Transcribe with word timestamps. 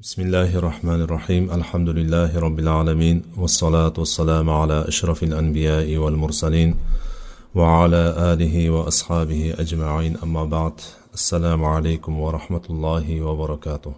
بسم 0.00 0.22
الله 0.22 0.56
الرحمن 0.58 1.00
الرحيم 1.02 1.50
الحمد 1.50 1.88
لله 1.88 2.38
رب 2.38 2.58
العالمين 2.58 3.22
والصلاة 3.36 3.92
والسلام 3.98 4.50
على 4.50 4.88
أشرف 4.88 5.22
الأنبياء 5.22 5.96
والمرسلين 5.96 6.74
وعلى 7.54 8.14
آله 8.32 8.70
وأصحابه 8.70 9.54
أجمعين 9.58 10.16
أما 10.22 10.44
بعد 10.44 10.72
السلام 11.14 11.64
عليكم 11.64 12.20
ورحمة 12.20 12.62
الله 12.70 13.20
وبركاته 13.20 13.92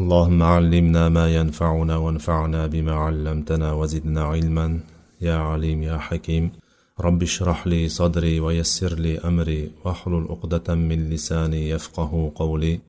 اللهم 0.00 0.42
علمنا 0.42 1.08
ما 1.08 1.34
ينفعنا 1.34 1.96
وانفعنا 1.96 2.66
بما 2.66 2.94
علمتنا 2.94 3.72
وزدنا 3.72 4.22
علما 4.24 4.80
يا 5.20 5.36
عليم 5.36 5.82
يا 5.82 5.98
حكيم 5.98 6.52
رب 7.00 7.22
اشرح 7.22 7.66
لي 7.66 7.88
صدري 7.88 8.40
ويسر 8.40 8.94
لي 8.94 9.18
أمري 9.18 9.70
واحلل 9.84 10.26
عقدة 10.30 10.74
من 10.74 11.10
لساني 11.10 11.68
يفقه 11.70 12.32
قولي 12.34 12.80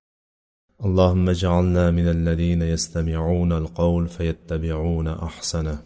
اللهم 0.87 1.29
اجعلنا 1.29 1.91
من 1.91 2.07
الذين 2.07 2.61
يستمعون 2.61 3.51
القول 3.51 4.07
فيتبعون 4.07 5.07
أحسنه. 5.07 5.77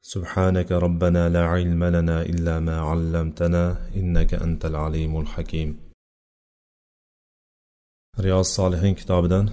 سبحانك 0.00 0.72
ربنا 0.72 1.28
لا 1.28 1.44
علم 1.46 1.84
لنا 1.84 2.22
إلا 2.22 2.60
ما 2.60 2.80
علمتنا 2.80 3.64
إنك 3.96 4.34
أنت 4.34 4.64
العليم 4.64 5.20
الحكيم. 5.20 5.70
riyoz 8.18 8.48
solihin 8.56 8.94
kitobidan 8.94 9.50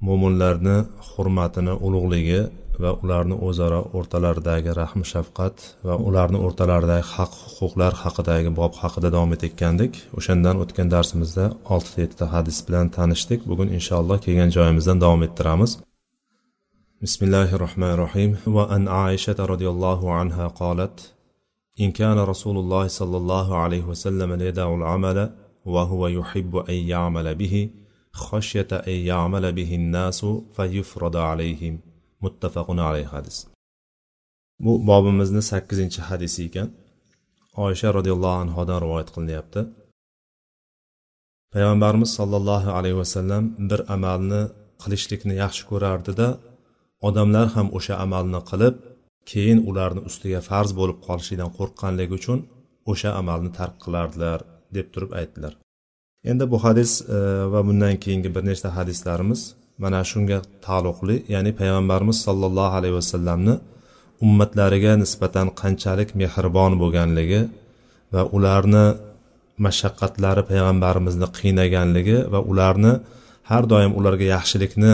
mo'minlarni 0.00 0.76
hurmatini 1.10 1.72
ulug'ligi 1.86 2.40
va 2.83 2.91
ularni 3.03 3.35
o'zaro 3.47 3.81
o'rtalaridagi 3.97 4.71
rahm 4.81 5.01
shafqat 5.11 5.55
va 5.87 5.95
ularni 6.07 6.39
o'rtalaridagi 6.47 7.05
haq 7.15 7.33
huquqlar 7.57 7.93
haqidagi 8.03 8.51
bob 8.59 8.73
haqida 8.81 9.09
davom 9.15 9.31
etayotgandik 9.35 9.93
o'shandan 10.19 10.55
o'tgan 10.63 10.87
darsimizda 10.95 11.45
oltita 11.73 11.97
yettita 12.03 12.25
hadis 12.35 12.57
bilan 12.67 12.85
tanishdik 12.97 13.41
bugun 13.49 13.69
inshaalloh 13.77 14.17
kelgan 14.25 14.49
joyimizdan 14.57 14.97
davom 15.05 15.21
ettiramiz 15.29 15.73
بسم 17.05 17.21
الله 17.27 17.49
الرحمن 17.55 17.91
الرحيم 17.97 18.31
وأن 18.47 18.87
عائشة 18.87 19.39
رضي 19.53 19.67
الله 19.73 20.13
عنها 20.13 20.47
قالت 20.61 21.13
إن 21.79 21.91
كان 21.91 22.17
رسول 22.19 22.57
الله 22.57 22.87
صلى 22.87 23.17
الله 23.17 23.47
عليه 23.57 23.83
وسلم 23.91 24.41
يدع 24.41 24.75
العمل 24.75 25.17
وهو 25.65 26.07
يحب 26.07 26.53
أن 26.57 26.73
يعمل 26.73 27.35
به 27.35 27.69
خشية 28.11 28.67
أن 28.71 28.93
يعمل 29.11 29.51
به 29.51 29.75
الناس 29.75 30.25
فيفرض 30.55 31.15
عليهم 31.17 31.79
muttafaqun 32.24 32.78
alayhi 32.88 33.08
hadis. 33.14 33.36
Bu 34.64 34.72
bobimizni 34.88 35.42
sakkizinchi 35.50 36.00
hadisi 36.08 36.40
ekan. 36.48 36.68
Oysha 37.64 37.88
roziyallohu 37.96 38.38
anhodan 38.44 38.78
rivoyat 38.84 39.08
qilinyapti. 39.14 39.60
Payg'ambarimiz 41.52 42.10
sollallohu 42.18 42.70
alayhi 42.78 42.98
vasallam 43.02 43.44
bir 43.70 43.80
amalni 43.94 44.42
qilishlikni 44.82 45.34
yaxshi 45.42 45.62
ko'rardida 45.70 46.28
odamlar 47.08 47.46
ham 47.54 47.66
o'sha 47.78 47.94
amalni 48.04 48.40
qilib 48.50 48.74
keyin 49.30 49.58
ularni 49.70 50.00
ustiga 50.08 50.40
farz 50.48 50.70
bo'lib 50.78 50.98
qolishidan 51.06 51.50
qo'rqqanligi 51.58 52.14
uchun 52.20 52.38
o'sha 52.92 53.10
amalni 53.20 53.50
tark 53.58 53.76
qilardilar 53.84 54.38
deb 54.76 54.86
turib 54.94 55.12
aytdilar. 55.20 55.52
Endi 56.30 56.44
bu 56.52 56.58
hadis 56.64 56.90
e, 57.16 57.18
va 57.52 57.60
bundan 57.68 57.94
keyingi 58.04 58.30
bir 58.34 58.42
nechta 58.50 58.68
hadislarimiz 58.78 59.40
mana 59.82 60.00
shunga 60.10 60.38
taalluqli 60.66 61.16
ya'ni 61.34 61.50
payg'ambarimiz 61.60 62.18
sollallohu 62.26 62.74
alayhi 62.80 62.96
vasallamni 63.00 63.54
ummatlariga 64.26 64.92
nisbatan 65.02 65.46
qanchalik 65.60 66.08
mehribon 66.20 66.72
bo'lganligi 66.82 67.40
va 68.14 68.22
ularni 68.36 68.86
mashaqqatlari 69.66 70.42
payg'ambarimizni 70.50 71.26
qiynaganligi 71.38 72.18
va 72.32 72.40
ularni 72.50 72.92
har 73.50 73.62
doim 73.72 73.92
ularga 73.98 74.26
yaxshilikni 74.36 74.92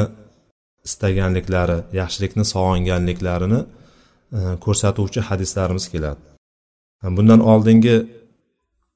istaganliklari 0.88 1.78
yaxshilikni 2.00 2.44
sog'inganliklarini 2.52 3.60
e, 4.38 4.40
ko'rsatuvchi 4.64 5.20
hadislarimiz 5.28 5.84
keladi. 5.92 6.20
Bundan 7.16 7.40
oldingi 7.52 7.96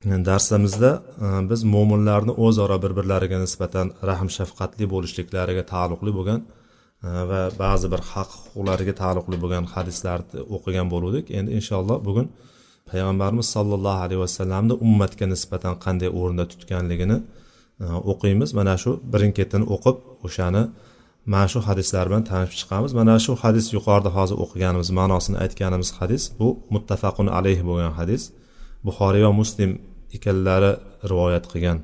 darsimizda 0.05 1.03
e, 1.21 1.51
biz 1.51 1.65
mo'minlarni 1.65 2.33
o'zaro 2.33 2.83
bir 2.83 2.93
birlariga 2.99 3.39
nisbatan 3.39 3.87
rahm 4.09 4.29
shafqatli 4.37 4.85
bo'lishliklariga 4.93 5.65
taalluqli 5.73 6.13
bo'lgan 6.19 6.41
e, 7.05 7.09
va 7.31 7.41
ba'zi 7.59 7.87
bir 7.93 8.01
haq 8.13 8.31
huquqlariga 8.37 8.95
taalluqli 9.03 9.37
bo'lgan 9.43 9.65
hadislarni 9.75 10.41
o'qigan 10.57 10.87
bo'luvdik 10.95 11.27
endi 11.39 11.51
inshaalloh 11.59 11.99
bugun 12.09 12.27
payg'ambarimiz 12.91 13.47
sollallohu 13.57 14.01
alayhi 14.07 14.23
vasallamni 14.27 14.75
ummatga 14.87 15.27
nisbatan 15.35 15.75
qanday 15.85 16.11
o'rinda 16.21 16.45
tutganligini 16.53 17.19
e, 17.85 17.87
o'qiymiz. 18.13 18.51
Mana 18.59 18.75
shu 18.83 18.91
birin 19.13 19.33
ketin 19.39 19.63
o'qib 19.75 19.97
o'shani 20.27 20.63
mana 21.33 21.47
shu 21.53 21.59
hadislar 21.69 22.05
bilan 22.09 22.25
tanishib 22.31 22.57
chiqamiz. 22.61 22.91
Mana 23.01 23.15
shu 23.25 23.33
hadis 23.43 23.67
yuqorida 23.77 24.11
hozir 24.19 24.37
o'qiganimiz 24.45 24.89
ma'nosini 24.99 25.37
aytganimiz 25.45 25.91
hadis 25.99 26.23
bu 26.39 26.49
muttafaqun 26.75 27.27
alayhi 27.39 27.63
bo'lgan 27.71 27.93
hadis. 28.01 28.23
Buxoriy 28.87 29.23
va 29.29 29.33
muslim 29.43 29.71
ekanlari 30.17 30.73
rivoyat 31.11 31.45
qilgan 31.53 31.79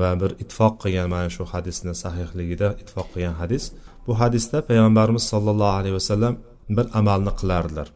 va 0.00 0.10
bir 0.20 0.30
ittifoq 0.42 0.74
qilgan 0.82 1.08
mana 1.14 1.28
shu 1.36 1.44
hadisni 1.52 1.92
sahihligida 2.02 2.68
ittifoq 2.80 3.08
qilgan 3.14 3.36
hadis. 3.42 3.64
Bu 4.06 4.12
hadisda 4.20 4.58
payg'ambarimiz 4.68 5.24
sollallohu 5.32 5.74
alayhi 5.80 5.96
vasallam 6.00 6.34
bir 6.76 6.86
amalni 7.00 7.32
qilardilar. 7.40 7.88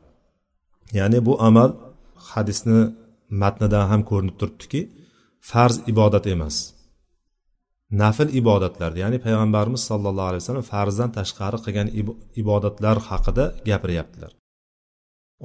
Ya'ni 0.99 1.19
bu 1.27 1.35
amal 1.49 1.71
hadisni 2.31 2.81
matnidan 3.43 3.85
ham 3.91 4.03
ko'rinib 4.11 4.37
turibdiki 4.41 4.81
farz 5.51 5.77
ibodat 5.93 6.27
emas 6.35 6.57
nafl 8.03 8.29
ibodatlar. 8.41 8.93
Ya'ni 9.03 9.19
payg'ambarimiz 9.25 9.83
sollallohu 9.91 10.29
alayhi 10.31 10.43
vasallam 10.43 10.67
farzdan 10.75 11.11
tashqari 11.19 11.59
qilgan 11.65 11.89
ibodatlar 12.43 12.97
haqida 13.09 13.45
gapiryaptilar. 13.69 14.33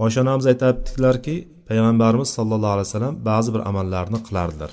Oysha 0.03 0.19
onamiz 0.25 0.45
aytyaptilarki 0.51 1.35
payg'ambarimiz 1.69 2.29
sollallohu 2.37 2.73
alayhi 2.75 2.87
vasallam 2.89 3.15
ba'zi 3.29 3.49
bir 3.55 3.61
amallarni 3.69 4.19
qilardilar 4.27 4.71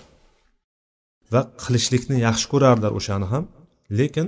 va 1.32 1.41
qilishlikni 1.62 2.16
yaxshi 2.27 2.47
ko'rardilar 2.53 2.93
o'shani 2.99 3.26
ham. 3.32 3.44
Lekin 3.99 4.26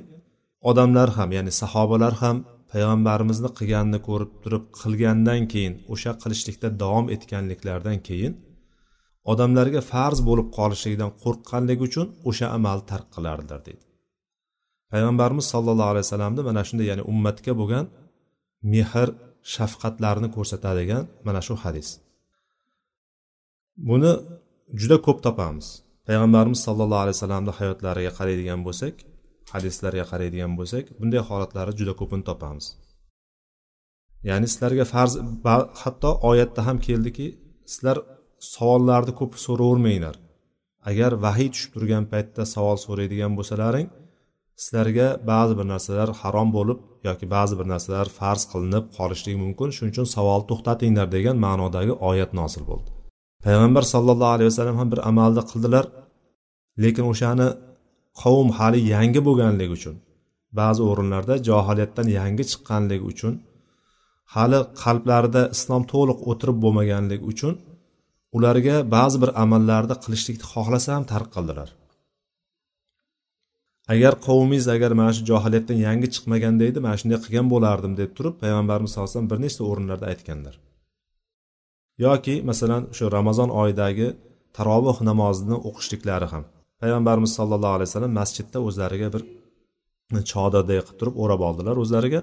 odamlar 0.70 1.08
ham 1.18 1.28
ya'ni 1.36 1.52
sahobalar 1.62 2.14
ham 2.22 2.36
payg'ambarimizni 2.72 3.50
qilganini 3.58 4.00
ko'rib 4.08 4.32
turib 4.42 4.64
qilgandan 4.80 5.42
keyin 5.52 5.74
o'sha 5.92 6.12
qilishlikda 6.22 6.68
davom 6.82 7.06
etganliklaridan 7.14 7.98
keyin 8.08 8.32
odamlarga 9.32 9.80
farz 9.92 10.18
bo'lib 10.28 10.48
qolishligidan 10.58 11.10
qo'rqqanligi 11.22 11.82
uchun 11.88 12.06
o'sha 12.28 12.46
amalni 12.56 12.84
tark 12.90 13.06
qilardilar 13.14 13.60
deydi. 13.68 13.84
Payg'ambarimiz 14.92 15.46
sollallohu 15.54 15.90
alayhi 15.92 16.06
vasallamni 16.06 16.42
mana 16.48 16.62
shunday 16.68 16.86
ya'ni 16.90 17.04
ummatga 17.12 17.52
bo'lgan 17.60 17.84
mehr 18.72 19.08
shafqatlarini 19.54 20.28
ko'rsatadigan 20.36 21.04
mana 21.26 21.40
shu 21.46 21.54
hadis. 21.64 21.88
Buni 23.88 24.12
juda 24.80 24.96
ko'p 25.06 25.18
topamiz. 25.26 25.66
Payg'ambarimiz 26.08 26.60
sollallohu 26.66 27.02
alayhi 27.04 27.16
vasallamni 27.18 27.52
hayotlariga 27.58 28.12
qaraydigan 28.18 28.60
bo'lsak 28.66 28.94
hadislarga 29.52 30.04
qaraydigan 30.12 30.52
bo'lsak 30.58 30.84
bunday 31.00 31.22
holatlarni 31.28 31.74
juda 31.80 31.94
ko'pini 32.00 32.24
topamiz. 32.30 32.66
Ya'ni 34.28 34.46
sizlarga 34.52 34.84
farz 34.92 35.12
hatto 35.82 36.10
oyatda 36.30 36.60
ham 36.68 36.78
keldiki 36.86 37.26
sizlar 37.72 37.96
savollarni 38.54 39.12
ko'p 39.20 39.32
so'ravermanglar. 39.44 40.16
Agar 40.90 41.12
vahiy 41.24 41.48
tushib 41.54 41.70
turgan 41.74 42.04
paytda 42.12 42.42
savol 42.54 42.78
so'raydigan 42.86 43.32
bo'lsalaring 43.38 43.86
sizlarga 44.62 45.08
ba'zi 45.30 45.54
bir 45.58 45.66
narsalar 45.72 46.08
harom 46.20 46.48
bo'lib 46.56 46.78
yoki 47.08 47.26
ba'zi 47.34 47.54
bir 47.60 47.66
narsalar 47.72 48.06
farz 48.18 48.42
qilinib 48.52 48.84
qolishligi 48.98 49.38
mumkin. 49.44 49.68
Shuning 49.76 49.92
uchun 49.94 50.06
savolni 50.16 50.46
to'xtatinglar 50.50 51.06
degan 51.16 51.36
ma'nodagi 51.46 51.92
oyat 52.10 52.30
nosil 52.40 52.62
bo'ldi. 52.70 52.88
Payg'ambar 53.44 53.84
sollallohu 53.94 54.32
alayhi 54.36 54.50
vasallam 54.52 54.76
ham 54.80 54.88
bir 54.92 55.00
amalni 55.10 55.42
qildilar. 55.50 55.84
Lekin 56.82 57.04
o'shani 57.12 57.48
qavm 58.22 58.48
hali 58.58 58.78
yangi 58.94 59.20
bo'lganligi 59.28 59.72
uchun 59.78 59.96
ba'zi 60.60 60.82
o'rinlarda 60.90 61.34
johiliyatdan 61.48 62.06
yangi 62.18 62.44
chiqqanligi 62.50 63.04
uchun 63.12 63.34
hali 64.34 64.60
qalblarida 64.82 65.42
islom 65.54 65.82
to'liq 65.92 66.18
o'tirib 66.30 66.58
bo'lmaganligi 66.64 67.24
uchun 67.32 67.54
ularga 68.36 68.76
ba'zi 68.96 69.16
bir 69.22 69.30
amallarni 69.44 69.96
qilishlikni 70.04 70.44
xohlasa 70.52 70.88
ham 70.96 71.04
tark 71.12 71.28
qildilar. 71.36 71.68
Agar 73.92 74.14
qavmingiz 74.26 74.66
agar 74.74 74.92
mana 75.00 75.12
shu 75.16 75.22
johiliyatdan 75.30 75.78
yangi 75.86 76.08
chiqmaganda 76.14 76.64
edi 76.70 76.78
mana 76.86 76.96
shunday 77.00 77.18
qilgan 77.24 77.46
bo'lardim 77.54 77.92
deb 78.00 78.10
turib 78.16 78.34
payg'ambarimiz 78.42 78.90
sallallohu 78.92 79.10
alayhi 79.10 79.16
vasallam 79.16 79.30
bir 79.32 79.38
nechta 79.44 79.62
o'rinlarda 79.70 80.06
aytganlar. 80.12 80.54
Yoki 82.06 82.34
masalan 82.50 82.82
shu 82.96 83.04
ramazon 83.16 83.50
oyidagi 83.60 84.08
taroveh 84.56 84.98
namozini 85.10 85.56
o'qishliklari 85.68 86.26
ham. 86.32 86.44
Payg'ambarimiz 86.80 87.32
sollallohu 87.38 87.74
alayhi 87.76 87.90
vasallam 87.90 88.12
masjidda 88.20 88.58
o'zlariga 88.68 89.08
bir 89.14 89.22
chodirday 90.32 90.78
qilib 90.86 90.98
turib 91.00 91.14
o'rab 91.22 91.40
oldilar 91.48 91.74
o'zlariga 91.82 92.20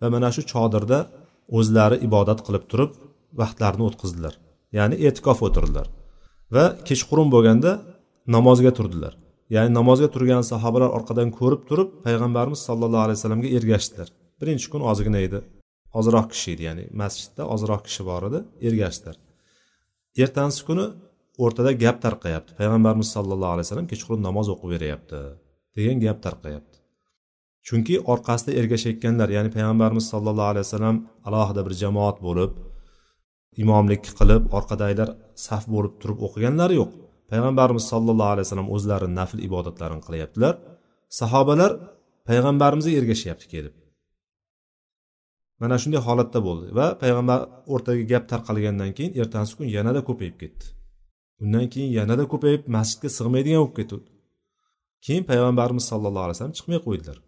va 0.00 0.06
mana 0.14 0.28
shu 0.36 0.42
chodirda 0.52 0.98
o'zlari 1.58 1.96
ibodat 2.06 2.40
qilib 2.46 2.64
turib 2.70 2.90
vaqtlarini 3.40 3.84
o'tkazdilar. 3.88 4.34
Ya'ni 4.78 4.96
e'tikof 5.06 5.38
o'tirdilar 5.46 5.86
va 6.54 6.64
kechqurun 6.88 7.28
bo'lganda 7.34 7.70
namozga 8.34 8.72
turdilar. 8.78 9.12
Ya'ni 9.54 9.70
namozga 9.78 10.08
turgan 10.14 10.44
sahobalar 10.52 10.90
orqadan 10.98 11.28
ko'rib 11.38 11.62
turib 11.68 11.90
payg'ambarimiz 12.06 12.60
sollallohu 12.68 13.04
alayhi 13.06 13.18
vasallamga 13.18 13.48
ergashdilar. 13.56 14.08
Birinchi 14.40 14.66
kun 14.72 14.82
ozgina 14.90 15.20
edi. 15.26 15.38
Ozroq 15.98 16.26
kishi 16.32 16.48
edi 16.54 16.62
ya'ni 16.68 16.84
masjidda 17.00 17.42
ozroq 17.54 17.82
kishi 17.88 18.02
bor 18.10 18.22
edi 18.28 18.38
ergashdilar. 18.68 19.16
Ertasi 20.22 20.60
kuni 20.68 20.86
o'rtada 21.44 21.70
gap 21.84 21.96
tarqayapti. 22.04 22.50
Payg'ambarimiz 22.60 23.08
sollallohu 23.16 23.52
alayhi 23.54 23.66
vasallam 23.66 23.88
kechqurun 23.92 24.22
namoz 24.28 24.46
o'qib 24.54 24.68
beryapti 24.74 25.20
degan 25.76 25.98
gap 26.06 26.18
tarqayapti. 26.26 26.76
Chunki 27.66 27.94
orqasida 28.12 28.52
ergashayotganlar 28.60 29.28
ya'ni 29.36 29.50
payg'ambarimiz 29.56 30.06
sollallohu 30.12 30.50
alayhi 30.52 30.66
vasallam 30.66 30.96
alohida 31.28 31.60
bir 31.66 31.74
jamoat 31.82 32.18
bo'lib 32.26 32.52
imomlik 33.62 34.02
qilib 34.18 34.42
orqadagilar 34.58 35.08
saf 35.46 35.64
bo'lib 35.74 35.94
turib 36.00 36.18
o'qiganlari 36.26 36.74
yo'q. 36.80 36.92
Payg'ambarimiz 37.30 37.84
sollallohu 37.92 38.30
alayhi 38.34 38.46
vasallam 38.46 38.70
o'zlari 38.76 39.08
nafl 39.18 39.38
ibodatlarini 39.48 40.02
qilyaptilar. 40.06 40.54
Sahobalar 41.20 41.72
payg'ambarimizga 42.28 42.92
ergashyapti 43.00 43.46
kelib. 43.54 43.74
Mana 45.60 45.76
shunday 45.82 46.00
holatda 46.08 46.40
bo'ldi 46.48 46.66
va 46.78 46.86
payg'ambar 47.02 47.40
o'rtaga 47.74 48.02
gap 48.12 48.24
tarqalgandan 48.32 48.90
keyin 48.96 49.12
ertasi 49.20 49.52
kun 49.58 49.66
yanada 49.76 50.00
ko'payib 50.08 50.36
ketdi. 50.42 50.64
Undan 51.42 51.66
keyin 51.72 51.90
yanada 51.98 52.24
ko'payib 52.32 52.62
masjidga 52.76 53.08
sig'maydigan 53.18 53.60
bo'lib 53.62 53.76
ketdi. 53.78 53.96
Keyin 55.06 55.24
payg'ambarimiz 55.30 55.84
sallallohu 55.90 56.24
alayhi 56.26 56.36
vasallam 56.36 56.56
chiqmay 56.58 56.80
qo'ydilar. 56.86 57.18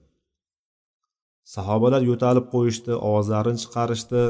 Sahobalar 1.54 2.02
yo'talib 2.10 2.46
qo'yishdi 2.54 2.92
ovozlarini 3.08 3.58
chiqarishdi 3.64 4.22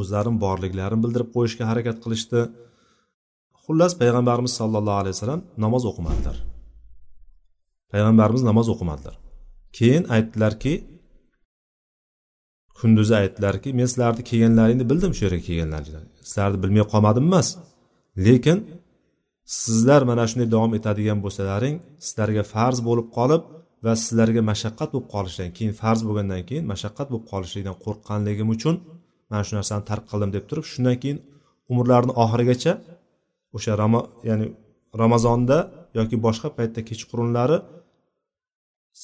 o'zlarini 0.00 0.38
borliklarini 0.44 1.00
bildirib 1.04 1.30
qo'yishga 1.36 1.64
harakat 1.70 1.96
qilishdi. 2.04 2.40
Xullas 3.68 3.92
payg'ambarimiz 4.00 4.52
sollallohu 4.60 4.98
alayhi 5.02 5.14
vasallam 5.16 5.42
namoz 5.64 5.82
o'qimadilar 5.90 6.36
payg'ambarimiz 7.92 8.42
namoz 8.50 8.66
o'qimadilar 8.74 9.14
keyin 9.78 10.04
aytdilarki 10.16 10.72
kunduzi 12.80 13.14
aytdilarki 13.22 13.68
men 13.78 13.86
sizlarni 13.92 14.22
kelganlaringni 14.30 14.84
bildim 14.90 15.12
shu 15.16 15.22
yerga 15.26 15.42
kelganlaringni 15.48 16.08
sizlarni 16.28 16.58
bilmay 16.62 16.84
qolmadim 16.92 17.24
emas 17.30 17.48
lekin 18.26 18.58
sizlar 19.62 20.02
mana 20.10 20.24
shunday 20.30 20.48
davom 20.54 20.72
etadigan 20.78 21.18
bo'lsalaring 21.24 21.76
sizlarga 22.06 22.42
farz 22.54 22.78
bo'lib 22.88 23.08
qolib 23.16 23.42
va 23.84 23.92
sizlarga 24.04 24.42
mashaqqat 24.50 24.88
bo'lib 24.94 25.08
qolishidan 25.14 25.50
keyin 25.56 25.74
farz 25.82 26.00
bo'lgandan 26.08 26.42
keyin 26.48 26.64
mashaqqat 26.72 27.06
bo'lib 27.12 27.26
qolishligidan 27.32 27.76
qo'rqqanligim 27.84 28.48
uchun 28.56 28.74
mana 29.30 29.42
shu 29.46 29.52
narsani 29.58 29.82
tark 29.90 30.04
qildim 30.10 30.30
deb 30.36 30.44
turib 30.50 30.66
shundan 30.72 30.96
keyin 31.02 31.18
umrlarini 31.72 32.12
oxirigacha 32.22 32.72
o'sha 33.56 33.72
rama 33.82 34.00
ya'ni 34.28 34.46
ramazonda 35.02 35.58
yoki 35.98 36.16
boshqa 36.26 36.48
paytda 36.58 36.80
kechqurunlari 36.90 37.58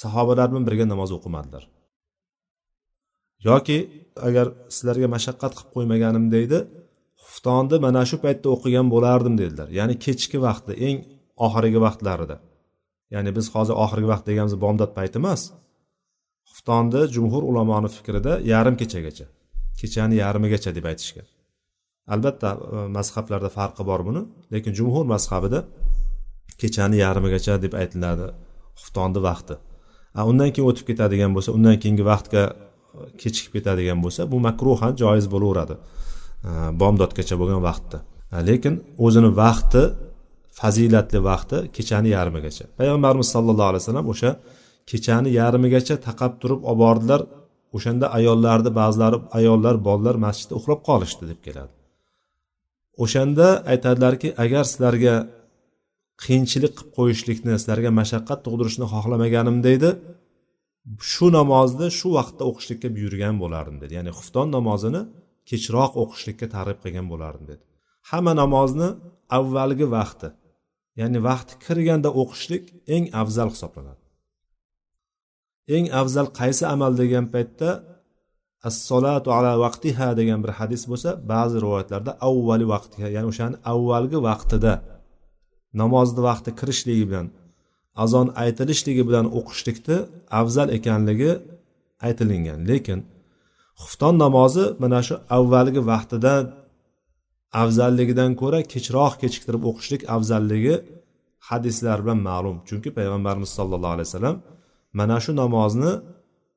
sahobalar 0.02 0.46
bilan 0.50 0.64
birga 0.68 0.84
namoz 0.92 1.10
o'qimadilar 1.16 1.64
yoki 3.48 3.78
agar 4.28 4.46
sizlarga 4.74 5.08
mashaqqat 5.16 5.52
qilib 5.56 5.70
qo'ymaganim 5.74 6.26
deydi 6.34 6.58
xuftonni 7.26 7.76
mana 7.86 8.02
shu 8.10 8.16
paytda 8.24 8.46
o'qigan 8.54 8.86
bo'lardim 8.94 9.34
dedilar. 9.42 9.68
Ya'ni 9.78 9.94
kechki 10.04 10.38
vaqtda 10.46 10.72
eng 10.86 10.98
oxirgi 11.46 11.80
vaqtlarida. 11.86 12.36
Ya'ni 13.14 13.30
biz 13.36 13.46
hozir 13.54 13.74
oxirgi 13.84 14.08
vaqt 14.12 14.24
deganimiz 14.30 14.56
bomdod 14.64 14.90
payti 14.98 15.16
emas. 15.22 15.42
Xuftonni 16.50 17.02
jumhur 17.14 17.42
ulamoni 17.50 17.88
fikrida 17.96 18.32
yarim 18.52 18.76
kechagacha 18.80 19.26
kechani 19.80 20.16
yarmigacha 20.22 20.70
deb 20.76 20.86
aytishgan. 20.90 21.26
Albatta 22.08 22.48
e, 22.54 22.76
mazhablarda 22.96 23.50
farqi 23.58 23.82
bor 23.90 24.00
buni 24.08 24.22
lekin 24.52 24.72
jumhur 24.78 25.04
mazhabida 25.14 25.64
kechani 26.60 26.96
yarmigacha 27.04 27.54
deb 27.64 27.72
aytiladi 27.80 28.26
xuftonni 28.80 29.20
vaqti. 29.28 29.54
Undan 30.30 30.50
keyin 30.54 30.66
o'tib 30.70 30.86
ketadigan 30.90 31.30
bo'lsa 31.36 31.50
undan 31.56 31.76
keyingi 31.82 32.04
vaqtga 32.12 32.42
e, 32.48 32.54
kechikib 33.22 33.52
ketadigan 33.56 33.98
bo'lsa 34.04 34.20
bu 34.32 34.36
makruhan 34.48 34.92
joiz 35.02 35.26
bo'laveradi 35.34 35.74
e, 36.48 36.50
bomdodgacha 36.80 37.34
bo'lgan 37.40 37.62
vaqtda. 37.68 37.98
Lekin 38.48 38.74
o'zini 39.04 39.30
vaqti 39.42 39.82
fazilatli 40.60 41.20
vaqti 41.30 41.56
kechani 41.76 42.10
yarmigacha. 42.16 42.64
Payg'ambarimiz 42.78 43.28
sallallohu 43.34 43.70
alayhi 43.70 43.82
vasallam 43.84 44.08
o'sha 44.12 44.30
kechani 44.90 45.30
yarmigacha 45.40 45.94
taqab 46.08 46.32
turib 46.42 46.60
olib 46.70 46.80
bordilar 46.84 47.20
o'shanda 47.76 48.06
ayollarni 48.18 48.70
ba'zilari 48.80 49.18
ayollar 49.38 49.74
bolalar 49.88 50.16
masjidda 50.26 50.54
uxlab 50.60 50.80
qolishdi 50.88 51.24
deb 51.32 51.40
keladi. 51.46 51.72
O'shanda 53.02 53.46
aytadilarki 53.72 54.28
agar 54.44 54.64
sizlarga 54.70 55.14
qiyinchilik 56.24 56.72
qilib 56.78 56.90
qo'yishlikni 56.98 57.52
sizlarga 57.60 57.90
mashaqqat 58.00 58.40
tug'dirishni 58.46 58.86
xohlamaganim 58.94 59.58
deydi 59.66 59.90
shu 61.12 61.26
namozni 61.38 61.86
shu 61.98 62.08
vaqtda 62.18 62.42
o'qishlikka 62.50 62.88
buyurgan 62.96 63.34
bo'lardim 63.42 63.76
dedi. 63.82 63.92
Ya'ni 63.98 64.12
xufton 64.18 64.48
namozini 64.56 65.02
kechroq 65.50 65.92
o'qishlikka 66.02 66.46
targ'ib 66.54 66.78
qilgan 66.84 67.06
bo'lardim 67.12 67.46
dedi. 67.52 67.62
Hamma 68.10 68.32
namozni 68.42 68.88
avvalgi 69.38 69.86
vaqti 69.96 70.28
ya'ni 71.00 71.18
vaqti 71.28 71.54
kirganda 71.64 72.10
o'qishlik 72.22 72.64
eng 72.94 73.04
afzal 73.22 73.48
hisoblanadi. 73.54 74.02
Eng 75.76 75.86
afzal 76.00 76.26
qaysi 76.40 76.64
amal 76.74 76.92
degan 77.02 77.26
paytda 77.34 77.68
assolatu 78.68 79.28
ala 79.36 79.52
vaqtiha 79.64 80.08
degan 80.20 80.38
bir 80.44 80.52
hadis 80.58 80.82
bo'lsa 80.90 81.10
ba'zi 81.32 81.56
rivoyatlarda 81.64 82.12
avvali 82.28 82.66
vaqtiha 82.74 83.08
ya'ni 83.16 83.26
o'shani 83.32 83.56
avvalgi 83.72 84.18
vaqtida 84.28 84.72
namozni 85.80 86.20
vaqti 86.28 86.50
kirishligi 86.60 87.04
bilan 87.10 87.26
azon 88.04 88.26
aytilishligi 88.42 89.02
bilan 89.08 89.26
o'qishlikni 89.38 89.96
afzal 90.40 90.68
ekanligi 90.78 91.32
aytilingan 92.06 92.60
lekin 92.70 92.98
xufton 93.82 94.14
namozi 94.24 94.64
mana 94.82 95.00
shu 95.06 95.14
avvalgi 95.36 95.80
vaqtida 95.92 96.34
afzalligidan 97.62 98.30
ko'ra 98.40 98.60
kechroq 98.72 99.14
kechiktirib 99.22 99.62
o'qishlik 99.70 100.02
afzalligi 100.14 100.74
hadislar 101.48 101.98
bilan 102.04 102.20
ma'lum. 102.28 102.56
Chunki 102.68 102.90
payg'ambarimiz 102.98 103.50
sollallohu 103.58 103.94
alayhi 103.96 104.08
vasallam 104.10 104.36
mana 104.98 105.16
shu 105.24 105.32
namozni 105.42 105.92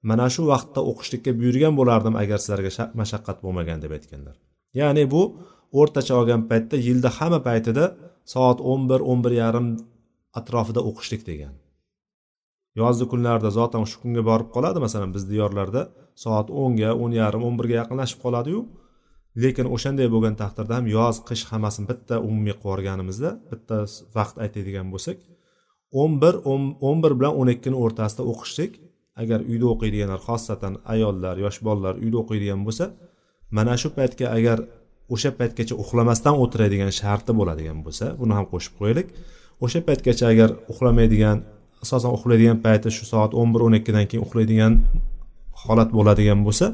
mana 0.10 0.26
shu 0.34 0.42
vaqtda 0.52 0.82
o'qishlikka 0.92 1.32
buyurgan 1.40 1.74
bo'lardim 1.80 2.16
agar 2.24 2.40
sizlarga 2.44 2.72
mashaqqat 3.02 3.38
bo'lmagan 3.46 3.80
deb 3.84 3.92
aytganlar. 3.98 4.36
Ya'ni 4.80 5.04
bu 5.14 5.22
o'rtacha 5.80 6.14
olgan 6.20 6.42
paytda 6.50 6.76
yilda 6.88 7.10
hamma 7.18 7.40
paytida 7.50 7.86
soat 8.34 8.60
o'n 8.72 8.82
bir 8.90 9.02
o'n 9.12 9.20
bir 9.26 9.34
yarim 9.42 9.68
atrofida 10.40 10.82
o'qishlik 10.90 11.22
degan. 11.30 11.54
Yozgi 12.82 13.06
kunlarda 13.12 13.50
zotan 13.58 13.84
shu 13.92 13.98
kunga 14.04 14.24
borib 14.30 14.50
qoladi 14.56 14.80
masalan 14.86 15.10
biz 15.16 15.24
diyorlarda 15.32 15.82
soat 16.24 16.48
o'nga 16.62 16.90
o'n 17.04 17.12
yarim 17.22 17.42
o'n 17.48 17.56
birga 17.60 17.76
yaqinlashib 17.82 18.20
qoladiyu. 18.26 18.60
Lekin 19.44 19.68
o'shanday 19.76 20.08
bo'lgan 20.14 20.36
taqdirda 20.42 20.74
ham 20.78 20.86
yoz 20.98 21.16
qish 21.30 21.44
hammasini 21.52 21.86
bitta 21.92 22.16
umumiy 22.28 22.54
qilib 22.54 22.66
yuborganimizda 22.66 23.30
bitta 23.52 23.78
vaqt 24.18 24.36
aytadigan 24.44 24.88
bo'lsak 24.94 25.18
o'n 26.02 26.12
bir 26.22 26.34
o'n 26.88 26.98
bir 27.04 27.14
bilan 27.20 27.34
o'n 27.40 27.50
ikkini 27.56 27.78
o'rtasida 27.84 28.24
o'qishlik 28.32 28.74
agar 29.22 29.40
uyda 29.52 29.66
o'qiydiganlar 29.74 30.20
xosatan 30.28 30.74
ayollar 30.94 31.36
yosh 31.46 31.60
bolalar 31.68 31.96
uyda 32.04 32.18
o'qiydigan 32.24 32.62
bo'lsa 32.68 32.86
mana 33.58 33.74
shu 33.82 33.90
paytga 33.98 34.26
agar 34.38 34.60
o'sha 35.14 35.32
paytgacha 35.40 35.76
uxlamasdan 35.84 36.36
o'tiradigan 36.44 36.92
sharti 37.00 37.32
bo'ladigan 37.40 37.78
bo'lsa 37.86 38.06
buni 38.22 38.34
ham 38.38 38.46
qo'shib 38.52 38.74
qo'yaylik. 38.80 39.08
O'sha 39.66 39.80
paytgacha 39.88 40.26
agar 40.34 40.50
uxlamaydigan 40.72 41.38
asosan 41.84 42.12
uxlaydigan 42.18 42.58
payti 42.66 42.90
shu 42.98 43.04
soat 43.12 43.32
o'n 43.40 43.50
bir 43.54 43.62
o'n 43.68 43.74
ikkidan 43.80 44.06
keyin 44.10 44.24
uxlaydigan 44.28 44.74
holat 45.64 45.90
bo'ladigan 45.98 46.40
bo'lsa 46.48 46.68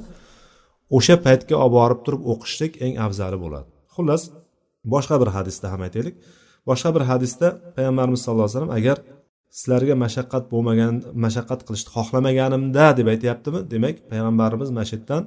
o'sha 0.98 1.16
paytga 1.26 1.56
olib 1.64 1.74
borib 1.78 2.00
turib 2.06 2.22
o'qishlik 2.32 2.74
eng 2.86 2.94
afzali 3.06 3.38
bo'ladi. 3.44 3.68
Xullas 3.96 4.22
boshqa 4.94 5.16
bir 5.22 5.30
hadisda 5.36 5.66
ham 5.74 5.82
aytaylik. 5.88 6.16
Boshqa 6.70 6.90
bir 6.96 7.04
hadisda 7.10 7.48
payg'ambarimiz 7.76 8.20
sallallohu 8.24 8.48
alayhi 8.48 8.58
vasallam 8.58 8.76
agar 8.80 8.98
sizlarga 9.58 9.96
mashaqqat 10.04 10.44
bo'lmagan 10.54 10.94
mashaqqat 11.26 11.62
qilishni 11.68 11.90
xohlamaganimda 11.96 12.86
deb 13.00 13.08
aytyaptimi? 13.14 13.60
Demak 13.74 13.96
payg'ambarimiz 14.12 14.70
mana 14.76 14.86
shu 14.90 14.96
yerdan 14.98 15.24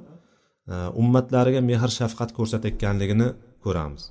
e, 0.71 0.75
ummatlariga 1.01 1.61
mehr 1.69 1.89
shafqat 1.99 2.29
ko'rsatayotganligini 2.37 3.27
ko'ramiz. 3.65 4.03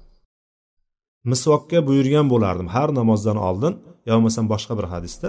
Misvokka 1.32 1.78
buyurgan 1.88 2.26
bo'lardim 2.32 2.68
har 2.76 2.88
namozdan 3.00 3.38
oldin 3.48 3.72
yo 4.08 4.12
bo'lmasam 4.16 4.44
boshqa 4.52 4.72
bir 4.78 4.86
hadisda 4.92 5.28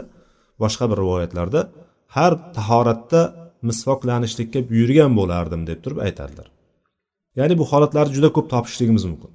boshqa 0.64 0.86
bir 0.92 0.98
rivoyatlarda 1.04 1.62
har 2.18 2.34
tahoratda 2.58 3.22
misvoklanishlikka 3.70 4.60
buyurgan 4.72 5.12
bo'lardim 5.20 5.62
deb 5.70 5.80
turib 5.84 6.00
aytadilar. 6.08 6.48
Ya'ni 7.40 7.54
bu 7.62 7.66
holatlarni 7.72 8.14
juda 8.18 8.30
ko'p 8.36 8.48
topishligimiz 8.54 9.04
mumkin. 9.12 9.32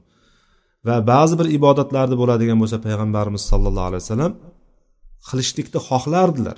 Va 0.87 0.97
ba'zi 1.13 1.35
bir 1.41 1.47
ibodatlarda 1.59 2.15
bo'ladigan 2.23 2.59
bo'lsa 2.63 2.77
payg'ambarimiz 2.87 3.43
sollallohu 3.51 3.89
alayhi 3.91 4.05
vasallam 4.05 4.33
qilishlikni 5.29 5.81
xohlardilar. 5.89 6.57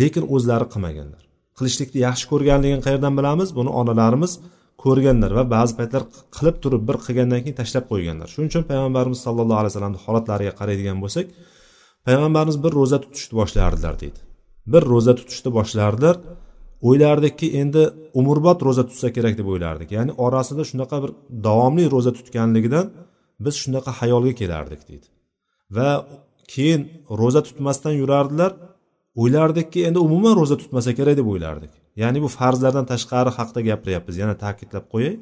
Lekin 0.00 0.24
o'zlari 0.34 0.66
qilmaganlar. 0.72 1.22
Qilishlikni 1.58 1.98
yaxshi 2.06 2.26
ko'rganligini 2.32 2.82
qayerdan 2.86 3.14
bilamiz? 3.18 3.48
Buni 3.58 3.70
onalarimiz 3.80 4.32
ko'rganlar 4.84 5.30
va 5.38 5.44
ba'zi 5.56 5.72
paytlar 5.78 6.02
qilib 6.36 6.56
turib 6.64 6.82
bir 6.88 6.96
qilgandan 7.06 7.40
keyin 7.44 7.56
tashlab 7.60 7.84
qo'yganlar. 7.92 8.28
Shuning 8.32 8.50
uchun 8.52 8.64
payg'ambarimiz 8.70 9.20
sallallohu 9.26 9.60
alayhi 9.62 9.72
vasallamni 9.72 10.00
holatlariga 10.06 10.52
qaraydigan 10.60 10.98
bo'lsak 11.04 11.26
payg'ambarimiz 12.06 12.56
bir 12.64 12.72
ro'za 12.80 12.98
tutishni 13.04 13.34
boshlardilar 13.40 13.94
deydi. 14.02 14.20
Bir 14.72 14.82
ro'za 14.92 15.12
tutishni 15.20 15.50
boshlardilar. 15.58 16.16
O'ylardikki 16.88 17.46
endi 17.60 17.82
umrbod 18.20 18.58
ro'za 18.66 18.84
tutsa 18.88 19.08
kerak 19.16 19.34
deb 19.40 19.46
o'ylardik. 19.52 19.88
Ya'ni 19.96 20.12
orasida 20.26 20.62
shunaqa 20.70 20.96
bir 21.04 21.10
davomli 21.46 21.84
ro'za 21.94 22.12
tutganligidan 22.18 22.86
biz 23.44 23.54
shunaqa 23.62 23.90
hayolga 24.00 24.32
kelardik 24.40 24.82
deydi. 24.88 25.06
Va 25.76 25.90
keyin 26.52 26.82
ro'za 27.20 27.40
tutmasdan 27.48 27.94
yurardilar. 28.00 28.52
O'ylardikki 29.22 29.80
endi 29.88 29.98
umuman 30.06 30.34
ro'za 30.40 30.56
tutmasa 30.62 30.90
kerak 30.98 31.16
deb 31.20 31.26
o'ylardik. 31.32 31.72
Ya'ni 32.02 32.18
bu 32.24 32.28
farzlardan 32.38 32.86
tashqari 32.92 33.30
haqida 33.38 33.60
gapiryapmiz. 33.68 34.14
Yana 34.22 34.34
ta'kidlab 34.44 34.84
qo'yay. 34.94 35.14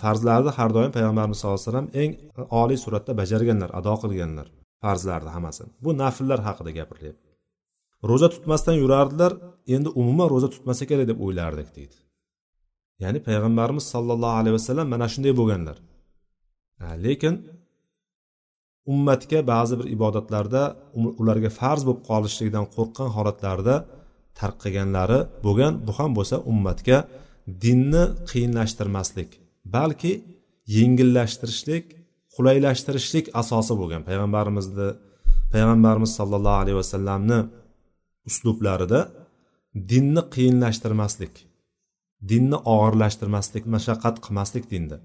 Farzlarni 0.00 0.50
har 0.58 0.70
doim 0.76 0.90
payg'ambarimiz 0.96 1.36
sallallohu 1.40 1.60
alayhi 1.60 1.70
vasallam 1.70 1.88
eng 2.02 2.10
oliy 2.62 2.78
suratda 2.84 3.12
bajarganlar 3.20 3.70
ado 3.78 3.94
qilganlar 4.02 4.46
farzlarni 4.82 5.30
hammasini. 5.36 5.70
Bu 5.84 5.90
nafllar 6.02 6.40
haqida 6.48 6.70
gapirilyapti 6.78 7.28
ro'za 8.10 8.28
tutmasdan 8.34 8.76
yurardilar 8.82 9.32
endi 9.74 9.88
umuman 10.00 10.28
ro'za 10.34 10.48
tutmasa 10.54 10.82
kerak 10.90 11.06
deb 11.10 11.18
o'ylardik 11.24 11.68
deydi. 11.76 11.96
Ya'ni 13.02 13.18
payg'ambarimiz 13.28 13.84
sollallohu 13.94 14.36
alayhi 14.40 14.54
vasallam 14.58 14.86
mana 14.94 15.06
shunday 15.12 15.32
bo'lganlar. 15.40 15.76
Lekin 17.06 17.34
ummatga 18.92 19.38
ba'zi 19.52 19.74
bir 19.80 19.86
ibodatlarda 19.96 20.62
um-, 20.96 21.14
ularga 21.20 21.50
farz 21.60 21.82
bo'lib 21.86 22.02
qolishligidan 22.10 22.66
qo'rqqan 22.74 23.08
holatlarda 23.16 23.74
tark 24.38 24.56
qilganlari 24.62 25.20
bo'lgan 25.46 25.72
bu 25.86 25.92
ham 25.98 26.10
bo'lsa 26.18 26.36
ummatga 26.52 26.98
dinni 27.64 28.04
qiyinlashtirmaslik 28.30 29.30
balki 29.76 30.12
yengillashtirishlik 30.76 31.84
qulaylashtirishlik 32.34 33.26
asosi 33.40 33.72
bo'lgan. 33.80 34.02
Payg'ambarimizni 34.08 34.88
payg'ambarimiz 35.54 36.10
sollallohu 36.18 36.58
alayhi 36.62 36.78
vasallamni 36.82 37.38
uslublarida 38.28 39.00
dinni 39.90 40.22
qiyinlashtirmaslik 40.34 41.34
dinni 42.30 42.58
og'irlashtirmaslik 42.74 43.64
mashaqqat 43.74 44.16
qilmaslik 44.24 44.64
dinda 44.72 44.96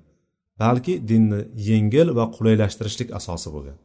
balki 0.61 0.93
dinni 1.09 1.41
yengil 1.69 2.07
va 2.17 2.25
qulaylashtirishlik 2.35 3.09
asosi 3.19 3.49
bo'lgan. 3.55 3.77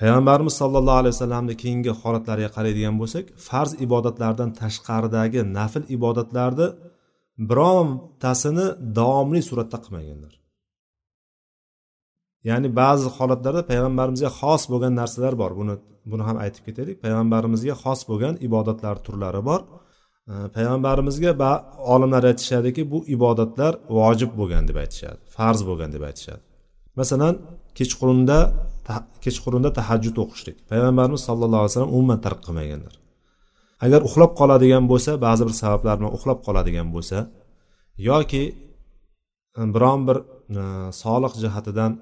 Payg'ambarimiz 0.00 0.54
sollallohu 0.60 1.00
alayhi 1.02 1.14
vasallamni 1.16 1.54
keyingi 1.62 1.92
holatlariga 2.00 2.50
qaraydigan 2.56 2.96
bo'lsak 3.00 3.24
farz 3.46 3.72
ibodatlardan 3.86 4.50
tashqaridagi 4.60 5.40
nafl 5.58 5.82
ibodatlarni 5.96 6.68
birontasini 7.50 8.66
davomli 8.98 9.40
suratda 9.48 9.78
qilmaganlar. 9.84 10.32
Ya'ni 12.48 12.68
ba'zi 12.80 13.06
holatlarda 13.16 13.62
payg'ambarimizga 13.70 14.30
xos 14.40 14.62
bo'lgan 14.72 14.92
narsalar 15.00 15.34
bor. 15.42 15.50
Buni 15.60 15.74
buni 16.10 16.22
ham 16.28 16.36
aytib 16.44 16.62
ketaylik. 16.68 16.96
Payg'ambarimizga 17.04 17.74
xos 17.82 18.00
bo'lgan 18.10 18.34
ibodatlar 18.46 18.96
turlari 19.06 19.42
bor. 19.48 19.60
Payg'ambarimizga 20.56 21.32
olimlar 21.92 22.22
aytishadiki 22.30 22.82
bu 22.92 22.98
ibodatlar 23.14 23.72
vojib 23.98 24.30
bo'lgan 24.40 24.64
deb 24.70 24.76
aytishadi 24.84 25.18
farz 25.36 25.60
bo'lgan 25.68 25.90
deb 25.94 26.02
aytishadi. 26.08 26.42
Masalan 27.00 27.34
kechqurunda 27.78 28.38
kechqurunda 29.24 29.70
tahajjud 29.78 30.16
o'qishlik. 30.24 30.56
Payg'ambarimiz 30.70 31.22
sallallohu 31.28 31.62
alayhi 31.62 31.72
vasallam 31.72 31.92
umuman 31.96 32.18
tark 32.26 32.40
qilmaganlar. 32.46 32.94
Agar 33.84 34.00
uxlab 34.08 34.32
qoladigan 34.40 34.84
bo'lsa 34.92 35.10
ba'zi 35.26 35.42
bir 35.48 35.54
sabablar 35.62 35.94
bilan 35.98 36.12
uxlab 36.18 36.38
qoladigan 36.46 36.88
bo'lsa 36.94 37.18
yoki 38.10 38.44
e, 39.58 39.62
biron 39.74 40.00
bir 40.08 40.18
e, 40.60 40.62
solih 41.02 41.32
jihatidan 41.42 41.92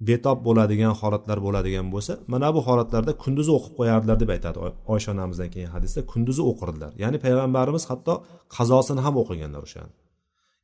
betob 0.00 0.38
bo'ladigan 0.46 0.92
holatlar 1.00 1.38
bo'ladigan 1.46 1.86
bo'lsa 1.94 2.12
mana 2.32 2.48
bu 2.54 2.60
holatlarda 2.68 3.12
kunduzi 3.22 3.50
o'qib 3.58 3.74
qo'yardilar 3.78 4.16
deb 4.22 4.30
aytadi 4.36 4.58
oysha 4.94 5.12
onamizdan 5.14 5.50
keyin 5.54 5.70
hadisda 5.74 6.00
kunduzi 6.12 6.42
o'qirdilar. 6.50 6.92
Ya'ni 7.02 7.18
payg'ambarimiz 7.24 7.84
hatto 7.90 8.14
qazosini 8.56 9.00
ham 9.06 9.14
o'qiganlar 9.22 9.62
o'shani. 9.68 9.92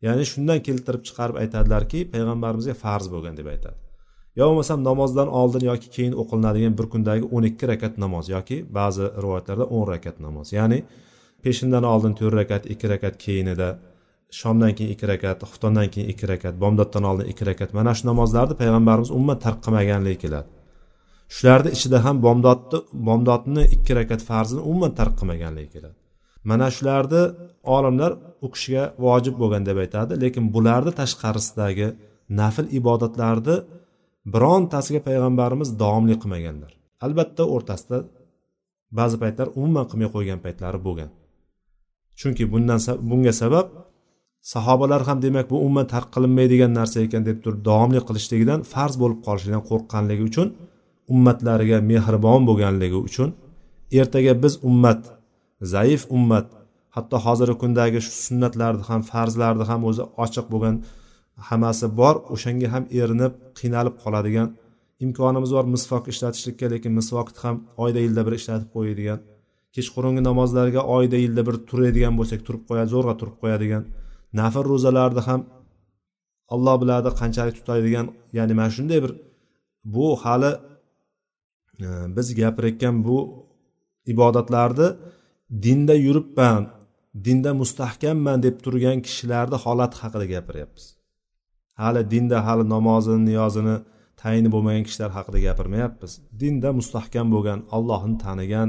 Ya'ni 0.06 0.24
shundan 0.32 0.58
keltirib 0.66 1.02
chiqarib 1.08 1.36
aytadilarki 1.42 1.98
payg'ambarimizga 2.14 2.74
farz 2.84 3.06
bo'lgan 3.14 3.34
deb 3.40 3.48
aytadi. 3.54 3.78
Yo 4.38 4.44
bo'lmasam 4.50 4.80
namozdan 4.88 5.28
oldin 5.40 5.62
yoki 5.70 5.88
keyin 5.96 6.14
o'qilinadigan 6.22 6.74
bir 6.78 6.86
kundagi 6.92 7.24
o'n 7.36 7.44
ikki 7.50 7.64
rakat 7.72 7.94
namoz 8.04 8.26
yoki 8.36 8.56
ba'zi 8.78 9.04
rivoyatlarda 9.24 9.64
o'n 9.76 9.84
rakat 9.92 10.16
namoz. 10.26 10.46
Ya'ni 10.58 10.78
peshindan 11.44 11.84
oldin 11.92 12.12
to'rt 12.18 12.34
rakat 12.40 12.62
ikki 12.72 12.86
rakat 12.92 13.14
keyinida 13.24 13.68
shomdan 14.40 14.72
keyin 14.76 14.90
ikki 14.94 15.06
rakat 15.12 15.38
xuftondan 15.50 15.88
keyin 15.92 16.08
ikki 16.12 16.26
rakat 16.32 16.54
bomdoddan 16.62 17.04
oldin 17.10 17.26
ikki 17.32 17.44
rakat. 17.50 17.70
Mana 17.78 17.92
shu 17.96 18.04
namozlarni 18.10 18.54
payg'ambarimiz 18.60 19.10
umuman 19.16 19.38
tark 19.44 19.58
qilmaganligi 19.64 20.18
keladi. 20.24 20.48
Shularni 21.36 21.70
ichida 21.76 21.98
ham 22.04 22.16
bomdodni 22.26 22.78
bomdodni 23.08 23.62
ikki 23.76 23.92
rakat 23.98 24.20
farzini 24.28 24.62
umuman 24.70 24.92
tark 24.98 25.14
qilmaganligi 25.20 25.70
keladi. 25.74 25.96
Mana 26.50 26.66
shularni 26.76 27.22
olimlar 27.76 28.12
u 28.44 28.46
kishiga 28.54 28.84
vojib 29.04 29.34
bo'lgan 29.42 29.62
deb 29.68 29.78
aytadi 29.84 30.12
lekin 30.24 30.44
bularni 30.54 30.92
tashqarisidagi 31.00 31.88
nafl 32.40 32.66
ibodatlarni 32.78 33.56
birontasiga 34.34 35.00
payg'ambarimiz 35.08 35.68
davomli 35.82 36.16
qilmaganlar. 36.22 36.72
Albatta 37.06 37.42
o'rtasida 37.54 37.98
ba'zi 38.98 39.16
paytlar 39.22 39.46
umuman 39.58 39.84
qilmay 39.90 40.08
qo'ygan 40.14 40.38
paytlari 40.44 40.78
bo'lgan. 40.86 41.10
Chunki 42.20 42.44
bundan 42.52 42.78
bunga 43.10 43.32
sabab 43.42 43.66
sahobalar 44.42 45.02
ham 45.08 45.22
demak 45.22 45.50
bu 45.50 45.56
umuman 45.64 45.86
tark 45.94 46.08
qilinmaydigan 46.14 46.72
narsa 46.78 46.98
ekan 47.06 47.22
deb 47.28 47.38
turib 47.44 47.60
davomli 47.70 48.00
qilishligidan 48.08 48.60
farz 48.72 48.94
bo'lib 49.02 49.20
qolishidan 49.26 49.62
qo'rqqanligi 49.70 50.24
uchun 50.30 50.48
ummatlariga 51.12 51.78
mehribon 51.90 52.40
bo'lganligi 52.48 52.98
uchun 53.08 53.28
ertaga 54.00 54.32
biz 54.42 54.54
ummat 54.70 55.00
zaif 55.74 56.02
ummat 56.16 56.46
hatto 56.96 57.16
hozirgi 57.26 57.56
kundagi 57.62 57.98
shu 58.06 58.12
sunnatlarni 58.26 58.84
ham 58.90 59.00
farzlarni 59.10 59.64
ham 59.70 59.80
o'zi 59.90 60.04
ochiq 60.24 60.46
bo'lgan 60.52 60.76
hammasi 61.48 61.86
bor 62.00 62.14
o'shanga 62.34 62.68
ham 62.74 62.84
erinib 63.00 63.32
qiynalib 63.58 63.94
qoladigan 64.02 64.48
imkonimiz 65.04 65.50
bor 65.56 65.66
misvok 65.74 66.04
ishlatishlikka 66.12 66.66
lekin 66.74 66.92
misvokni 66.98 67.38
ham 67.44 67.56
oyda 67.84 68.00
yilda 68.04 68.22
bir 68.26 68.34
ishlatib 68.40 68.68
qo'yadigan 68.76 69.18
kechqurungi 69.74 70.22
namozlarga 70.28 70.80
oyda 70.96 71.18
yilda 71.24 71.42
bir 71.48 71.56
turadigan 71.68 72.14
bo'lsak 72.20 72.40
turib 72.46 72.62
qo'yadi 72.68 72.90
zo'rg'a 72.94 73.14
turib 73.20 73.36
qo'yadigan 73.42 73.84
nafl 74.38 74.64
ro'zalarni 74.72 75.22
ham 75.28 75.40
alloh 76.54 76.76
biladi 76.82 77.10
qanchalik 77.20 77.54
tutadigan. 77.60 78.06
Ya'ni 78.36 78.54
mana 78.58 78.70
shunday 78.76 78.98
bir 79.04 79.12
bu 79.94 80.06
hali 80.22 80.52
e, 81.86 81.88
biz 82.16 82.26
gapirayotgan 82.40 82.96
bu 83.06 83.18
ibodatlarni 84.12 84.88
dinda 85.64 85.94
yuribman 86.06 86.62
dinda 87.26 87.50
mustahkamman 87.60 88.38
deb 88.46 88.56
turgan 88.64 88.98
kishilarni 89.06 89.56
holati 89.64 89.96
haqida 90.02 90.26
gapiryapmiz. 90.34 90.84
Hali 91.80 92.00
dinda 92.12 92.38
hali 92.46 92.64
namozini 92.74 93.22
niyozini 93.30 93.76
tayini 94.20 94.48
bo'lmagan 94.54 94.84
kishilar 94.88 95.10
haqida 95.16 95.38
gapirmayapmiz. 95.46 96.12
Dinda 96.40 96.68
mustahkam 96.78 97.26
bo'lgan 97.34 97.60
allohni 97.76 98.16
tanigan 98.24 98.68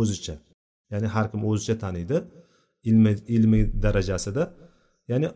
o'zicha. 0.00 0.36
Ya'ni 0.92 1.08
har 1.14 1.26
kim 1.32 1.40
o'zicha 1.50 1.74
taniydi 1.84 2.16
ilmi 2.88 3.12
ilmiy 3.36 3.62
darajasida. 3.84 4.44
Ya'ni 5.10 5.28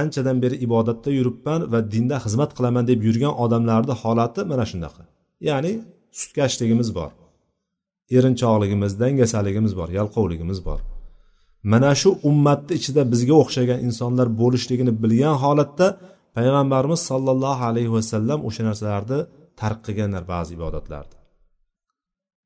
anchadan 0.00 0.36
beri 0.44 0.56
ibodatda 0.66 1.10
yuribman 1.18 1.60
va 1.72 1.78
dinda 1.92 2.16
xizmat 2.24 2.50
qilaman 2.56 2.84
deb 2.90 3.00
yurgan 3.08 3.34
odamlarni 3.44 3.94
holati 4.02 4.40
mana 4.50 4.64
shunaqa 4.70 5.02
ya'ni 5.48 5.72
sutkashligimiz 6.20 6.88
bor 6.98 7.10
erinchoqligimiz 8.16 8.92
dangasaligimiz 9.02 9.72
bor 9.76 9.88
yalqovligimiz 9.98 10.58
bor. 10.68 10.80
Mana 11.72 11.92
shu 12.00 12.10
ummatni 12.30 12.72
ichida 12.78 13.02
bizga 13.12 13.34
o'xshagan 13.42 13.78
insonlar 13.86 14.28
bo'lishligini 14.40 14.92
bilgan 15.02 15.36
holatda 15.44 15.86
payg'ambarimiz 16.36 17.00
sollallohu 17.10 17.62
alayhi 17.70 17.92
vasallam 17.96 18.38
o'sha 18.48 18.62
narsalarni 18.68 19.18
tark 19.60 19.78
qilganlar 19.86 20.22
ba'zi 20.32 20.50
ibodatlarni 20.58 21.16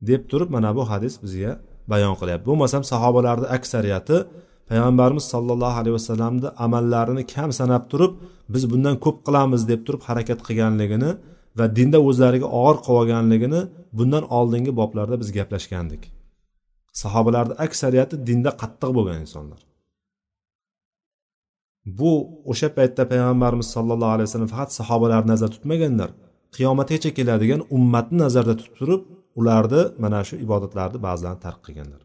deb 0.09 0.23
turib 0.31 0.49
mana 0.57 0.71
bu 0.77 0.83
hadis 0.91 1.15
bizga 1.25 1.53
bayon 1.93 2.15
qilyapti. 2.21 2.45
Bo'lmasam 2.51 2.83
sahobalarni 2.93 3.47
aksariyati 3.57 4.17
payg'ambarimiz 4.71 5.25
sollallohu 5.33 5.77
alayhi 5.81 5.97
vasallamni 5.99 6.49
amallarini 6.65 7.23
kam 7.35 7.51
sanab 7.61 7.85
turib 7.93 8.13
biz 8.55 8.63
bundan 8.73 8.97
ko'p 9.05 9.19
qilamiz 9.27 9.63
deb 9.71 9.81
turib 9.87 10.03
harakat 10.09 10.41
qilganligini 10.47 11.11
va 11.59 11.67
dinda 11.79 11.99
o'zlariga 12.09 12.49
og'ir 12.61 12.77
qilib 12.85 12.99
olganligini 13.01 13.61
bundan 13.99 14.25
oldingi 14.39 14.73
boblarda 14.81 15.17
biz 15.23 15.29
gaplashgandik. 15.39 16.03
Sahobalarni 17.03 17.55
aksariyati 17.67 18.15
dinda 18.29 18.51
qattiq 18.63 18.91
bo'lgan 18.97 19.19
insonlar. 19.25 19.61
Bu 21.99 22.13
o'sha 22.51 22.69
paytda 22.79 23.03
payg'ambarimiz 23.13 23.69
sollallohu 23.77 24.13
alayhi 24.17 24.29
vasallam 24.29 24.51
faqat 24.55 24.71
sahobalarni 24.81 25.29
nazarda 25.33 25.55
tutmaganlar 25.57 26.11
qiyomatgacha 26.57 27.11
keladigan 27.19 27.61
ummatni 27.77 28.19
nazarda 28.25 28.55
tutib 28.61 28.75
turib 28.81 29.03
ularni 29.41 29.83
mana 30.03 30.21
shu 30.29 30.35
ibodatlarni 30.47 30.99
ba'zilarini 31.07 31.43
tark 31.47 31.61
qilganlar. 31.67 32.01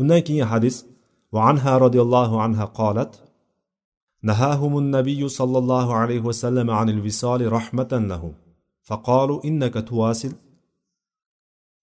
Undan 0.00 0.20
keyingi 0.26 0.46
hadis 0.52 0.76
وعنها 1.34 1.78
رضي 1.78 2.00
الله 2.06 2.42
عنها 2.42 2.64
قالت 2.64 3.12
نهاهم 4.22 4.78
النبي 4.78 5.28
صلى 5.28 5.58
الله 5.58 5.94
عليه 5.94 6.20
وسلم 6.20 6.70
عن 6.70 6.88
الوصال 6.88 7.52
رحمة 7.52 7.92
لهم 7.92 8.34
فقالوا 8.82 9.44
إنك 9.44 9.74
تواصل 9.88 10.32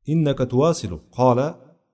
إنك 0.10 0.39
تواصل 0.51 1.00
قال 1.12 1.39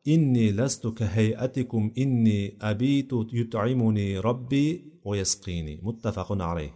إني 0.07 0.51
لست 0.51 0.87
كهيئتكم 0.87 1.91
إني 1.97 2.57
أبيت 2.61 3.11
يطعمني 3.39 4.19
ربي 4.19 4.67
ويسقيني 5.05 5.79
متفق 5.83 6.41
عليه. 6.41 6.73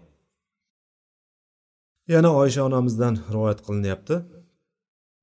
yana 2.08 2.30
oysha 2.36 2.62
onamizdan 2.64 3.16
rivoyat 3.34 3.60
qilinyapti 3.68 4.16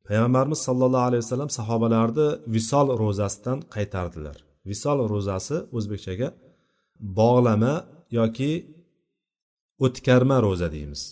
payg'ambarimiz 0.06 0.60
sollallohu 0.68 1.06
alayhi 1.08 1.22
vasallam 1.24 1.50
sahobalarni 1.58 2.28
visol 2.54 2.88
ro'zasidan 3.02 3.58
qaytardilar. 3.74 4.47
Visol 4.70 4.98
ro'zasi 5.12 5.56
o'zbekchaga 5.76 6.28
bog'lama 7.18 7.74
yoki 8.18 8.52
o'tkarma 9.84 10.36
ro'za 10.46 10.68
deymiz. 10.74 11.02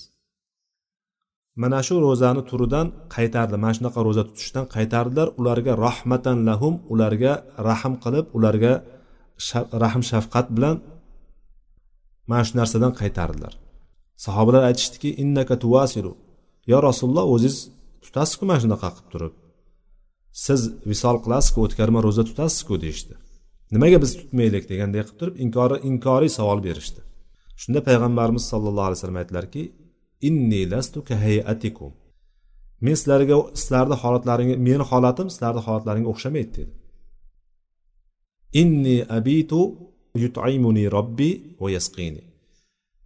Mana 1.63 1.81
shu 1.87 1.95
ro'zani 2.07 2.43
turidan 2.51 2.87
qaytardi. 3.17 3.57
Mana 3.63 3.75
shunaqa 3.79 4.01
ro'za 4.07 4.23
tutishdan 4.29 4.65
qaytardilar. 4.75 5.29
Ularga 5.41 5.73
rahmatan 5.87 6.39
lahum 6.49 6.75
ularga 6.93 7.33
rahm 7.69 7.95
qilib 8.05 8.27
ularga 8.39 8.73
rahm 9.83 10.03
shafqat 10.11 10.47
bilan 10.57 10.77
mana 12.31 12.43
shu 12.47 12.55
narsadan 12.61 12.93
qaytardilar. 13.01 13.53
Sahobalar 14.25 14.63
aytishdiki 14.71 15.11
innaka 15.23 15.55
tuvasiru 15.65 16.13
yo 16.73 16.79
rasululloh 16.89 17.27
o'ziz 17.35 17.57
tutasizku 18.05 18.43
mana 18.49 18.61
shunaqa 18.65 18.89
qilib 18.97 19.09
turib. 19.15 19.35
Siz 20.45 20.61
visol 20.91 21.17
qilasizku 21.25 21.59
o'tkarma 21.67 22.01
ro'za 22.07 22.23
tutasizku 22.29 22.75
deyishdi. 22.85 23.15
Nimaga 23.75 23.99
biz 24.05 24.13
tutmaylik 24.21 24.65
deganday 24.73 25.03
qilib 25.07 25.19
turib 25.21 25.37
inkori 25.45 25.77
inkoriy 25.91 26.31
savol 26.39 26.61
berishdi. 26.67 27.01
Shunda 27.61 27.81
payg'ambarimiz 27.89 28.45
sollallohu 28.53 28.87
alayhi 28.89 28.99
vasallam 28.99 29.21
aytdilarki 29.23 29.63
inni 30.29 30.63
lastu 30.73 30.99
hayatikum. 31.25 31.93
Men 32.85 32.95
sizlarga 33.01 33.37
sizlarni 33.61 33.97
holatlaringga 34.03 34.57
meni 34.69 34.85
holatim 34.91 35.27
sizlarni 35.35 35.63
holatlaringga 35.67 36.09
o'xshamaydi 36.13 36.53
dedi. 36.57 36.73
Inni 38.61 38.97
abitu 39.19 39.61
yut'imuni 40.25 40.85
robbi 40.97 41.31
va 41.63 41.69
yasqini. 41.77 42.23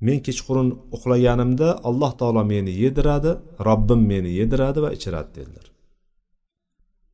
Men 0.07 0.19
kechqurun 0.27 0.69
uxlaganimda 0.97 1.69
alloh 1.89 2.13
taolo 2.21 2.43
meni 2.53 2.73
yediradi 2.83 3.33
robbim 3.69 4.01
meni 4.13 4.31
yediradi 4.41 4.79
va 4.85 4.91
ichiradi 4.97 5.31
dedilar. 5.39 5.67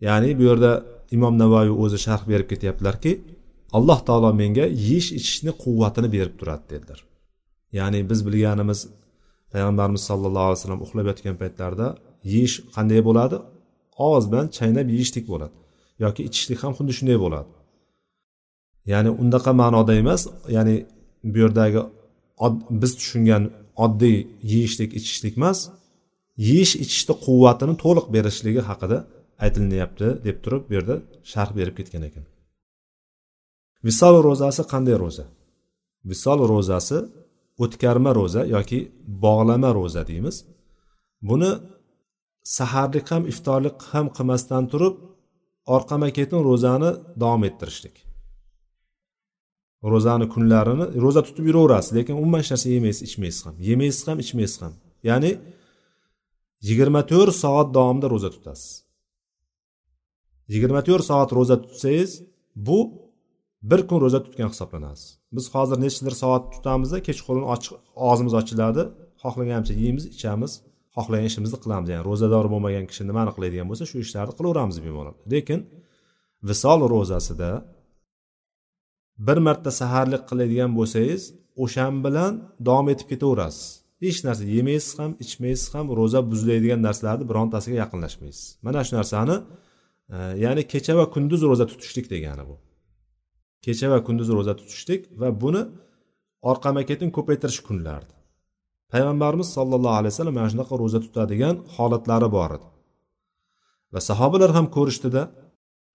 Ya'ni 0.07 0.31
bu 0.39 0.43
yerda 0.51 0.73
imom 1.17 1.35
navoiy 1.43 1.71
o'zi 1.85 1.99
sharh 2.07 2.25
berib 2.31 2.49
ketyaptilarki 2.53 3.13
alloh 3.77 3.99
taolo 4.09 4.31
menga 4.43 4.67
yeyish 4.89 5.11
ichishni 5.19 5.53
quvvatini 5.63 6.09
berib 6.15 6.35
turadi 6.41 6.65
dedilar. 6.73 7.01
Ya'ni 7.79 8.01
biz 8.11 8.21
bilganimiz 8.27 8.81
payg'ambarimiz 9.53 10.03
sallallohu 10.11 10.47
alayhi 10.49 10.59
vasallam 10.61 10.83
uxlab 10.87 11.07
yotgan 11.11 11.37
paytlarida 11.43 11.87
yeyish 12.33 12.57
qanday 12.77 13.01
bo'ladi? 13.09 13.37
Og'iz 14.07 14.25
bilan 14.31 14.47
chaynab 14.59 14.87
yeyishlik 14.95 15.25
bo'ladi 15.33 15.55
yoki 16.05 16.23
ichishlik 16.29 16.59
ham 16.65 16.73
xuddi 16.79 16.93
shunday 16.99 17.19
bo'ladi. 17.25 17.51
Ya'ni 18.93 19.11
undaqa 19.23 19.51
ma'noda 19.63 19.93
emas 20.03 20.23
ya'ni 20.57 20.77
bu 21.33 21.39
yerdagi 21.45 21.81
biz 22.83 22.93
tushungan 23.01 23.43
oddiy 23.85 24.19
yeyishlik 24.53 24.91
ichishlik 24.99 25.35
emas 25.41 25.59
yeyish 26.49 26.75
ichishni 26.85 27.15
quvvatini 27.27 27.75
to'liq 27.85 28.07
berishligi 28.15 28.63
haqida 28.71 28.99
aytilyapti 29.45 30.07
deb 30.27 30.37
turib 30.45 30.63
bu 30.69 30.73
yerda 30.77 30.97
sharh 31.33 31.53
berib 31.59 31.75
ketgan 31.79 32.05
ekan. 32.09 32.25
Visol 33.87 34.15
ro'zasi 34.27 34.63
qanday 34.73 34.97
ro'za? 35.05 35.25
Visol 36.11 36.41
ro'zasi 36.53 36.99
o'tkarma 37.65 38.11
ro'za 38.19 38.43
yoki 38.55 38.79
bog'lama 39.25 39.71
ro'za 39.79 40.03
deymiz. 40.11 40.37
Buni 41.29 41.51
saharlik 42.57 43.07
ham 43.13 43.23
iftorlik 43.33 43.79
ham 43.93 44.07
qilmasdan 44.17 44.65
turib 44.73 44.95
orqama 45.75 46.09
ketin 46.17 46.41
ro'zani 46.49 46.91
davom 47.23 47.43
ettirishlik. 47.49 47.97
Ro'zani 49.93 50.27
kunlarini 50.35 50.87
ro'za 51.05 51.23
tutib 51.27 51.45
yuraverasiz 51.51 51.93
lekin 51.99 52.15
umuman 52.21 52.41
hech 52.43 52.51
narsa 52.53 52.69
yemaysiz 52.77 53.03
ichmaysiz 53.09 53.43
ham. 53.47 53.55
Yemaysiz 53.69 54.05
ham 54.09 54.19
ichmaysiz 54.25 54.59
ham. 54.65 54.75
Ya'ni 55.09 55.33
yigirma 56.69 57.03
to'rt 57.13 57.35
soat 57.43 57.69
davomida 57.77 58.07
ro'za 58.15 58.31
tutasiz. 58.37 58.71
Yigirma 60.53 60.81
to'rt 60.89 61.05
soat 61.11 61.31
ro'za 61.39 61.57
tutsangiz 61.65 62.11
bu 62.67 62.79
bir 63.71 63.81
kun 63.89 63.99
ro'za 64.05 64.21
tutgan 64.27 64.49
hisoblanasiz. 64.55 65.09
Biz 65.37 65.45
hozir 65.55 65.79
nechadir 65.85 66.15
soat 66.23 66.45
tutamizda 66.55 66.99
kechqurun 67.09 67.45
ochiq 67.55 67.75
og'zimiz 68.09 68.35
ochiladi. 68.41 68.83
Xohlaganimcha 69.23 69.75
yeymiz 69.83 70.05
ichamiz. 70.15 70.53
Xohlagan 70.97 71.27
ishimizni 71.31 71.59
qilamiz 71.65 71.89
ya'ni 71.93 72.05
ro'zador 72.11 72.47
bo'lmagan 72.53 72.85
kishi 72.91 73.03
nimani 73.11 73.31
qiladigan 73.37 73.67
bo'lsa 73.71 73.85
shu 73.91 73.97
ishlarni 74.05 74.33
qilaveramiz 74.39 74.77
bemalol. 74.87 75.17
Lekin 75.33 75.61
visol 76.49 76.81
ro'zasida 76.95 77.51
bir 79.27 79.39
marta 79.47 79.71
saharlik 79.81 80.23
qiladigan 80.31 80.71
bo'lsangiz 80.79 81.23
o'shan 81.65 81.95
bilan 82.05 82.33
davom 82.67 82.87
etib 82.93 83.07
ketaverasiz. 83.13 83.67
Hech 84.05 84.19
narsa 84.27 84.45
yemaysiz 84.57 84.93
ham 85.01 85.13
ichmaysiz 85.25 85.69
ham 85.75 85.87
ro'za 85.99 86.21
buziladigan 86.31 86.81
narsalarni 86.87 87.25
birontasiga 87.31 87.77
yaqinlashmaysiz. 87.83 88.47
Mana 88.67 88.81
shu 88.87 88.93
narsani 88.99 89.37
e, 90.15 90.17
ya'ni 90.45 90.63
kecha 90.73 90.93
va 90.99 91.05
kunduz 91.15 91.41
ro'za 91.51 91.65
tutishlik 91.73 92.07
degani 92.15 92.45
bu. 92.51 92.57
Kecha 93.65 93.87
va 93.93 93.99
kunduz 94.07 94.29
ro'za 94.37 94.55
tutishlik 94.61 95.03
va 95.21 95.29
buni 95.43 95.63
orqama 96.51 96.83
ketin 96.91 97.09
ko'paytirish 97.17 97.61
kunlardi 97.69 98.17
payg'ambarimiz 98.93 99.49
sollallohu 99.57 99.97
alayhi 100.01 100.13
vasallam 100.15 100.35
mana 100.39 100.49
shunaqa 100.53 100.75
ro'za 100.83 100.99
tutadigan 101.05 101.57
holatlari 101.75 102.29
bor 102.37 102.51
edi. 102.57 102.67
Va 103.93 104.01
sahobalar 104.09 104.51
ham 104.57 104.67
ko'rishdida 104.77 105.23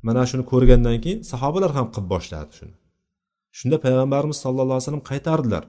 mana 0.07 0.23
shuni 0.29 0.43
ko'rgandan 0.51 0.97
keyin 1.03 1.19
sahobalar 1.31 1.71
ham 1.77 1.87
qilib 1.93 2.07
boshladi 2.13 2.51
shuni. 2.57 2.75
Shunda 3.57 3.77
payg'ambarimiz 3.85 4.37
sallallohu 4.45 4.77
alayhi 4.77 4.85
vasallam 4.87 5.05
qaytardilar. 5.11 5.63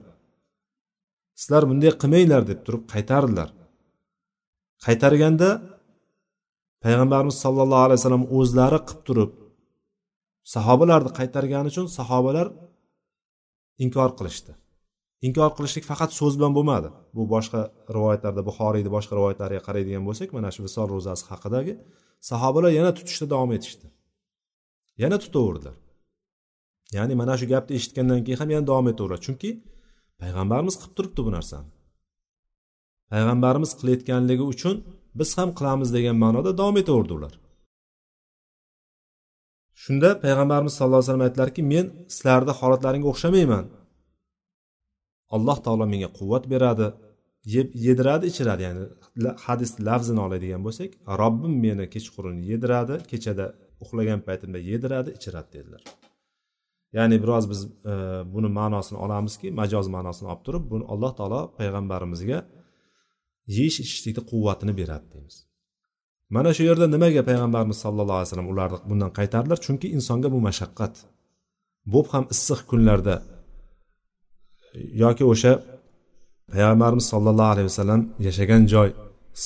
Sizlar 1.41 1.63
bunday 1.69 1.91
qilmanglar 2.01 2.41
deb 2.51 2.59
turib 2.65 2.83
qaytardilar. 2.93 3.49
Qaytarganda 4.85 5.49
payg'ambarimiz 6.83 7.37
sollallohu 7.45 7.83
alayhi 7.85 7.99
vasallam 8.01 8.25
o'zlari 8.37 8.79
qilib 8.87 9.01
turib 9.07 9.31
sahobalarni 10.43 11.11
qaytargani 11.19 11.67
uchun 11.73 11.87
sahobalar 11.97 12.47
inkor 13.85 14.11
qilishdi. 14.19 14.51
Inkor 15.27 15.51
qilishlik 15.57 15.85
faqat 15.91 16.11
so'z 16.19 16.33
bilan 16.39 16.53
bo'lmadi. 16.57 16.89
Bu 17.15 17.23
boshqa 17.33 17.61
rivoyatlarda 17.95 18.41
buxoriyni 18.49 18.89
boshqa 18.95 19.13
rivoyatlariga 19.19 19.61
qaraydigan 19.67 20.03
bo'lsak 20.07 20.29
mana 20.37 20.49
shu 20.55 20.61
visol 20.67 20.87
ro'zasi 20.95 21.23
haqidagi 21.31 21.73
sahobalar 22.29 22.71
yana 22.79 22.91
tutishda 22.97 23.25
davom 23.33 23.51
etishdi. 23.57 23.87
Yana 25.03 25.17
tutaverdilar. 25.23 25.75
Ya'ni 26.97 27.13
mana 27.21 27.35
shu 27.39 27.45
gapni 27.53 27.73
eshitgandan 27.79 28.19
keyin 28.25 28.39
ham 28.41 28.49
yana 28.55 28.65
davom 28.71 28.87
etaveradi 28.93 29.23
chunki 29.27 29.49
payg'ambarimiz 30.21 30.75
qilib 30.79 30.93
turibdi 30.97 31.21
bu 31.27 31.31
narsani. 31.37 31.69
Payg'ambarimiz 33.11 33.71
qilayotganligi 33.79 34.45
uchun 34.53 34.75
biz 35.19 35.29
ham 35.37 35.49
qilamiz 35.57 35.89
degan 35.97 36.17
ma'noda 36.23 36.51
davom 36.59 36.77
etaverdi 36.83 37.13
ular. 37.17 37.33
Shunda 39.83 40.09
payg'ambarimiz 40.23 40.73
sallallohu 40.77 40.99
alayhi 40.99 41.09
vasallam 41.09 41.27
aytdilarki 41.29 41.61
men 41.73 41.85
sizlarni 42.15 42.53
holatlaringga 42.59 43.07
o'xshamayman. 43.13 43.65
Alloh 45.35 45.57
taolo 45.65 45.85
menga 45.93 46.09
quvvat 46.19 46.43
beradi 46.53 46.87
yeb 47.55 47.67
yediradi 47.85 48.25
ichiradi. 48.31 48.61
Ya'ni 48.67 48.83
hadis 49.45 49.71
lafzini 49.87 50.21
oladigan 50.25 50.61
bo'lsak 50.67 50.89
robbim 51.21 51.53
meni 51.65 51.85
kechqurun 51.93 52.37
yediradi 52.51 52.95
kechada 53.11 53.45
uxlagan 53.83 54.19
paytimda 54.27 54.59
yediradi 54.71 55.09
ichiradi 55.17 55.49
dedilar. 55.55 55.83
Ya'ni 56.97 57.17
biroz 57.23 57.45
biz 57.51 57.61
e, 57.91 57.93
buni 58.33 58.49
ma'nosini 58.59 58.97
olamizki 59.05 59.47
majoz 59.59 59.87
ma'nosini 59.95 60.27
olib 60.33 60.43
turib 60.47 60.63
buni 60.73 60.85
alloh 60.93 61.11
taolo 61.19 61.41
payg'ambarimizga 61.59 62.39
yeyish 63.57 63.77
ichishlikni 63.85 64.23
quvvatini 64.31 64.73
beradi 64.81 65.07
deymiz. 65.13 65.35
Mana 66.35 66.49
shu 66.55 66.63
yerda 66.69 66.85
nimaga 66.95 67.21
payg'ambarimiz 67.29 67.77
sallallohu 67.85 68.17
alayhi 68.19 68.29
vasallam 68.29 68.49
ularni 68.53 68.77
bundan 68.89 69.11
qaytardilar? 69.17 69.57
Chunki 69.65 69.87
insonga 69.97 70.27
bu 70.35 70.39
mashaqqat 70.47 70.93
bo'p 71.93 72.07
ham 72.13 72.23
issiq 72.33 72.59
kunlarda 72.69 73.15
yoki 75.03 75.23
o'sha 75.33 75.51
payg'ambarimiz 76.53 77.05
sollallohu 77.13 77.51
alayhi 77.53 77.67
vasallam 77.71 78.01
yashagan 78.27 78.61
joy 78.73 78.89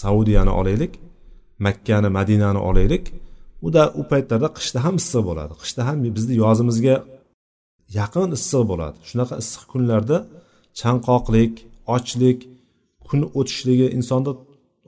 saudiyani 0.01 0.53
olaylik 0.59 0.93
makkani 1.65 2.09
madinani 2.17 2.61
olaylik 2.69 3.05
uda 3.67 3.83
u 3.99 4.03
paytlarda 4.11 4.49
qishda 4.57 4.79
ham 4.85 4.95
issiq 5.01 5.23
bo'ladi. 5.29 5.53
Qishda 5.61 5.81
ham 5.87 5.97
bizni 6.17 6.35
yozimizga 6.43 6.95
yaqin 7.99 8.29
issiq 8.37 8.63
bo'ladi. 8.71 8.97
Shunaqa 9.09 9.35
issiq 9.43 9.63
kunlarda 9.71 10.17
chanqoqlik 10.79 11.53
ochlik 11.95 12.39
kun 13.07 13.21
o'tishligi 13.39 13.87
insonda 13.97 14.31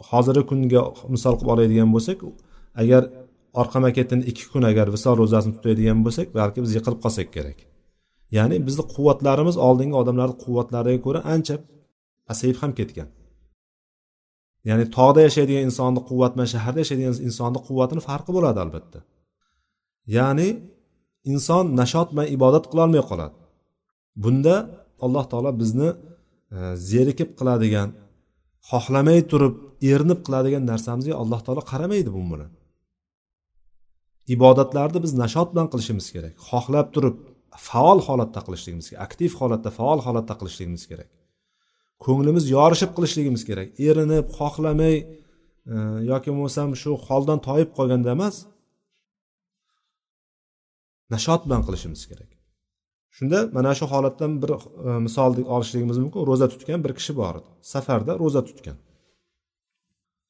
hozirgi 0.10 0.44
kunga 0.52 0.82
misol 1.16 1.34
qilib 1.40 1.52
oladigan 1.54 1.90
bo'lsak 1.96 2.20
agar 2.82 3.04
orqama 3.62 3.90
ketin 3.98 4.20
ikki 4.32 4.46
kun 4.52 4.64
agar 4.72 4.88
visol 4.96 5.16
ro'zasini 5.22 5.54
tutadigan 5.58 6.00
bo'lsak 6.06 6.28
balki 6.40 6.60
biz 6.66 6.72
yiqilib 6.78 7.00
qolsak 7.06 7.28
kerak. 7.36 7.60
Ya'ni 8.38 8.58
bizni 8.68 8.84
quvvatlarimiz 8.94 9.56
oldingi 9.68 9.96
odamlarni 10.02 10.36
quvvatlariga 10.44 11.02
ko'ra 11.06 11.20
ancha 11.34 11.56
pasayib 12.28 12.58
ham 12.62 12.72
ketgan. 12.80 13.10
Ya'ni 14.70 14.86
tog'da 14.98 15.22
yashaydigan 15.28 15.64
insonni 15.70 16.02
quvvati 16.10 16.34
bilan 16.36 16.50
shaharda 16.54 16.80
yashaydigan 16.84 17.14
insonni 17.30 17.60
quvvatini 17.68 18.02
farqi 18.10 18.32
bo'ladi 18.38 18.60
albatta. 18.66 19.00
Ya'ni 20.18 20.48
inson 21.34 21.66
nashot 21.82 22.08
bilan 22.14 22.28
ibodat 22.36 22.66
qilolmay 22.72 23.04
qoladi. 23.10 23.36
Bunda 24.24 24.56
alloh 25.06 25.26
taolo 25.32 25.52
bizni 25.62 25.90
e, 26.56 26.58
zerikib 26.92 27.30
qiladigan 27.40 27.90
xohlamay 28.72 29.20
turib 29.32 29.56
erinib 29.92 30.20
qiladigan 30.26 30.64
narsamizga 30.72 31.16
alloh 31.22 31.40
taolo 31.46 31.64
qaramaydi 31.72 32.10
bu 32.16 32.24
bilan 32.34 32.52
ibodatlarni 34.36 35.00
biz 35.06 35.14
nashot 35.24 35.48
bilan 35.54 35.68
qilishimiz 35.74 36.08
kerak. 36.16 36.34
Xohlab 36.50 36.88
turib 36.96 37.16
faol 37.68 38.00
holatda 38.08 38.42
qilishligimiz 38.48 38.86
kerak 38.90 39.02
aktiv 39.08 39.32
holatda 39.40 39.70
faol 39.78 40.00
holatda 40.06 40.36
qilishligimiz 40.40 40.84
kerak. 40.92 41.10
Ko'nglimiz 42.06 42.46
yorishib 42.56 42.92
qilishligimiz 42.98 43.44
kerak. 43.50 43.70
Erinib 43.88 44.28
xohlamay 44.40 44.96
e, 45.00 45.08
yoki 46.12 46.30
bo'lmasam 46.34 46.70
shu 46.82 46.92
holdan 47.08 47.40
toyib 47.48 47.70
qolganda 47.78 48.10
emas 48.18 48.36
nashot 51.14 51.42
bilan 51.48 51.62
qilishimiz 51.68 52.02
kerak. 52.12 52.30
Shunda 53.20 53.40
mana 53.58 53.72
shu 53.80 53.86
holatdan 53.94 54.32
bir 54.42 54.50
e, 54.50 54.60
misol 55.06 55.32
olishligimiz 55.56 55.98
mumkin. 56.04 56.20
Ro'za 56.30 56.48
tutgan 56.54 56.80
bir 56.86 56.92
kishi 57.00 57.14
bor 57.22 57.34
edi. 57.40 57.50
Safarda 57.74 58.12
ro'za 58.24 58.42
tutgan. 58.50 58.78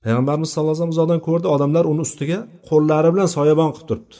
Payg'ambarimiz 0.04 0.50
sallallohu 0.54 0.72
alayhi 0.72 0.82
vasallam 0.82 0.96
uzoqdan 0.96 1.22
ko'rdi 1.28 1.48
odamlar 1.56 1.84
uni 1.92 2.02
ustiga 2.08 2.40
qo'llari 2.70 3.10
bilan 3.14 3.30
soyabon 3.38 3.70
qilib 3.76 3.88
turibdi. 3.90 4.18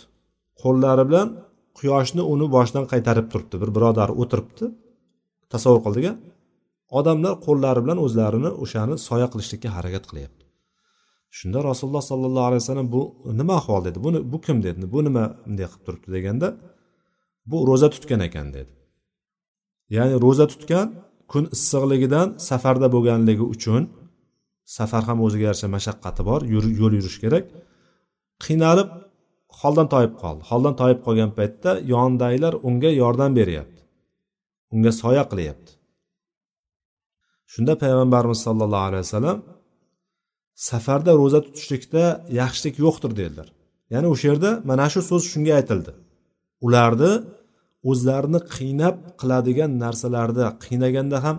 Qo'llari 0.64 1.04
bilan 1.10 1.28
quyoshni 1.80 2.22
uni 2.34 2.46
boshidan 2.56 2.86
qaytarib 2.92 3.28
turibdi. 3.32 3.56
Bir 3.62 3.70
birodari 3.76 4.14
o'tiribdi. 4.22 4.66
Tasavvur 5.54 5.82
qildik 5.86 6.06
odamlar 7.00 7.34
qo'llari 7.46 7.80
bilan 7.86 8.00
o'zlarini 8.06 8.50
o'shani 8.64 8.96
soya 9.08 9.28
qilishlikka 9.34 9.70
harakat 9.78 10.04
qilyapti. 10.10 10.44
Shunda 11.38 11.60
rasululloh 11.70 12.04
sollallohu 12.12 12.48
alayhi 12.50 12.62
vasallam 12.64 12.88
bu 12.96 13.02
nima 13.40 13.54
ahvol 13.62 13.82
dedi? 13.88 13.98
Buni 14.06 14.20
bu 14.32 14.38
kim 14.46 14.58
dedi? 14.66 14.86
Bu 14.94 15.00
nima 15.08 15.24
bunday 15.46 15.68
qilib 15.72 15.84
turibdi 15.86 16.10
deganda 16.18 16.48
bu 17.50 17.58
ro'za 17.70 17.88
tutgan 17.96 18.22
ekan 18.28 18.48
dedi. 18.58 18.72
Ya'ni 19.96 20.16
ro'za 20.26 20.46
tutgan 20.52 20.88
kun 21.32 21.44
issiqligidan 21.56 22.28
safarda 22.50 22.88
bo'lganligi 22.96 23.46
uchun 23.56 23.82
safar 24.78 25.04
ham 25.10 25.20
o'ziga 25.26 25.46
yarasha 25.50 25.68
mashaqqati 25.76 26.22
bor 26.30 26.42
yo'l 26.54 26.94
yurish 26.98 27.18
kerak. 27.24 27.46
Qiynalib 28.44 28.90
holdan 29.60 29.88
toyib 29.94 30.14
qoldi. 30.22 30.42
Holdan 30.50 30.76
toyib 30.82 31.00
qolgan 31.06 31.32
paytda 31.38 31.72
yonidagilar 31.94 32.54
unga 32.68 32.92
yordam 33.02 33.32
beryapti. 33.40 33.82
Unga 34.74 34.92
soya 35.02 35.24
qilyapti. 35.32 35.72
Shunda 37.54 37.74
payg'ambarimiz 37.84 38.40
sollallohu 38.48 38.86
alayhi 38.90 39.04
vasallam 39.08 39.38
safarda 40.70 41.12
ro'za 41.22 41.40
tutishlikda 41.46 42.04
yaxshilik 42.42 42.76
yo'qdir 42.86 43.12
dedilar. 43.20 43.48
Ya'ni 43.94 44.08
o'sha 44.14 44.26
yerda 44.32 44.52
mana 44.70 44.86
shu 44.94 45.00
so'z 45.10 45.24
shunga 45.32 45.54
aytildi. 45.60 45.92
Ularni 46.66 47.12
o'zlarini 47.90 48.40
qiynab 48.56 48.96
qiladigan 49.22 49.72
narsalarda 49.84 50.46
qiynaganda 50.66 51.18
ham 51.26 51.38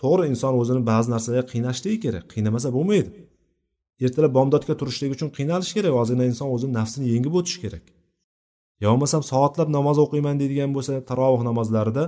to'g'ri 0.00 0.24
inson 0.32 0.52
o'zini 0.60 0.82
ba'zi 0.90 1.08
narsalarga 1.14 1.44
qiynashligi 1.52 1.98
kerak 2.04 2.24
qiynamasa 2.34 2.68
bo'lmaydi. 2.76 3.10
Ertalab 4.04 4.32
bomdodga 4.38 4.74
turishlik 4.80 5.10
uchun 5.16 5.28
qiynalish 5.36 5.72
kerak 5.76 5.94
ozgina 6.00 6.24
inson 6.30 6.48
o'zini 6.54 6.72
nafsini 6.78 7.06
yengib 7.14 7.34
o'tishi 7.40 7.58
kerak. 7.64 7.84
Yo 8.82 8.88
bo'lmasam 8.92 9.22
soatlab 9.32 9.68
namoz 9.76 9.96
o'qiyman 10.04 10.36
deydigan 10.40 10.70
bo'lsa 10.76 10.92
taroveh 11.10 11.42
namozlarida 11.48 12.04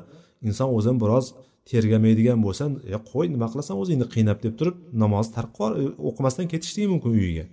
inson 0.49 0.69
o'zini 0.77 0.99
biroz 1.03 1.27
tergamaydigan 1.71 2.39
bo'lsa 2.47 2.65
e 2.97 2.99
qo'y 3.11 3.27
nima 3.35 3.47
qilasan 3.53 3.77
o'zingni 3.83 4.07
qiynab 4.15 4.39
deb 4.45 4.55
turib 4.59 4.77
namozni 5.03 5.33
tark 5.39 5.51
e, 5.83 5.85
o'qimasdan 6.09 6.47
ketishligi 6.53 6.89
mumkin 6.93 7.11
uyiga. 7.21 7.47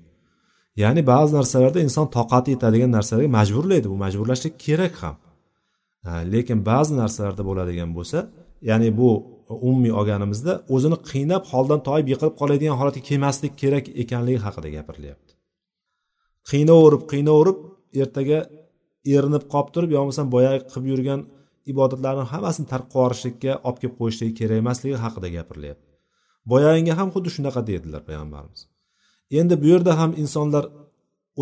Ya'ni 0.84 1.02
ba'zi 1.12 1.32
narsalarda 1.39 1.80
inson 1.88 2.06
toqati 2.17 2.50
yetadigan 2.56 2.91
narsalarga 2.97 3.30
majburlaydi. 3.39 3.88
Bu 3.93 3.97
majburlashlik 4.06 4.54
kerak 4.65 4.95
ham. 5.04 5.15
Э, 6.08 6.24
lekin 6.34 6.60
ba'zi 6.70 6.93
narsalarda 7.02 7.43
bo'ladigan 7.50 7.91
bo'lsa 7.98 8.20
ya'ni 8.70 8.89
bu 9.00 9.10
umumiy 9.67 9.93
olganimizda 10.00 10.54
o'zini 10.76 10.98
qiynab 11.12 11.43
holdan 11.52 11.82
toyib 11.88 12.08
yiqilib 12.12 12.36
qoladigan 12.41 12.76
holatga 12.80 13.02
kelmaslik 13.10 13.54
kerak 13.62 13.86
ekanligi 14.04 14.39
haqida 14.46 14.70
gapirilyapti 14.78 15.32
qiynaverib 16.50 17.04
qiynaverib 17.12 17.58
ertaga 18.04 18.39
erinib 19.15 19.43
qolib 19.54 19.70
turib 19.76 19.89
yo 19.96 20.00
bo'lmasam 20.02 20.28
boyagi 20.36 20.62
qilib 20.72 20.88
yurgan 20.91 21.22
ibodatlarni 21.72 22.26
hammasini 22.32 22.67
tark 22.74 22.86
qilib 22.93 22.98
yuborishlikka 23.02 23.52
olib 23.67 23.78
kelib 23.82 23.96
qo'yishligi 24.00 24.34
kerak 24.39 24.58
emasligi 24.63 24.98
haqida 25.06 25.28
gapirilyapti 25.38 25.88
boyagiga 26.52 26.93
ham 27.00 27.10
xuddi 27.15 27.30
shunaqa 27.36 27.62
dedilar 27.72 28.02
payg'ambarimiz. 28.10 28.62
Endi 29.39 29.56
bu 29.62 29.67
yerda 29.74 29.93
ham 30.02 30.12
insonlar 30.24 30.65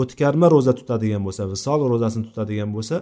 o'tkarma 0.02 0.48
ro'za 0.56 0.74
tutadigan 0.80 1.22
bo'lsa 1.28 1.44
visol 1.54 1.80
ro'zasini 1.92 2.26
tutadigan 2.30 2.72
bo'lsa 2.76 2.96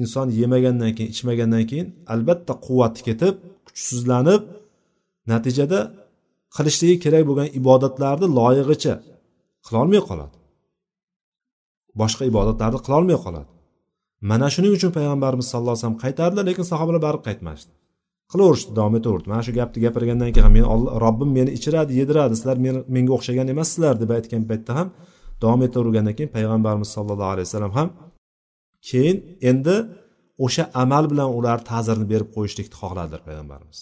inson 0.00 0.26
yemagandan 0.40 0.92
keyin 0.96 1.10
ichmagandan 1.14 1.64
keyin 1.70 1.86
albatta 2.14 2.52
quvvati 2.66 3.00
ketib 3.08 3.34
kuchsizlanib 3.66 4.42
natijada 5.32 5.80
qilishligi 6.56 6.96
kerak 7.04 7.24
bo'lgan 7.28 7.48
ibodatlarni 7.60 8.26
loyig'icha 8.38 8.94
qilolmay 9.66 10.02
qoladi. 10.08 10.36
Boshqa 12.00 12.22
ibodatlarni 12.32 12.78
qilolmay 12.86 13.18
qoladi. 13.24 13.50
Mana 14.30 14.46
shuning 14.54 14.72
uchun 14.78 14.90
payg'ambarimiz 14.98 15.46
sallallohu 15.50 15.74
alayhi 15.74 15.84
vasallam 15.84 16.00
qaytardilar 16.04 16.44
lekin 16.50 16.64
sahobalar 16.72 17.00
baribir 17.06 17.24
qaytmasdi 17.28 17.72
qilaverishdi 18.32 18.72
davom 18.78 18.94
etaverdi 19.00 19.26
mana 19.32 19.42
shu 19.46 19.52
gapni 19.58 19.78
gapirgandan 19.86 20.30
keyin 20.34 20.46
ham 20.46 20.54
men 20.58 20.66
robbim 21.04 21.30
meni 21.38 21.50
ichiradi 21.58 21.92
yediradi 22.00 22.34
sizlar 22.38 22.56
menga 22.96 23.12
o'xshagan 23.16 23.46
emassizlar 23.54 23.94
deb 24.02 24.10
aytgan 24.16 24.42
paytda 24.50 24.72
ham 24.78 24.88
davom 25.42 25.60
etavergandan 25.68 26.14
keyin 26.18 26.30
payg'ambarimiz 26.36 26.90
sallallohu 26.96 27.32
alayhi 27.34 27.46
vasallam 27.48 27.72
ham 27.78 27.88
keyin 28.88 29.16
endi 29.50 29.76
o'sha 30.44 30.64
amal 30.82 31.04
bilan 31.12 31.28
ular 31.38 31.58
ta'zirni 31.70 32.06
berib 32.12 32.28
qo'yishlikni 32.36 32.76
xohladilar 32.80 33.20
payg'ambarimiz. 33.28 33.78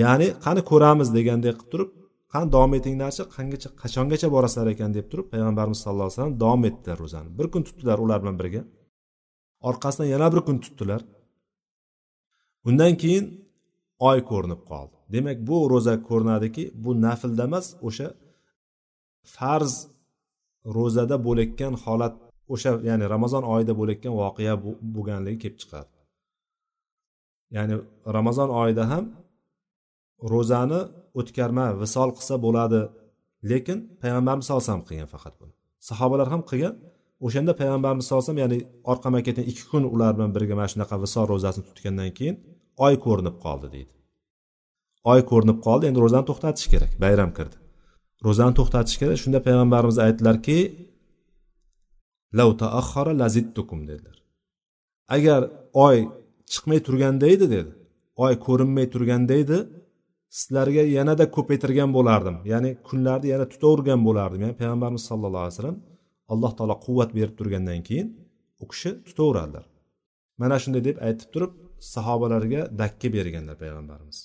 Ya'ni 0.00 0.26
qani 0.44 0.60
ko'ramiz 0.70 1.08
degandek 1.16 1.54
qilib 1.58 1.70
turib 1.72 1.90
qani 2.32 2.46
davom 2.54 2.72
etinglarchi 2.78 3.22
qangacha 3.36 3.68
qachongacha 3.82 4.28
borasizlar 4.34 4.68
ekan 4.74 4.90
deb 4.98 5.06
turib 5.10 5.26
payg'ambarimiz 5.32 5.78
sallallohu 5.84 6.08
alayhi 6.08 6.18
vasallam 6.18 6.36
davom 6.44 6.62
etdilar 6.68 6.96
ro'zani. 7.04 7.28
Bir 7.38 7.46
kun 7.52 7.62
tutdilar 7.68 7.98
ular 8.04 8.18
bilan 8.22 8.36
birga. 8.40 8.62
Orqasidan 9.68 10.08
yana 10.14 10.26
bir 10.34 10.40
kun 10.46 10.56
tutdilar. 10.64 11.00
Undan 12.68 12.92
keyin 13.02 13.24
oy 14.08 14.18
ko'rinib 14.30 14.62
qoldi. 14.70 14.94
Demak 15.14 15.38
bu 15.48 15.56
ro'za 15.72 15.94
ko'rinadiki 16.08 16.64
bu 16.84 16.90
naflda 17.06 17.44
emas 17.48 17.66
o'sha 17.88 18.08
farz 19.34 19.74
ro'zada 20.76 21.16
bo'layotgan 21.26 21.74
holat 21.84 22.14
o'sha 22.54 22.70
ya'ni 22.88 23.04
ramazon 23.14 23.44
oyida 23.54 23.72
bo'layotgan 23.80 24.14
voqea 24.22 24.54
bo'lganligi 24.94 25.38
kelib 25.42 25.58
chiqadi. 25.62 25.90
Ya'ni 27.56 27.74
ramazon 28.16 28.50
oyida 28.62 28.84
ham 28.92 29.04
ro'zani 30.34 30.80
o'tkarma 31.20 31.66
visol 31.82 32.10
qilsa 32.16 32.34
bo'ladi 32.46 32.80
lekin 33.50 33.78
payg'ambarimiz 34.02 34.44
sallallohu 34.46 34.62
alayhi 34.62 34.72
vasallam 34.72 34.86
qilgan 34.90 35.08
faqat 35.14 35.34
buni. 35.40 35.52
Sahobalar 35.88 36.28
ham 36.34 36.42
qilgan 36.50 36.74
o'shanda 37.26 37.52
payg'ambarimiz 37.60 38.04
sallallohu 38.06 38.24
alayhi 38.24 38.34
vasallam 38.34 38.44
ya'ni 38.44 38.58
orqama 38.92 39.18
ketgan 39.26 39.46
ikki 39.50 39.64
kun 39.72 39.84
ular 39.94 40.12
bilan 40.16 40.30
birga 40.36 40.54
mana 40.58 40.68
shunaqa 40.72 40.96
visol 41.04 41.24
ro'zasini 41.32 41.64
tutgandan 41.70 42.10
keyin 42.18 42.36
oy 42.86 42.94
ko'rinib 43.06 43.36
qoldi 43.44 43.68
deydi. 43.74 43.92
Oy 45.12 45.20
ko'rinib 45.30 45.58
qoldi 45.66 45.84
endi 45.90 45.98
ro'zani 46.04 46.26
to'xtatish 46.30 46.66
kerak 46.72 46.92
bayram 47.04 47.30
kirdi. 47.38 47.56
Ro'zani 48.26 48.54
to'xtatish 48.58 48.96
kerak 49.00 49.18
shunda 49.22 49.38
payg'ambarimiz 49.46 49.98
aytdilarki 50.06 50.58
lav 52.38 52.50
taaxara 52.62 53.12
lazittukum 53.22 53.80
dedilar. 53.90 54.16
Agar 55.16 55.40
oy 55.86 55.98
chiqmay 56.52 56.80
turganda 56.86 57.26
edi 57.34 57.46
dedi. 57.54 57.72
Oy 58.24 58.34
ko'rinmay 58.46 58.86
turganda 58.94 59.34
edi 59.42 59.58
sizlarga 60.38 60.82
yanada 60.96 61.24
ko'paytirgan 61.36 61.90
bo'lardim. 61.96 62.36
Ya'ni 62.52 62.70
kunlarni 62.88 63.28
yana 63.34 63.46
tutavergan 63.52 64.00
bo'lardim. 64.08 64.40
Ya'ni 64.44 64.56
payg'ambarimiz 64.60 65.02
sallallohu 65.10 65.44
alayhi 65.44 65.56
vasallam 65.56 65.78
alloh 66.32 66.52
taolo 66.58 66.76
quvvat 66.86 67.10
berib 67.18 67.34
turgandan 67.38 67.80
keyin 67.88 68.08
u 68.62 68.64
kishi 68.70 68.90
tutaveradilar. 69.06 69.64
Mana 70.40 70.56
shunday 70.62 70.82
deb 70.88 70.96
aytib 71.06 71.28
turib 71.34 71.52
sahobalarga 71.94 72.60
dakka 72.80 73.08
berganlar 73.16 73.56
payg'ambarimiz. 73.62 74.18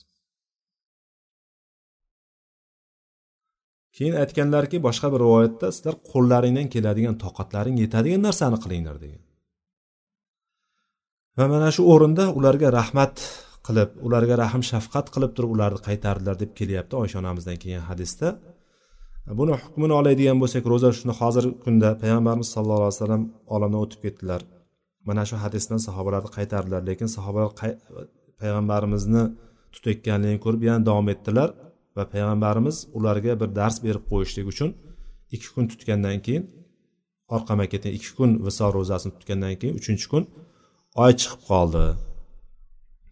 Keyin 3.96 4.16
aytganlarki 4.22 4.78
boshqa 4.88 5.08
bir 5.14 5.20
rivoyatda 5.26 5.68
sizlar 5.76 5.96
qo'llaringdan 6.12 6.68
keladigan 6.74 7.16
toqatlaring 7.24 7.76
yetadigan 7.84 8.22
narsani 8.28 8.58
qilinglar 8.64 8.98
degan. 9.04 9.22
Va 11.38 11.46
mana 11.54 11.70
shu 11.76 11.82
o'rinda 11.94 12.26
ularga 12.40 12.70
rahmat 12.80 13.16
qilib 13.68 13.90
ularga 14.08 14.36
rahm 14.44 14.62
shafqat 14.72 15.08
qilib 15.16 15.32
turib 15.36 15.52
ularni 15.56 15.80
qaytardilar 15.88 16.36
deb 16.44 16.52
kelyapti 16.60 16.94
oysha 17.02 17.18
onamizdan 17.22 17.58
kelgan 17.64 17.86
hadisda. 17.92 18.28
Buni 19.40 19.54
hukmini 19.64 19.94
oladigan 20.00 20.38
bo'lsak 20.44 20.64
ro'za 20.72 20.90
shuni 21.00 21.14
hozirgi 21.20 21.54
kunda 21.66 21.90
payg'ambarimiz 22.02 22.50
sallallohu 22.56 22.86
alayhi 22.86 22.98
vasallam 23.00 23.24
olamdan 23.56 23.80
o'tib 23.86 24.00
ketdilar. 24.06 24.42
Mana 25.08 25.24
shu 25.30 25.36
hadisdan 25.44 25.80
sahobalarni 25.88 26.30
qaytardilar 26.38 26.82
lekin 26.90 27.08
sahobalar 27.16 27.52
payg'ambarimizni 28.40 29.24
tutayotganligini 29.74 30.40
ko'rib 30.46 30.62
yana 30.70 30.82
davom 30.90 31.08
etdilar. 31.14 31.50
Va 31.96 32.04
payg'ambarimiz 32.14 32.78
ularga 32.98 33.34
bir 33.42 33.50
dars 33.60 33.78
berib 33.86 34.04
qo'yishlik 34.12 34.46
uchun 34.54 34.70
ikki 35.36 35.50
kun 35.56 35.66
tutgandan 35.72 36.18
keyin 36.26 36.44
orqama 37.36 37.66
keting 37.74 37.94
ikki 37.98 38.12
kun 38.18 38.30
visol 38.48 38.72
ro'zasini 38.78 39.14
tutgandan 39.18 39.56
keyin 39.62 39.76
uchinchi 39.82 40.08
kun 40.14 40.24
oy 41.04 41.12
chiqib 41.22 41.42
qoldi. 41.52 41.84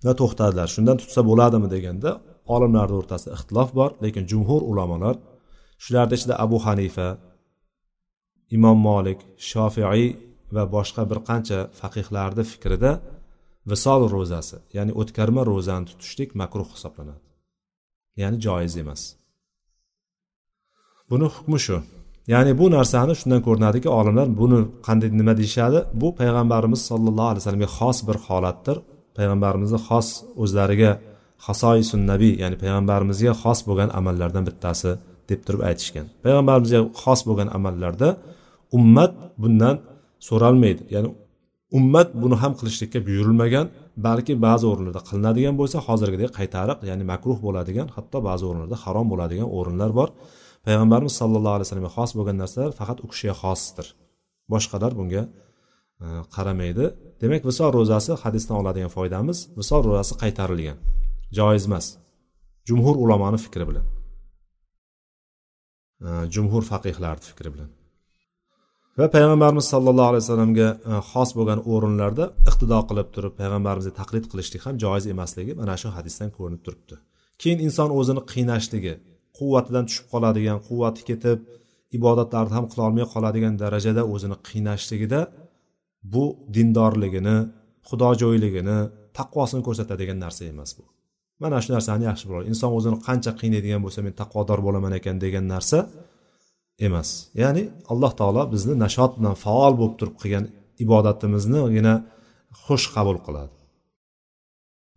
Va 0.06 0.14
to'xtadilar 0.20 0.68
shundan 0.76 0.98
tutsa 1.02 1.22
bo'ladimi 1.30 1.68
deganda 1.76 2.12
olimlarni 2.56 2.96
o'rtasida 3.00 3.32
ixtilof 3.38 3.70
bor 3.80 3.92
lekin 4.04 4.24
jumhur 4.32 4.62
ulamolar 4.72 5.16
shularni 5.84 6.16
ichida 6.20 6.36
abu 6.46 6.58
hanifa 6.66 7.08
imom 8.56 8.78
molik 8.90 9.20
shofiiy 9.50 10.06
va 10.56 10.64
boshqa 10.76 11.04
bir 11.12 11.20
qancha 11.30 11.60
faqihlarni 11.80 12.44
fikrida 12.52 12.92
visol 13.72 14.02
ro'zasi 14.16 14.58
ya'ni 14.78 14.94
o'tkarma 15.02 15.42
ro'zani 15.52 15.86
tutishlik 15.92 16.30
makruh 16.42 16.70
hisoblanadi. 16.76 17.33
Ya'ni 18.22 18.38
joiz 18.46 18.74
emas. 18.84 19.02
Buni 21.10 21.26
hukmi 21.36 21.60
shu. 21.66 21.78
Ya'ni 22.34 22.52
bu 22.60 22.66
narsani 22.78 23.14
shundan 23.20 23.42
ko'rinadiki 23.48 23.90
olimlar 24.00 24.28
buni 24.42 24.60
qanday 24.88 25.10
nima 25.20 25.34
deyishadi? 25.40 25.80
Bu 26.02 26.08
payg'ambarimiz 26.20 26.82
sollallohu 26.90 27.30
alayhi 27.32 27.42
vasallamga 27.44 27.70
xos 27.80 27.98
bir 28.08 28.18
holatdir. 28.28 28.78
Payg'ambarimizni 29.18 29.80
xos 29.88 30.08
o'zlariga 30.44 30.92
hasoisun 31.48 32.02
nabiy 32.12 32.34
ya'ni 32.44 32.56
payg'ambarimizga 32.64 33.34
xos 33.44 33.60
bo'lgan 33.68 33.90
amallardan 34.00 34.44
bittasi 34.50 34.92
deb 35.30 35.40
turib 35.46 35.62
aytishgan. 35.70 36.06
Payg'ambarimizga 36.24 36.80
xos 37.02 37.20
bo'lgan 37.28 37.50
amallarda 37.58 38.10
ummat 38.78 39.12
bundan 39.42 39.76
so'ralmaydi. 40.28 40.82
Ya'ni 40.96 41.10
ummat 41.78 42.08
buni 42.22 42.36
ham 42.42 42.54
qilishlikka 42.60 43.00
buyurilmagan. 43.08 43.66
Balki 44.08 44.34
ba'zi 44.46 44.66
o'rinlarda 44.72 45.02
qilinadigan 45.10 45.56
bo'lsa 45.62 45.78
hozirgidek 45.88 46.32
qaytariq 46.40 46.80
ya'ni 46.90 47.04
makruh 47.12 47.38
bo'ladigan 47.46 47.88
hatto 47.96 48.18
ba'zi 48.30 48.44
o'rinlarda 48.50 48.78
harom 48.84 49.08
bo'ladigan 49.12 49.50
o'rinlar 49.58 49.92
bor. 50.00 50.10
Payg'ambarimiz 50.66 51.14
sallallohu 51.22 51.56
alayhi 51.58 51.68
vasallamga 51.68 51.94
xos 51.98 52.12
bo'lgan 52.18 52.38
narsalar 52.44 52.72
faqat 52.80 52.98
u 53.06 53.08
kishiga 53.12 53.36
xosdir. 53.44 53.88
Boshqalar 54.54 54.92
bunga 55.00 55.24
e, 56.04 56.06
qaramaydi. 56.36 56.86
Demak 57.22 57.42
visol 57.50 57.70
ro'zasi 57.78 58.12
hadisdan 58.24 58.56
oladigan 58.62 58.92
foydamiz 58.98 59.38
visol 59.60 59.82
ro'zasi 59.88 60.14
qaytarilgan. 60.24 60.78
Joiz 61.38 61.64
emas. 61.70 61.86
Jumhur 62.70 62.96
ulamoni 63.04 63.40
fikri 63.46 63.66
bilan. 63.70 63.86
E, 66.08 66.10
jumhur 66.36 66.64
faqihlarni 66.72 67.26
fikri 67.32 67.50
bilan. 67.56 67.70
Va 69.00 69.06
payg'ambarimiz 69.16 69.66
sollallohu 69.74 70.10
alayhi 70.12 70.24
vasallamga 70.26 70.68
e, 70.92 70.94
xos 71.12 71.30
bo'lgan 71.38 71.60
o'rinlarda 71.74 72.26
iqtido 72.50 72.80
qilib 72.90 73.08
turib 73.16 73.34
payg'ambarimizga 73.40 73.94
taqlid 74.02 74.26
qilishlik 74.32 74.62
ham 74.68 74.76
joiz 74.84 75.06
emasligi 75.14 75.54
mana 75.62 75.74
shu 75.82 75.90
hadisdan 75.98 76.30
ko'rinib 76.38 76.62
turibdi. 76.66 76.96
Keyin 77.42 77.60
inson 77.68 77.90
o'zini 78.00 78.22
qiynashligi 78.32 78.94
quvvatidan 79.38 79.84
tushib 79.90 80.06
qoladigan 80.14 80.60
quvvati 80.68 81.02
ketib 81.10 81.40
ibodatlarni 81.98 82.54
ham 82.58 82.66
qilolmay 82.72 83.06
qoladigan 83.14 83.54
darajada 83.64 84.02
o'zini 84.14 84.38
qiynashligida 84.50 85.22
bu 86.14 86.24
dindorligini 86.56 87.38
xudojo'yligini 87.90 88.78
taqvosini 89.18 89.62
ko'rsatadigan 89.68 90.18
narsa 90.26 90.42
emas 90.54 90.72
bu. 90.78 90.84
Mana 91.44 91.58
shu 91.64 91.70
narsani 91.76 92.04
yaxshi 92.10 92.26
biladi 92.30 92.46
inson 92.54 92.72
o'zini 92.78 92.98
qancha 93.08 93.32
qiynaydigan 93.42 93.82
bo'lsa 93.86 94.00
men 94.06 94.14
taqvodor 94.22 94.60
bo'laman 94.68 94.94
ekan 95.00 95.16
degan 95.26 95.46
narsa 95.56 95.78
emas. 96.80 97.10
Ya'ni 97.42 97.64
alloh 97.92 98.12
taolo 98.20 98.44
bizni 98.54 98.74
nashot 98.86 99.12
bilan 99.20 99.36
faol 99.46 99.74
bo'lib 99.80 99.96
turib 100.00 100.16
qilgan 100.22 100.46
ibodatimizni 100.84 101.62
yana 101.78 101.94
xush 102.66 102.86
qabul 102.96 103.18
qiladi. 103.26 103.54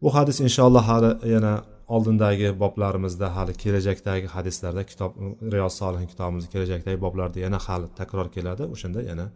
Bu 0.03 0.09
hadis 0.17 0.37
inshaalloh 0.47 0.85
hali 0.91 1.11
yana 1.35 1.53
oldindagi 1.95 2.49
boblarimizda 2.63 3.27
hali 3.37 3.53
kelajakdagi 3.63 4.27
hadislarda 4.37 4.83
kitob 4.91 5.11
riyoz 5.55 5.75
solihin 5.81 6.09
kitobimizni 6.13 6.51
kelajakdagi 6.55 6.99
boblarda 7.05 7.39
yana 7.47 7.59
hali 7.67 7.87
takror 8.01 8.29
keladi. 8.37 8.63
O'shanda 8.75 9.01
yana 9.11 9.27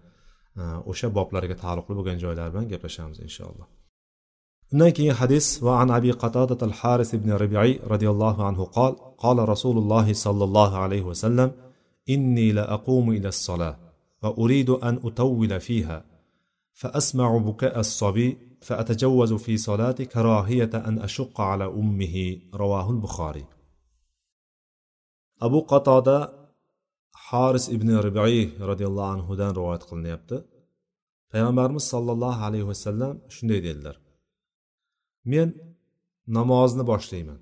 e, 0.60 0.62
o'sha 0.90 1.08
boblarga 1.18 1.56
taalluqli 1.62 1.94
bo'lgan 1.98 2.18
joylar 2.24 2.48
bilan 2.52 2.66
gaplashamiz 2.72 3.18
inshaalloh. 3.26 3.66
Undan 4.72 4.90
keyin 4.96 5.14
hadis 5.20 5.46
va 5.66 5.72
an 5.82 5.88
abi 5.98 6.10
qatodat 6.22 6.60
al 6.68 6.74
haris 6.80 7.10
ibn 7.18 7.30
ribiy 7.44 7.70
roziyallohu 7.92 8.40
anhu 8.50 8.64
qol 8.76 8.92
qola 9.24 9.42
rasululloh 9.52 10.06
sollallohu 10.24 10.76
alayhi 10.84 11.06
vasallam 11.10 11.48
inni 12.09 12.53
la 12.53 12.63
aqumu 12.75 13.13
ila 13.13 13.29
الصلاة 13.29 13.77
وأريد 14.23 14.69
أن 14.69 14.99
أطول 15.03 15.59
فيها 15.59 16.05
فأسمع 16.73 17.37
بكاء 17.37 17.79
الصبي 17.79 18.37
فأتجوز 18.61 19.33
في 19.33 19.57
صلاتي 19.57 20.05
كراهية 20.05 20.69
أن 20.73 20.99
أشق 20.99 21.41
على 21.41 21.65
أمه 21.65 22.37
رواه 22.53 22.91
البخاري 22.91 23.45
أبو 25.41 25.59
قتادة 25.61 26.45
haris 27.29 27.65
ibn 27.75 27.89
ribiy 28.07 28.39
roziyallohu 28.69 29.09
anhudan 29.15 29.51
rivoyat 29.57 29.83
qilinyapti 29.89 30.37
payg'ambarimiz 31.31 31.85
sollallohu 31.93 32.41
alayhi 32.47 32.67
vasallam 32.71 33.13
shunday 33.35 33.59
dedilar 33.67 33.95
men 35.31 35.49
namozni 36.37 36.83
boshlayman 36.91 37.39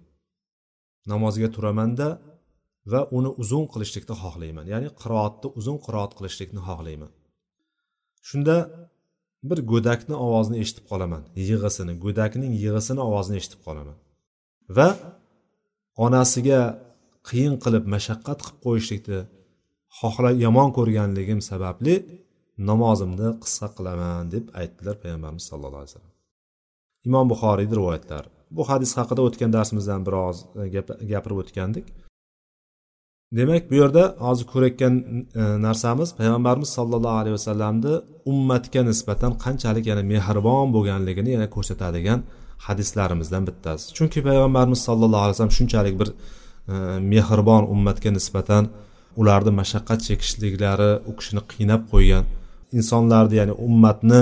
namozga 1.11 1.47
turamanda 1.55 2.07
va 2.92 3.00
uni 3.18 3.30
uzun 3.42 3.64
qilishlikni 3.72 4.14
xohlayman. 4.22 4.64
Ya'ni 4.72 4.88
qiroatni 5.02 5.48
uzun 5.58 5.78
qiroat 5.84 6.12
qilishlikni 6.18 6.60
xohlayman. 6.68 7.10
Shunda 8.28 8.56
bir 9.48 9.58
go'dakni 9.70 10.14
ovozini 10.26 10.56
eshitib 10.62 10.84
qolaman. 10.90 11.22
Yig'isini 11.48 11.94
go'dakning 12.04 12.52
yig'isini 12.64 13.00
ovozini 13.08 13.36
eshitib 13.40 13.60
qolaman. 13.66 13.96
Va 14.76 14.88
onasiga 16.04 16.60
qiyin 17.28 17.54
qilib 17.64 17.84
mashaqqat 17.94 18.38
qilib 18.44 18.58
qo'yishlikni 18.66 19.20
xohla 20.00 20.30
yomon 20.44 20.68
ko'rganligim 20.78 21.40
sababli 21.50 21.94
namozimni 22.70 23.28
qisqa 23.44 23.68
qilaman 23.76 24.24
deb 24.34 24.44
aytdilar 24.60 24.96
payg'ambarimiz 25.02 25.44
sallallohu 25.50 25.82
alayhi 25.82 25.92
vasallam. 25.92 26.14
Imom 27.08 27.26
buxoriyni 27.32 27.74
rivoyatlari. 27.78 28.28
Bu 28.56 28.62
hadis 28.70 28.90
haqida 28.98 29.20
o'tgan 29.28 29.50
darsimizdan 29.56 30.00
biroz 30.08 30.36
gapirib 31.12 31.38
o'tgandik. 31.42 31.86
Demak 33.32 33.70
bu 33.70 33.74
yerda 33.74 34.16
hozir 34.18 34.46
ko'rayotgan 34.52 34.94
e, 35.34 35.42
narsamiz 35.66 36.08
payg'ambarimiz 36.20 36.68
sollallohu 36.78 37.16
alayhi 37.20 37.32
vasallamni 37.38 37.92
ummatga 38.32 38.82
nisbatan 38.90 39.32
qanchalik 39.44 39.84
yana 39.90 40.02
mehribon 40.12 40.68
bo'lganligini 40.74 41.30
yana 41.36 41.48
ko'rsatadigan 41.54 42.20
hadislarimizdan 42.66 43.42
bittasi. 43.48 43.84
Chunki 43.96 44.20
payg'ambarimiz 44.28 44.80
sollallohu 44.88 45.22
alayhi 45.24 45.34
vasallam 45.36 45.56
shunchalik 45.58 45.94
bir 46.00 46.08
e, 46.12 46.74
mehribon 47.12 47.62
ummatga 47.74 48.10
nisbatan 48.18 48.64
ularni 49.20 49.52
mashaqqat 49.60 50.00
chekishliklari 50.08 50.90
u 51.10 51.12
kishini 51.18 51.42
qiynab 51.52 51.82
qo'ygan 51.92 52.24
insonlarni 52.78 53.34
ya'ni 53.40 53.54
ummatni 53.66 54.20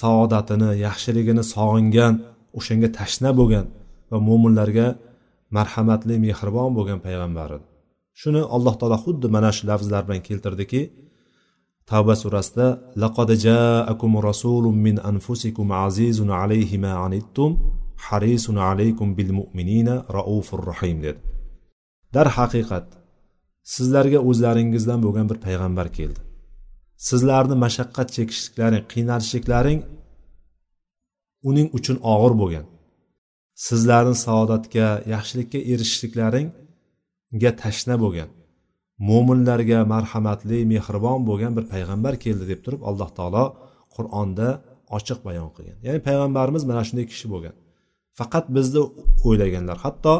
saodatini 0.00 0.70
yaxshiligini 0.86 1.42
sog'ingan 1.54 2.14
o'shanga 2.58 2.88
tashna 2.98 3.30
bo'lgan 3.38 3.66
va 4.10 4.18
mo'minlarga 4.28 4.86
marhamatli 5.56 6.14
mehribon 6.26 6.70
bo'lgan 6.78 6.98
payg'ambar 7.06 7.50
edi 7.58 7.75
shuni 8.20 8.42
alloh 8.56 8.74
taolo 8.80 8.98
xuddi 9.04 9.26
mana 9.36 9.50
shu 9.56 9.62
lafzlar 9.70 10.02
bilan 10.06 10.22
keltirdiki 10.28 10.82
tavba 11.90 12.14
surasida 12.22 12.68
laqad 13.02 13.30
jaakum 13.46 14.12
rasulun 14.28 14.76
min 14.86 14.96
anfusikum 15.10 15.68
azizun 15.86 16.30
alayhi 16.42 16.76
ma 16.84 16.92
anittum 17.06 17.50
harisun 18.06 18.56
alaykum 18.70 19.08
bil 19.18 19.30
mu'minina 19.38 19.94
raufur 20.16 20.60
rahim 20.70 20.96
dedi. 21.06 21.20
Darhaqiqat 22.14 22.86
sizlarga 23.74 24.20
o'zlaringizdan 24.28 24.98
bo'lgan 25.04 25.26
bir 25.30 25.38
payg'ambar 25.46 25.88
keldi. 25.98 26.20
Sizlarni 27.08 27.56
mashaqqat 27.64 28.08
chekishliklaring 28.16 28.84
qiynalishliklaring 28.92 29.80
uning 31.48 31.68
uchun 31.78 31.96
og'ir 32.12 32.32
bo'lgan. 32.42 32.66
Sizlarni 33.66 34.16
saodatga 34.26 34.88
yaxshilikka 35.14 35.58
erishishliklaring 35.72 36.48
ga 37.42 37.50
tashna 37.62 37.94
bo'lgan 38.04 38.30
mo'minlarga 39.08 39.78
marhamatli 39.92 40.58
mehribon 40.72 41.20
bo'lgan 41.28 41.52
bir 41.56 41.64
payg'ambar 41.72 42.14
keldi 42.24 42.44
deb 42.52 42.60
turib 42.64 42.82
alloh 42.90 43.10
taolo 43.18 43.44
qur'onda 43.96 44.48
ochiq 44.96 45.18
bayon 45.28 45.48
qilgan. 45.56 45.78
Ya'ni 45.86 46.00
payg'ambarimiz 46.08 46.62
mana 46.70 46.82
shunday 46.88 47.06
kishi 47.12 47.26
bo'lgan. 47.34 47.54
Faqat 48.18 48.44
bizni 48.56 48.82
o'ylaganlar 49.28 49.78
hatto 49.84 50.14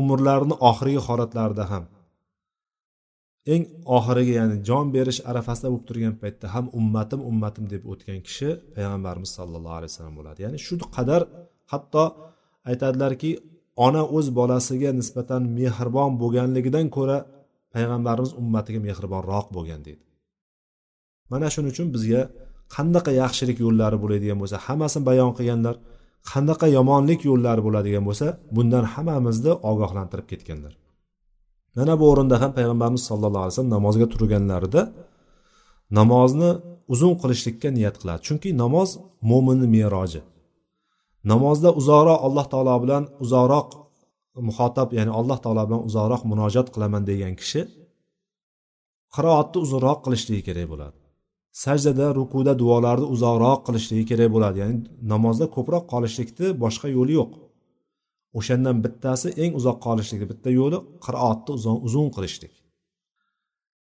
umrlarini 0.00 0.56
oxirgi 0.70 1.00
holatlarida 1.06 1.64
ham 1.72 1.84
eng 3.54 3.62
oxirgi 3.96 4.32
ya'ni 4.40 4.56
jon 4.68 4.86
berish 4.96 5.20
arafasida 5.30 5.68
bo'lib 5.72 5.86
turgan 5.88 6.14
paytda 6.22 6.46
ham 6.54 6.66
ummatim 6.78 7.20
ummatim 7.30 7.64
deb 7.74 7.82
o'tgan 7.92 8.18
kishi 8.26 8.48
payg'ambarimiz 8.74 9.30
sollallohu 9.38 9.76
alayhi 9.78 9.92
vasallam 9.92 10.14
bo'ladi. 10.20 10.38
Ya'ni 10.44 10.58
shu 10.66 10.74
qadar 10.96 11.22
hatto 11.72 12.04
aytadilarki 12.70 13.30
ona 13.76 14.02
o'z 14.16 14.26
bolasiga 14.38 14.90
nisbatan 15.00 15.42
mehribon 15.58 16.12
bo'lganligidan 16.22 16.86
ko'ra 16.96 17.18
payg'ambarimiz 17.74 18.32
ummatiga 18.40 18.80
mehribonroq 18.86 19.46
bo'lgan 19.56 19.80
deydi. 19.86 20.02
Mana 21.32 21.46
shuning 21.54 21.72
uchun 21.74 21.88
bizga 21.94 22.20
qanaqa 22.74 23.12
yaxshilik 23.22 23.58
yo'llari 23.64 23.96
bo'ladigan 24.02 24.38
bo'lsa 24.42 24.56
hammasini 24.66 25.04
bayon 25.10 25.30
qilganlar 25.38 25.74
qanaqa 26.32 26.66
yomonlik 26.78 27.20
yo'llari 27.30 27.62
bo'ladigan 27.66 28.04
bo'lsa 28.08 28.26
bundan 28.56 28.84
hammamizni 28.92 29.52
ogohlantirib 29.70 30.26
ketganlar. 30.32 30.72
Mana 31.76 31.94
bu 32.00 32.04
o'rinda 32.12 32.36
ham 32.42 32.52
payg'ambarimiz 32.58 33.02
sallallohu 33.10 33.44
alayhi 33.44 33.54
vasallam 33.54 33.74
namozga 33.78 34.06
turganlarida 34.12 34.82
namozni 35.98 36.50
uzun 36.92 37.14
qilishlikka 37.22 37.68
niyat 37.76 37.96
qiladi. 38.00 38.20
Chunki 38.26 38.48
namoz 38.62 38.90
mo'minni 39.30 39.68
meroji. 39.76 40.20
Namozda 41.30 41.70
uzoqroq 41.80 42.18
alloh 42.26 42.46
taolo 42.52 42.76
bilan 42.84 43.04
uzoqroq 43.24 43.68
muhotab 44.48 44.88
ya'ni 44.98 45.12
alloh 45.20 45.38
taolo 45.44 45.62
bilan 45.68 45.82
uzoqroq 45.88 46.22
munojat 46.30 46.66
qilaman 46.74 47.02
degan 47.10 47.34
kishi 47.40 47.62
qiroatni 49.14 49.58
uzunroq 49.64 49.98
qilishligi 50.04 50.42
kerak 50.48 50.66
bo'ladi. 50.72 50.96
Sajdada 51.64 52.06
rukuda 52.18 52.52
duolarni 52.62 53.06
uzoqroq 53.14 53.60
qilishligi 53.66 54.04
kerak 54.10 54.30
bo'ladi. 54.34 54.56
Ya'ni 54.62 54.76
namozda 55.12 55.46
ko'proq 55.56 55.84
qolishlikni 55.92 56.46
boshqa 56.62 56.88
yo'li 56.96 57.12
yo'q. 57.20 57.32
O'shandan 58.38 58.76
bittasi 58.84 59.28
eng 59.42 59.52
uzoq 59.60 59.78
qolishlikni 59.86 60.26
bitta 60.32 60.50
yo'li 60.60 60.78
qiroatni 61.04 61.52
uzun 61.86 62.08
qilishlik. 62.16 62.52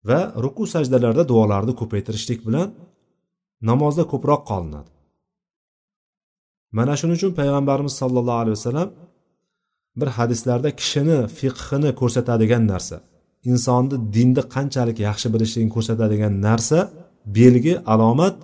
Va 0.08 0.20
ruku 0.44 0.64
sajdalarda 0.74 1.22
duolarni 1.32 1.72
ko'paytirishlik 1.80 2.40
bilan 2.48 2.68
namozda 3.70 4.04
ko'proq 4.12 4.42
qolinadi. 4.50 4.90
Mana 6.76 6.92
shuning 6.98 7.16
uchun 7.20 7.32
payg'ambarimiz 7.40 7.94
sollallohu 8.02 8.40
alayhi 8.42 8.56
vasallam 8.58 8.88
bir 10.00 10.08
hadislarda 10.18 10.70
kishini 10.80 11.18
fiqhini 11.38 11.90
ko'rsatadigan 12.00 12.64
narsa 12.72 12.96
insonni 13.50 13.96
dinni 14.16 14.42
qanchalik 14.54 14.98
yaxshi 15.08 15.28
bilishligini 15.34 15.72
ko'rsatadigan 15.76 16.34
narsa 16.48 16.78
belgi 17.38 17.74
alomat 17.94 18.36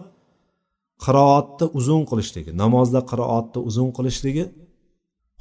qiroatni 1.05 1.67
uzun 1.79 2.03
qilishligi 2.11 2.51
namozda 2.63 3.01
qiroatni 3.11 3.61
uzun 3.69 3.91
qilishligi 3.97 4.45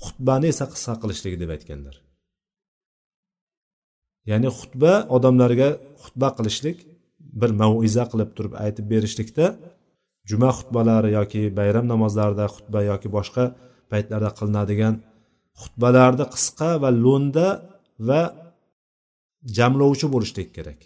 xutbani 0.04 0.48
esa 0.54 0.66
qisqa 0.74 0.94
qilishligi 1.02 1.38
deb 1.44 1.50
aytganlar. 1.56 1.96
Ya'ni 4.30 4.50
xutba 4.60 4.94
odamlarga 5.16 5.70
xutba 6.04 6.30
qilishlik 6.38 6.78
bir 7.42 7.52
maiza 7.62 8.04
qilib 8.12 8.30
turib 8.38 8.54
aytib 8.66 8.86
berishlikda 8.94 9.46
juma 10.30 10.50
xutbalari 10.58 11.10
yoki 11.18 11.42
bayram 11.60 11.86
namozlarida 11.94 12.46
xutba 12.56 12.80
yoki 12.92 13.10
boshqa 13.18 13.44
paytlarda 13.92 14.30
qilinadigan 14.40 14.96
xutbalarni 15.62 16.26
qisqa 16.34 16.70
va 16.84 16.90
lo'nda 17.06 17.48
va 18.08 18.22
jamlovchi 19.58 20.08
bo'lishlik 20.14 20.50
kerak. 20.58 20.80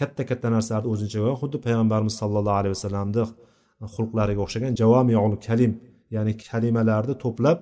Katta 0.00 0.22
katta 0.30 0.48
narsalarni 0.54 0.88
o'z 0.92 1.00
ichiga 1.06 1.32
xuddi 1.40 1.56
payg'ambarimiz 1.66 2.14
sollallohu 2.20 2.58
alayhi 2.60 2.74
vasallamni 2.76 3.24
xulqlariga 3.94 4.40
o'xshagan 4.46 4.72
javomiul 4.80 5.36
kalim 5.46 5.72
ya'ni 6.16 6.32
kalimalarni 6.48 7.14
to'plab 7.24 7.58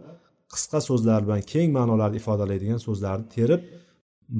qisqa 0.52 0.78
so'zlar 0.88 1.20
bilan 1.26 1.42
keng 1.52 1.68
ma'nolarni 1.78 2.16
ifodalaydigan 2.22 2.80
so'zlarni 2.86 3.26
terib 3.36 3.60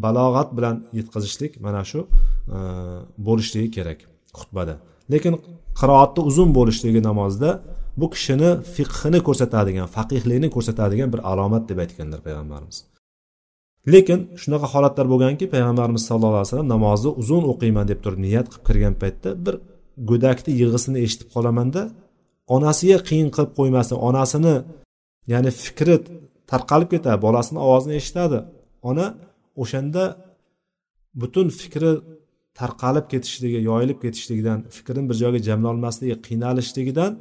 balog'at 0.05 0.49
bilan 0.57 0.77
yetkazishlik 0.99 1.53
mana 1.67 1.83
shu 1.91 2.01
e, 2.57 2.59
bo'lishligi 3.27 3.71
kerak 3.77 3.99
xutbada. 4.39 4.75
Lekin 5.13 5.35
qiroatni 5.79 6.23
uzun 6.31 6.51
bo'lishligi 6.59 7.01
namozda 7.09 7.51
bu 8.01 8.07
kishini 8.15 8.51
fiqhini 8.75 9.21
ko'rsatadigan 9.29 9.87
faqihlikni 9.97 10.49
ko'rsatadigan 10.55 11.09
bir 11.15 11.21
alomat 11.31 11.65
deb 11.71 11.79
aytganlar 11.85 12.21
payg'ambarimiz. 12.27 12.79
Lekin 13.93 14.21
shunaqa 14.43 14.67
holatlar 14.75 15.07
bo'lganki 15.13 15.45
payg'ambarimiz 15.55 16.03
sallallohu 16.09 16.41
alayhi 16.41 16.51
vasallam 16.53 16.71
namozni 16.77 17.11
uzun 17.23 17.43
o'qiyman 17.53 17.87
deb 17.91 17.99
turib 18.05 18.21
niyat 18.27 18.47
qilib 18.53 18.65
kirgan 18.69 18.95
paytda 19.03 19.31
bir 19.47 19.55
go'dakni 20.11 20.53
yig'isini 20.61 20.99
eshitib 21.05 21.29
qolamanda 21.35 21.83
onasiga 22.57 22.99
qiyin 23.09 23.29
qilib 23.35 23.53
qo'ymasin 23.59 23.97
onasini 24.09 24.55
ya'ni 25.33 25.51
fikri 25.65 25.97
tarqalib 26.51 26.89
ketadi 26.95 27.19
bolasini 27.27 27.59
ovozini 27.67 27.95
eshitadi. 28.01 28.39
Ona 28.91 29.07
o'shanda 29.63 30.05
butun 31.21 31.47
fikri 31.61 31.93
tarqalib 32.59 33.07
ketishligi 33.13 33.59
yoyilib 33.71 33.99
ketishligidan 34.05 34.59
fikrini 34.77 35.09
bir 35.11 35.17
joyga 35.23 35.41
jamlolmasligi 35.49 36.17
qiynalishligidan 36.27 37.13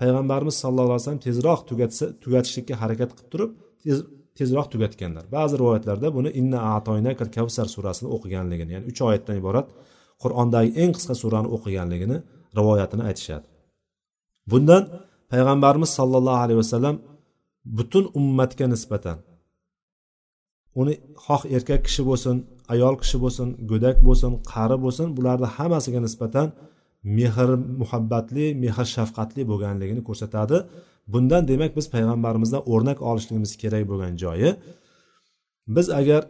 payg'ambarimiz 0.00 0.56
sallallohu 0.62 0.94
alayhi 0.94 1.04
vasallam 1.04 1.24
tezroq 1.28 1.60
tugatsa 1.70 2.04
tugatishlikka 2.24 2.74
harakat 2.82 3.10
qilib 3.16 3.28
turib 3.32 3.50
tez, 3.84 3.98
tezroq 4.38 4.66
tugatganlar. 4.72 5.24
Ba'zi 5.36 5.54
rivoyatlarda 5.60 6.08
buni 6.16 6.30
inna 6.40 6.58
atoynakal 6.76 7.28
kavsar 7.36 7.66
surasini 7.74 8.08
o'qiganligini 8.16 8.70
ya'ni 8.76 8.86
uch 8.90 9.00
oyatdan 9.08 9.36
iborat 9.42 9.68
qur'ondagi 10.22 10.70
eng 10.82 10.92
qisqa 10.96 11.14
surani 11.22 11.48
o'qiganligini 11.56 12.16
rivoyatini 12.58 13.02
aytishadi. 13.08 13.46
Bundan 14.50 14.82
payg'ambarimiz 15.32 15.90
sollallohu 15.98 16.40
alayhi 16.44 16.60
vasallam 16.64 16.96
butun 17.78 18.04
ummatga 18.18 18.66
nisbatan 18.74 19.18
uni 20.80 20.94
xoh 21.26 21.42
erkak 21.56 21.80
kishi 21.86 22.02
bo'lsin 22.10 22.36
ayol 22.72 22.94
kishi 23.02 23.16
bo'lsin 23.24 23.48
go'dak 23.70 23.96
bo'lsin 24.06 24.32
qari 24.52 24.76
bo'lsin 24.84 25.06
bularni 25.16 25.48
hammasiga 25.56 26.00
nisbatan 26.06 26.48
mehr 27.18 27.48
muhabbatli 27.80 28.46
mehr 28.62 28.86
shafqatli 28.96 29.42
bo'lganligini 29.50 30.02
ko'rsatadi. 30.08 30.56
Bundan 31.12 31.42
demak 31.50 31.72
biz 31.78 31.86
payg'ambarimizdan 31.94 32.62
o'rnak 32.72 32.98
olishligimiz 33.08 33.52
kerak 33.62 33.82
bo'lgan 33.90 34.12
joyi. 34.22 34.50
Biz 35.76 35.86
agar 36.00 36.22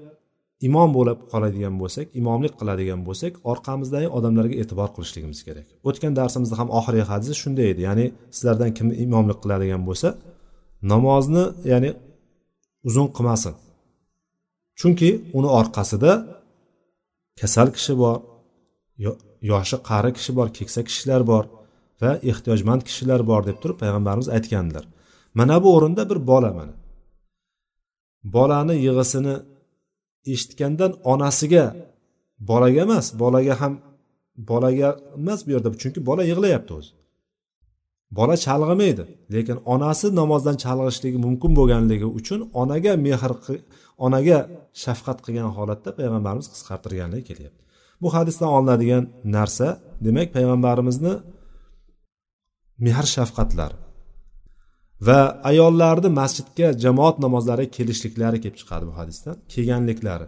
imom 0.69 0.91
bo'lib 0.97 1.19
qoladigan 1.33 1.75
bo'lsak 1.83 2.07
imomlik 2.21 2.53
qiladigan 2.61 3.01
bo'lsak 3.09 3.33
orqamizdagi 3.53 4.09
odamlarga 4.17 4.55
e'tibor 4.63 4.89
qilishligimiz 4.97 5.41
kerak. 5.47 5.67
O'tgan 5.89 6.13
darsimizda 6.19 6.57
ham 6.61 6.69
oxirgi 6.79 7.05
hadis 7.11 7.31
shunday 7.43 7.67
edi 7.73 7.83
ya'ni 7.89 8.07
sizlardan 8.37 8.71
kim 8.79 8.89
imomlik 9.05 9.39
qiladigan 9.45 9.83
bo'lsa 9.89 10.09
namozni 10.93 11.45
ya'ni 11.73 11.91
uzun 12.89 13.07
qilmasin. 13.17 13.55
Chunki 14.81 15.11
uni 15.39 15.49
orqasida 15.59 16.13
kasal 17.41 17.69
kishi 17.77 17.95
bor 18.03 18.17
yoshi 19.53 19.77
qari 19.89 20.11
kishi 20.17 20.33
bor 20.39 20.49
keksa 20.57 20.81
kishilar 20.89 21.23
bor 21.31 21.45
va 22.01 22.11
ehtiyojmand 22.31 22.83
kishilar 22.89 23.21
bor 23.31 23.41
deb 23.49 23.57
turib 23.63 23.77
payg'ambarimiz 23.83 24.29
aytgandilar. 24.37 24.85
Mana 25.39 25.57
bu 25.63 25.69
o'rinda 25.77 26.03
bir 26.11 26.19
bola 26.31 26.51
mana. 26.59 26.75
Bolani 28.35 28.77
yig'isini 28.87 29.35
eshitgandan 30.33 30.93
onasiga 31.13 31.65
bolaga 32.51 32.81
emas 32.87 33.07
bolaga 33.23 33.55
ham 33.61 33.75
bolaga 34.51 34.89
emas 35.19 35.41
bu 35.47 35.51
yerda 35.55 35.69
chunki 35.83 36.01
bola 36.09 36.23
yig'layapti 36.31 36.73
o'zi. 36.79 36.93
Bola 38.11 38.37
chalg'imaydi 38.47 39.05
lekin 39.35 39.59
onasi 39.75 40.07
namozdan 40.21 40.57
chalg'ishligi 40.65 41.19
mumkin 41.27 41.51
bo'lganligi 41.59 42.09
uchun 42.19 42.41
onaga 42.63 42.93
mehr 43.07 43.33
onaga 44.07 44.39
shafqat 44.85 45.19
qilgan 45.25 45.51
holatda 45.57 45.91
payg'ambarimiz 45.99 46.47
qisqartirganligi 46.55 47.25
kelyapti. 47.31 47.63
Bu 48.03 48.09
hadisdan 48.17 48.49
olinadigan 48.57 49.05
narsa 49.37 49.69
demak 50.07 50.29
payg'ambarimizni 50.37 51.15
mehr 52.87 53.05
shafqatlari 53.17 53.77
va 55.07 55.19
ayollarni 55.51 56.11
masjidga 56.21 56.69
jamoat 56.85 57.17
namozlariga 57.25 57.71
kelishliklari 57.77 58.39
kelib 58.45 58.57
chiqadi 58.61 58.85
bu 58.91 58.95
hadisdan. 59.01 59.37
Kelganliklari 59.53 60.27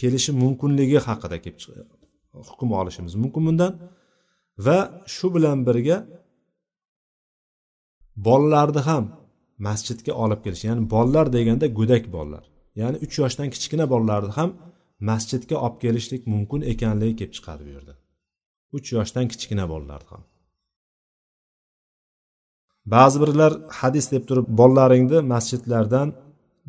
kelishi 0.00 0.30
mumkinligi 0.42 0.98
haqida 1.08 1.36
kelib 1.44 1.58
hukm 2.50 2.70
olishimiz 2.80 3.14
mumkin 3.22 3.42
bundan 3.48 3.72
va 4.66 4.78
shu 5.14 5.26
bilan 5.34 5.58
birga 5.68 5.96
bolalarni 8.16 8.82
ham 8.88 9.04
masjidga 9.68 10.12
olib 10.24 10.40
kelish 10.44 10.64
ya'ni 10.68 10.82
bolalar 10.94 11.26
deganda 11.36 11.66
go'dak 11.78 12.04
bolalar 12.16 12.44
ya'ni 12.80 12.96
uch 13.04 13.14
yoshdan 13.22 13.48
kichkina 13.54 13.84
bolalarni 13.92 14.32
ham 14.38 14.50
masjidga 15.10 15.56
olib 15.64 15.76
kelishlik 15.84 16.22
mumkin 16.32 16.60
ekanligi 16.72 17.14
kelib 17.20 17.32
chiqadi 17.36 17.62
bu 17.66 17.70
yerda 17.76 17.94
uch 18.76 18.88
yoshdan 18.96 19.24
kichkina 19.32 19.64
bolalarni 19.72 20.08
ham. 20.12 20.22
Ba'zi 22.94 23.16
birlar 23.22 23.52
hadis 23.80 24.06
deb 24.14 24.22
turib 24.28 24.46
bolalaringni 24.60 25.18
masjidlardan 25.34 26.08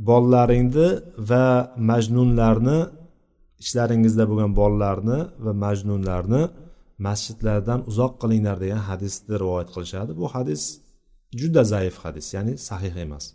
bolalaringni 0.09 0.89
va 1.29 1.45
majnunlarni 1.89 2.79
ichlaringizda 3.63 4.23
bo'lgan 4.29 4.51
bolalarni 4.61 5.19
va 5.45 5.51
majnunlarni 5.65 6.43
masjidlardan 7.07 7.79
uzoq 7.89 8.13
qilinglar 8.21 8.57
degan 8.63 8.81
hadisni 8.89 9.35
rivoyat 9.43 9.69
qilishadi. 9.75 10.11
Bu 10.21 10.27
hadis 10.35 10.61
juda 11.41 11.63
zaif 11.63 11.95
hadis 12.03 12.33
ya'ni 12.35 12.53
sahih 12.57 12.95
emas. 13.05 13.25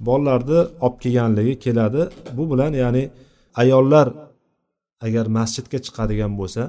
Bolalarni 0.00 0.60
olib 0.86 0.96
kelganligi 1.02 1.54
keladi. 1.64 2.02
Bu 2.36 2.44
bilan 2.50 2.72
ya'ni 2.72 3.04
ayollar 3.62 4.06
agar 5.06 5.26
masjidga 5.38 5.78
chiqadigan 5.86 6.32
bo'lsa 6.40 6.62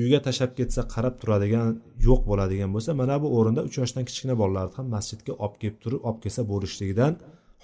uyga 0.00 0.18
tashlab 0.26 0.52
ketsa 0.58 0.80
qarab 0.94 1.14
turadigan 1.20 1.68
yo'q 2.06 2.20
bo'ladigan 2.30 2.70
bo'lsa 2.74 2.90
mana 3.00 3.16
bu 3.22 3.28
o'rinda 3.38 3.60
uch 3.68 3.76
yoshdan 3.80 4.04
kichkina 4.08 4.34
bolalarni 4.42 4.74
ham 4.78 4.86
masjidga 4.96 5.32
olib 5.44 5.56
kelib 5.62 5.78
turib 5.82 6.00
olib 6.08 6.20
kelsa 6.24 6.42
bo'lishligidan 6.52 7.12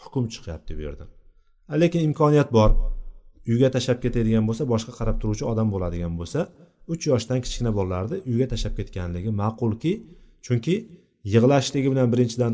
hukm 0.03 0.25
chiqyapti 0.35 0.73
bu 0.79 0.83
yerdan 0.87 1.09
lekin 1.83 2.01
imkoniyat 2.09 2.53
bor. 2.59 2.71
Uyga 3.53 3.69
tashlab 3.77 3.99
ketadigan 4.05 4.45
bo'lsa 4.49 4.65
boshqa 4.73 4.93
qarab 4.99 5.17
turuvchi 5.23 5.45
odam 5.53 5.69
bo'ladigan 5.75 6.13
bo'lsa 6.21 6.41
uch 6.93 7.03
yoshdan 7.11 7.39
kichkina 7.45 7.71
bolalarni 7.79 8.17
uyga 8.31 8.47
tashlab 8.53 8.75
ketganligi 8.79 9.31
ma'qulki 9.43 9.93
chunki 10.47 10.75
yig'lashligi 11.33 11.89
bilan 11.93 12.09
birinchidan 12.13 12.53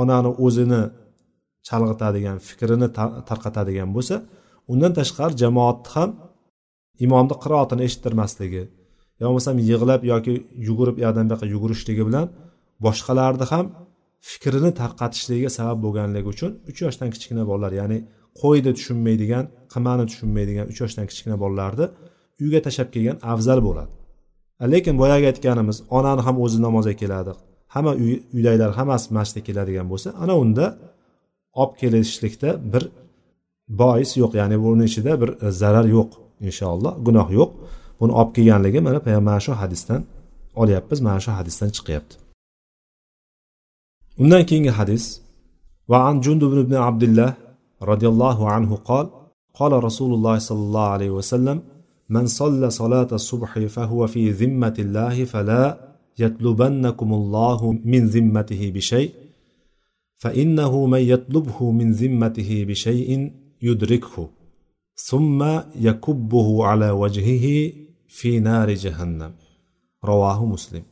onani 0.00 0.30
o'zini 0.46 0.82
chalg'itadigan 1.68 2.38
fikrini 2.48 2.88
tarqatadigan 3.28 3.90
bo'lsa 3.96 4.16
undan 4.72 4.92
tashqari 4.98 5.34
jamoatni 5.42 5.90
ham 5.94 6.10
imomni 7.04 7.34
qiroatini 7.42 7.82
eshittirmasligi 7.88 8.62
yo 9.20 9.24
bo'lmasam 9.28 9.56
yig'lab 9.70 10.02
yoki 10.12 10.34
yugurib 10.68 10.96
u 10.98 11.00
yoqdan 11.06 11.24
bu 11.28 11.32
yoqqa 11.34 11.46
yugurishligi 11.54 12.02
bilan 12.08 12.26
boshqalarni 12.86 13.46
ham 13.52 13.66
fikrini 14.30 14.70
tarqatishligiga 14.80 15.50
sabab 15.58 15.78
bo'lganligi 15.84 16.28
uchun 16.34 16.50
uch 16.70 16.78
yoshdan 16.84 17.08
kichkina 17.14 17.42
bolalar 17.50 17.72
ya'ni 17.80 17.98
qo'yni 18.40 18.72
tushunmaydigan 18.78 19.44
qimani 19.72 20.04
tushunmaydigan 20.10 20.66
uch 20.72 20.78
yoshdan 20.82 21.06
kichkina 21.10 21.36
bolalarni 21.42 21.86
uyga 22.42 22.60
tashlab 22.66 22.88
kelgan 22.94 23.16
afzal 23.32 23.60
bo'ladi. 23.66 23.92
Lekin 24.72 24.94
boyagi 25.02 25.26
aytganimiz 25.32 25.76
onani 25.98 26.22
ham 26.26 26.36
o'zi 26.44 26.58
namozga 26.66 26.94
keladi. 27.02 27.32
hamma 27.73 27.91
uydagilar 28.35 28.71
hammasi 28.79 29.07
masjidga 29.17 29.41
keladigan 29.47 29.87
bo'lsa 29.91 30.09
ana 30.23 30.33
unda 30.43 30.65
olib 31.61 31.73
kelishlikda 31.81 32.49
bir 32.73 32.83
bois 33.81 34.09
yo'q 34.21 34.31
ya'ni 34.41 34.57
buni 34.65 34.83
ichida 34.89 35.11
bir 35.21 35.29
zarar 35.61 35.85
yo'q 35.97 36.09
inshaalloh 36.47 36.93
gunoh 37.07 37.27
yo'q 37.39 37.51
buni 37.99 38.11
olib 38.19 38.31
kelganligi 38.35 38.79
mana 38.87 38.99
mana 39.27 39.39
shu 39.45 39.51
hadisdan 39.61 40.01
olyapmiz 40.61 40.99
mana 41.07 41.19
shu 41.25 41.31
hadisdan 41.39 41.69
chiqyapti 41.77 42.15
undan 44.21 44.43
keyingi 44.49 44.71
hadis 44.79 45.03
va 45.91 45.97
an 46.09 46.15
jundub 46.25 46.51
ibn 46.63 46.73
abdullah 46.89 47.31
roziyallohu 47.91 48.43
anhu 48.57 48.75
qol 48.91 49.07
قال 49.59 49.73
رسول 49.87 50.11
الله 50.17 50.37
صلى 50.49 50.63
الله 50.67 50.87
عليه 50.95 51.11
وسلم 51.19 51.57
من 52.15 52.27
صلى 52.39 52.69
صلاة 52.69 53.07
الصبح 53.19 53.51
فهو 53.75 54.07
في 54.13 54.31
ذمة 54.31 54.75
الله 54.85 55.25
فلا 55.25 55.63
يطلبنكم 56.24 57.10
الله 57.20 57.60
من 57.92 58.02
ذمته 58.14 58.62
بشيء 58.76 59.10
فإنه 60.22 60.86
من 60.86 61.02
يطلبه 61.12 61.70
من 61.70 61.92
ذمته 61.92 62.50
بشيء 62.68 63.32
يدركه 63.62 64.28
ثم 65.08 65.40
يكبه 65.88 66.64
على 66.64 66.90
وجهه 66.90 67.72
في 68.08 68.40
نار 68.40 68.68
جهنم 68.84 69.32
رواه 70.04 70.46
مسلم 70.46 70.82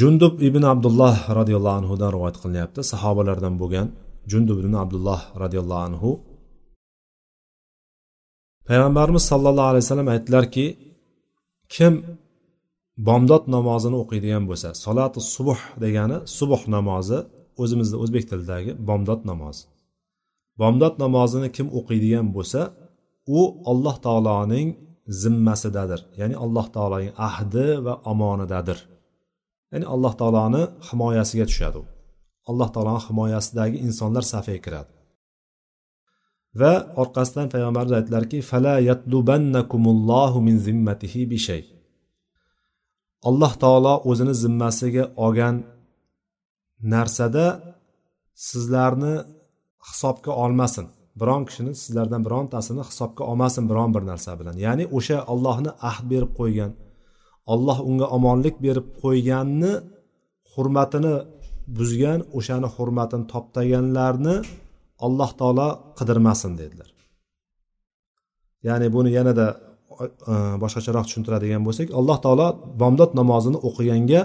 jundub 0.00 0.34
ibn 0.48 0.62
abdulloh 0.72 1.16
roziyallohu 1.38 1.76
anhudan 1.80 2.10
rivoyat 2.14 2.36
qilinyapti 2.42 2.80
sahobalardan 2.92 3.54
bo'lgan 3.60 3.86
jundub 4.30 4.58
ibn 4.62 4.74
abdulloh 4.82 5.20
roziyallohu 5.42 5.82
anhu 5.88 6.10
payg'ambarimiz 8.68 9.24
sollallohu 9.32 9.68
alayhi 9.70 9.84
vasallam 9.86 10.08
aytdilarki 10.14 10.66
kim 11.74 11.94
bomdod 13.06 13.44
namozini 13.56 13.96
o'qiydigan 14.02 14.44
bo'lsa 14.50 14.68
solati 14.84 15.20
subuh 15.34 15.60
degani 15.84 16.16
subuh 16.38 16.62
namozi 16.76 17.18
o'zimizni 17.62 17.96
o'zbek 18.02 18.24
tilidagi 18.30 18.72
bomdod 18.88 19.20
namozi 19.30 19.64
bomdod 20.60 20.94
namozini 21.04 21.48
kim 21.56 21.66
o'qiydigan 21.78 22.26
bo'lsa 22.36 22.60
u 23.38 23.40
alloh 23.70 23.96
taoloning 24.06 24.68
zimmasidadir. 25.22 26.00
Ya'ni 26.20 26.36
alloh 26.44 26.66
taoloning 26.74 27.12
ahdi 27.28 27.66
va 27.86 27.94
omonidadir 28.12 28.78
ya'ni 29.72 29.86
alloh 29.94 30.12
taoloni 30.20 30.62
himoyasiga 30.88 31.46
tushadi 31.50 31.78
u. 31.82 31.84
Alloh 32.50 32.68
taoloni 32.74 33.02
himoyasidagi 33.08 33.76
insonlar 33.86 34.24
safiga 34.32 34.60
kiradi. 34.66 34.90
Va 36.60 36.72
orqasidan 37.02 37.46
payg'ambarimiz 37.54 37.94
aytdilarki 37.98 38.38
fala 38.50 38.74
yatlubannakumullohu 38.90 40.38
min 40.46 40.56
zimmatihi 40.66 41.20
bishay 41.32 41.62
alloh 43.28 43.52
taolo 43.62 43.94
o'zini 44.10 44.34
zimmasiga 44.42 45.04
olgan 45.24 45.56
narsada 46.92 47.46
sizlarni 48.48 49.14
hisobga 49.88 50.32
olmasin. 50.44 50.86
Biron 51.20 51.42
kishini 51.48 51.72
sizlardan 51.82 52.22
birontasini 52.26 52.82
hisobga 52.90 53.22
olmasin 53.30 53.64
biron 53.70 53.90
bir 53.94 54.02
narsa 54.10 54.30
bilan. 54.40 54.56
Ya'ni 54.66 54.84
o'sha 54.98 55.18
ollohni 55.32 55.70
ahd 55.90 56.04
berib 56.12 56.32
qo'ygan 56.40 56.72
olloh 57.52 57.78
unga 57.88 58.06
omonlik 58.16 58.56
berib 58.66 58.86
qo'yganni 59.02 59.72
hurmatini 60.52 61.14
buzgan 61.78 62.20
o'shani 62.38 62.68
hurmatini 62.76 63.24
toptaganlarni 63.32 64.36
alloh 65.06 65.30
taolo 65.40 65.68
qidirmasin 65.98 66.52
dedilar. 66.60 66.90
Ya'ni 68.66 68.86
buni 68.94 69.10
yanada 69.18 69.46
E, 70.04 70.34
boshqacharoq 70.62 71.04
tushuntiradigan 71.08 71.62
bo'lsak 71.66 71.88
alloh 71.98 72.18
taolo 72.24 72.48
bomdod 72.82 73.10
namozini 73.20 73.58
o'qiganga 73.68 74.20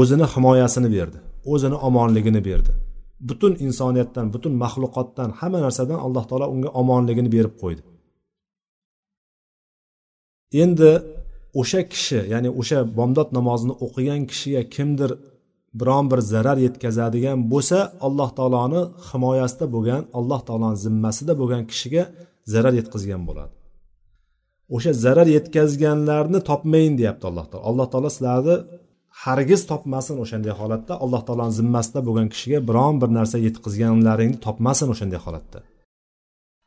o'zini 0.00 0.26
himoyasini 0.34 0.88
berdi 0.96 1.18
o'zini 1.52 1.76
omonligini 1.88 2.40
berdi. 2.48 2.72
Butun 3.28 3.52
insoniyatdan 3.66 4.26
butun 4.34 4.52
maxluqotdan 4.62 5.30
hamma 5.40 5.58
narsadan 5.66 5.98
alloh 6.06 6.24
taolo 6.30 6.46
unga 6.54 6.70
omonligini 6.80 7.30
berib 7.36 7.54
qo'ydi. 7.62 7.82
Endi 10.62 10.90
o'sha 11.60 11.80
kishi 11.92 12.20
ya'ni 12.32 12.50
o'sha 12.60 12.78
bomdod 12.98 13.28
namozini 13.38 13.74
o'qigan 13.84 14.20
kishiga 14.30 14.62
kimdir 14.74 15.10
biron 15.80 16.04
bir 16.10 16.20
zarar 16.32 16.58
yetkazadigan 16.66 17.38
bo'lsa 17.52 17.78
alloh 18.06 18.30
taoloni 18.38 18.82
himoyasida 19.08 19.66
bo'lgan 19.74 20.02
alloh 20.18 20.40
taoloni 20.48 20.78
zimmasida 20.84 21.32
bo'lgan 21.40 21.62
kishiga 21.70 22.02
zarar 22.52 22.74
yetkazgan 22.80 23.22
bo'ladi. 23.28 23.54
O'sha 24.74 24.92
zarar 25.04 25.28
yetkazganlarni 25.36 26.40
topmayin 26.50 26.94
deyapti 27.00 27.24
alloh 27.30 27.46
taolo. 27.50 27.64
Alloh 27.70 27.86
taolo 27.92 28.10
sizlarni 28.16 28.56
hargiz 29.22 29.60
topmasin 29.72 30.16
o'shanday 30.24 30.54
holatda. 30.60 30.92
Alloh 31.04 31.22
taoloni 31.26 31.54
zimmasida 31.60 32.00
bo'lgan 32.06 32.28
kishiga 32.34 32.58
biron 32.68 32.94
bir 33.02 33.10
narsa 33.18 33.36
yetkazganlaringni 33.46 34.38
topmasin 34.46 34.88
o'shanday 34.94 35.20
holatda. 35.26 35.58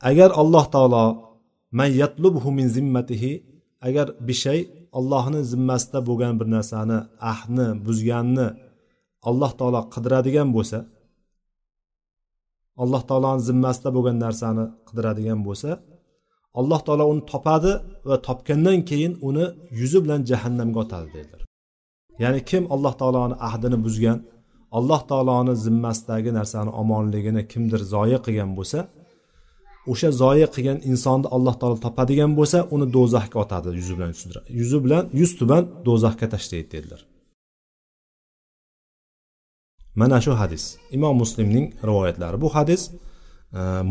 Agar 0.09 0.29
alloh 0.41 0.65
taolo 0.75 1.03
man 1.79 1.89
yatlubhu 2.01 2.49
min 2.57 2.67
zimmatihi 2.77 3.31
agar 3.87 4.07
bir 4.27 4.37
shay 4.43 4.59
allohni 4.99 5.41
zimmasida 5.51 5.99
bo'lgan 6.09 6.33
bir 6.39 6.47
narsani 6.55 6.97
ahdni 7.31 7.67
buzganni 7.85 8.47
alloh 9.29 9.51
taolo 9.59 9.81
qidiradigan 9.93 10.49
bo'lsa 10.55 10.79
alloh 12.83 13.01
taoloni 13.09 13.41
zimmasida 13.49 13.89
bo'lgan 13.95 14.17
narsani 14.25 14.65
qidiradigan 14.87 15.39
bo'lsa 15.47 15.69
alloh 16.59 16.79
taolo 16.85 17.03
uni 17.13 17.23
topadi 17.31 17.71
va 18.09 18.15
topgandan 18.27 18.79
keyin 18.89 19.13
uni 19.27 19.45
yuzi 19.79 19.97
bilan 20.03 20.21
jahannamga 20.29 20.79
otadi 20.85 21.07
dedilar 21.17 21.41
ya'ni 22.23 22.39
kim 22.49 22.63
alloh 22.75 22.93
taoloni 23.01 23.35
ahdini 23.47 23.77
buzgan 23.85 24.19
alloh 24.77 25.01
taoloni 25.09 25.53
zimmasidagi 25.65 26.31
narsani 26.39 26.71
omonligini 26.81 27.41
kimdir 27.51 27.81
zoya 27.93 28.17
qilgan 28.25 28.51
bo'lsa 28.57 28.79
o'sha 29.91 30.09
zoya 30.21 30.47
qilgan 30.55 30.79
insonni 30.91 31.27
alloh 31.35 31.55
taolo 31.59 31.77
topadigan 31.85 32.31
bo'lsa 32.39 32.59
uni 32.75 32.85
do'zaxga 32.95 33.37
otadi 33.45 33.67
yuzi 33.79 33.93
bilan 33.97 34.11
yuzi 34.59 34.77
bilan 34.85 35.03
yuz 35.19 35.31
tuban 35.39 35.63
do'zaxga 35.87 36.27
tashlaydi 36.33 36.69
dedilar 36.75 37.01
mana 39.97 40.21
shu 40.21 40.31
hadis. 40.41 40.63
Imom 40.91 41.17
muslimning 41.17 41.65
rivoyatlari. 41.89 42.41
Bu 42.41 42.49
hadis 42.55 42.81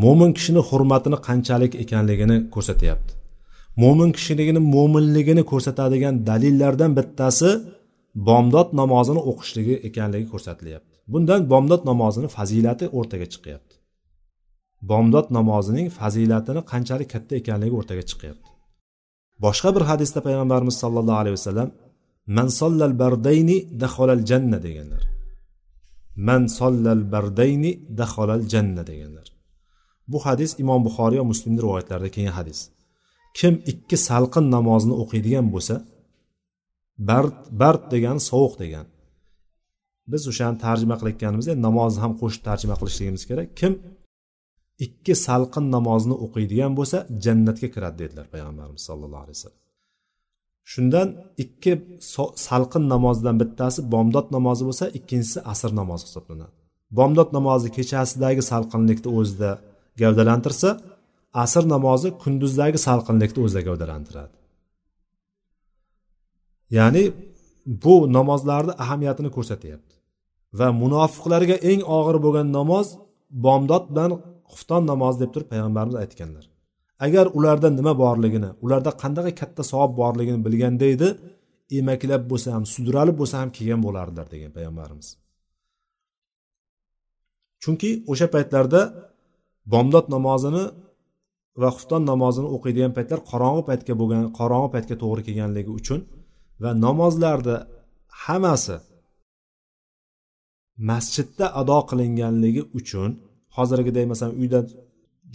mo'min 0.03 0.31
kishini 0.37 0.61
hurmatini 0.69 1.17
qanchalik 1.27 1.73
ekanligini 1.83 2.37
ko'rsatyapti. 2.55 3.11
Mo'min 3.83 4.11
kishiligini 4.17 4.61
mo'minligini 4.75 5.43
ko'rsatadigan 5.51 6.15
dalillardan 6.29 6.91
bittasi 6.97 7.49
bomdod 8.29 8.69
namozini 8.79 9.21
o'qishligi 9.29 9.75
ekanligi 9.87 10.27
ko'rsatilyapti. 10.33 10.93
Bundan 11.13 11.41
bomdod 11.51 11.81
namozini 11.89 12.27
fazilati 12.37 12.85
o'rtaga 12.97 13.27
chiqyapti. 13.33 13.73
Bomdod 14.81 15.27
namozining 15.37 15.87
fazilatini 15.99 16.61
qanchalik 16.71 17.09
katta 17.13 17.33
ekanligi 17.41 17.73
o'rtaga 17.79 18.03
chiqyapti. 18.09 18.49
Boshqa 19.43 19.69
bir 19.75 19.83
hadisda 19.89 20.19
payg'ambarimiz 20.27 20.75
sollallohu 20.83 21.19
alayhi 21.21 21.35
vasallam 21.39 21.69
man 22.37 22.47
sollal 22.59 22.93
bardayni 23.03 23.57
daxolal 23.81 24.21
janna 24.29 24.59
deganlar. 24.65 25.03
Man 26.27 26.43
sollal 26.59 27.01
bardayni 27.13 27.71
daxolal 27.99 28.41
janna 28.53 28.83
deganlar. 28.91 29.27
Bu 30.11 30.17
hadis 30.25 30.51
imom 30.63 30.81
buxoriy 30.87 31.19
va 31.21 31.27
muslimni 31.31 31.59
rivoyatlarida 31.65 32.09
kelgan 32.15 32.35
hadis. 32.39 32.59
Kim 33.37 33.53
ikki 33.71 33.97
salqin 34.09 34.45
namozni 34.55 34.93
o'qiydigan 35.01 35.47
bo'lsa 35.53 35.75
bard 37.09 37.37
bard 37.61 37.83
degani 37.93 38.21
sovuq 38.29 38.53
degani 38.63 38.89
biz 40.11 40.23
o'shani 40.31 40.57
tarjima 40.65 40.95
qilayotganimizda 40.99 41.53
namozni 41.67 41.99
ham 42.03 42.13
qo'shib 42.21 42.41
tarjima 42.49 42.75
qilishligimiz 42.79 43.23
kerak. 43.29 43.49
Kim 43.59 43.73
ikki 44.85 45.13
salqin 45.27 45.65
namozni 45.75 46.15
o'qiydigan 46.25 46.73
bo'lsa 46.79 46.97
jannatga 47.25 47.67
kiradi 47.75 47.97
dedilar 48.03 48.25
payg'ambarimiz 48.33 48.83
sollallohu 48.89 49.23
alayhi 49.25 49.37
vasallam. 49.37 49.61
Shundan 50.71 51.07
ikki 51.43 51.73
salqin 52.47 52.83
namozdan 52.93 53.35
bittasi 53.41 53.79
bomdod 53.93 54.27
namozi 54.35 54.63
bo'lsa 54.69 54.85
ikkinchisi 54.97 55.39
asr 55.51 55.71
namozi 55.81 56.03
hisoblanadi. 56.09 56.53
Bomdod 56.97 57.29
namozi 57.37 57.67
kechasidagi 57.77 58.41
salqinlikni 58.51 59.09
o'zida 59.19 59.51
gavdalantirsa 60.01 60.69
asr 61.43 61.63
namozi 61.75 62.09
kunduzdagi 62.23 62.77
salqinlikni 62.87 63.39
o'zida 63.45 63.61
gavdalantiradi. 63.67 64.35
Ya'ni 66.77 67.03
bu 67.83 67.95
namozlarni 68.17 68.73
ahamiyatini 68.83 69.29
ko'rsatyapti. 69.37 69.93
Va 70.59 70.67
munofiqlarga 70.81 71.55
eng 71.71 71.81
og'ir 71.97 72.17
bo'lgan 72.25 72.47
namoz 72.57 72.87
bomdod 73.45 73.83
bilan 73.91 74.11
xufton 74.51 74.83
namozi 74.91 75.17
deb 75.23 75.31
turib 75.33 75.49
payg'ambarimiz 75.53 75.97
aytganlar. 76.03 76.45
Agar 77.05 77.25
ularda 77.37 77.69
nima 77.79 77.93
borligini 78.03 78.49
ularda 78.65 78.91
qanday 79.03 79.31
katta 79.41 79.63
savob 79.71 79.91
borligini 80.01 80.39
bilganda 80.47 80.85
edi 80.95 81.07
emaklab 81.79 82.23
bo'lsa 82.31 82.49
ham 82.55 82.63
sudralib 82.73 83.15
bo'lsa 83.21 83.35
ham 83.41 83.49
kelgan 83.57 83.81
bo'lardilar 83.87 84.27
degan 84.33 84.51
payg'ambarimiz. 84.57 85.07
Chunki 87.63 87.89
o'sha 88.11 88.27
paytlarda 88.35 88.81
bomdod 89.73 90.05
namozini 90.15 90.63
va 91.61 91.69
xufton 91.75 92.03
namozini 92.11 92.47
o'qiydigan 92.55 92.93
paytlar 92.97 93.19
qorong'i 93.31 93.63
paytga 93.69 93.93
bo'lgan 94.01 94.23
qorong'i 94.39 94.69
paytga 94.75 94.95
to'g'ri 95.03 95.21
kelganligi 95.27 95.71
uchun 95.79 95.99
va 96.63 96.71
namozlarni 96.85 97.57
hammasi 98.23 98.77
masjidda 100.89 101.45
ado 101.61 101.79
qilinganligi 101.89 102.61
uchun 102.79 103.09
hozirgidek 103.57 104.05
masalan 104.11 104.35
uyda 104.41 104.59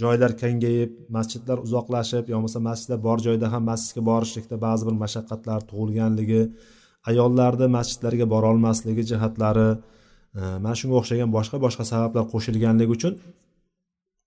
joylar 0.03 0.33
kengayib 0.43 0.91
masjidlar 1.16 1.59
uzoqlashib 1.66 2.24
yo 2.30 2.37
bo'lmasa 2.37 2.61
masjidlar 2.68 2.99
bor 3.07 3.18
joyda 3.26 3.47
ham 3.53 3.62
masjidga 3.70 4.03
borishlikda 4.11 4.57
ba'zi 4.66 4.83
bir 4.89 4.97
mashaqqatlar 5.05 5.61
tug'ilganligi 5.70 6.43
ayollarni 7.11 7.66
masjidlarga 7.78 8.26
borolmasligi 8.35 9.03
jihatlari 9.11 9.68
e, 10.39 10.41
mana 10.64 10.74
shunga 10.80 10.97
o'xshagan 11.01 11.30
boshqa 11.37 11.57
boshqa 11.64 11.85
sabablar 11.93 12.24
qo'shilganligi 12.33 12.93
uchun 12.99 13.12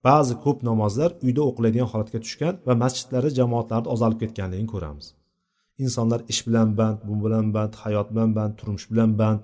ba'zi 0.08 0.34
ko'p 0.46 0.58
namozlar 0.70 1.12
uyda 1.26 1.42
o'qiladigan 1.50 1.90
holatga 1.92 2.20
tushgan 2.26 2.56
va 2.68 2.74
masjidlarda 2.84 3.32
jamoatlarni 3.40 3.90
ozalib 3.96 4.20
ketganligini 4.24 4.70
ko'ramiz. 4.74 5.06
Insonlar 5.84 6.20
ish 6.32 6.42
bilan 6.48 6.70
band 6.80 6.98
bu 7.08 7.14
bilan 7.26 7.48
band 7.56 7.74
hayot 7.84 8.08
bilan 8.14 8.32
band 8.38 8.54
turmush 8.60 8.86
bilan 8.92 9.12
band. 9.22 9.44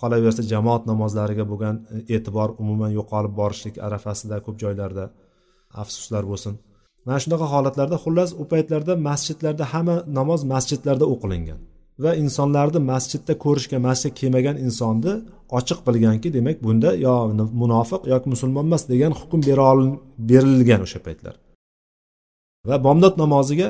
Qolaversa 0.00 0.42
jamoat 0.52 0.82
namozlariga 0.90 1.44
bo'lgan 1.52 1.76
e, 1.94 1.96
e'tibor 2.14 2.48
umuman 2.62 2.90
yo'qolib 2.98 3.32
borishlik 3.40 3.74
arafasida 3.86 4.36
ko'p 4.46 4.56
joylarda 4.62 5.04
afsuslar 5.82 6.22
bo'lsin. 6.30 6.54
Mana 7.06 7.18
shunaqa 7.24 7.46
holatlarda 7.54 7.96
xullas 8.04 8.30
u 8.42 8.44
paytlarda 8.52 8.94
masjidlarda 9.08 9.64
hamma 9.72 9.96
namoz 10.18 10.40
masjidlarda 10.52 11.06
o'qilingan. 11.14 11.60
Va 12.02 12.10
insonlarni 12.22 12.80
masjidda 12.92 13.32
ko'rishga 13.44 13.78
masjidga 13.88 14.18
kelmagan 14.20 14.56
insonni 14.66 15.12
ochiq 15.58 15.78
bilganki 15.86 16.28
demak 16.36 16.56
bunda 16.66 16.90
yo 17.06 17.14
munofiq 17.62 18.02
yoki 18.12 18.28
musulmon 18.34 18.64
emas 18.70 18.82
degan 18.92 19.12
hukm 19.20 19.40
berilgan 20.30 20.80
o'sha 20.86 21.00
paytlar. 21.06 21.34
Va 22.68 22.76
bomdod 22.86 23.14
namoziga 23.22 23.68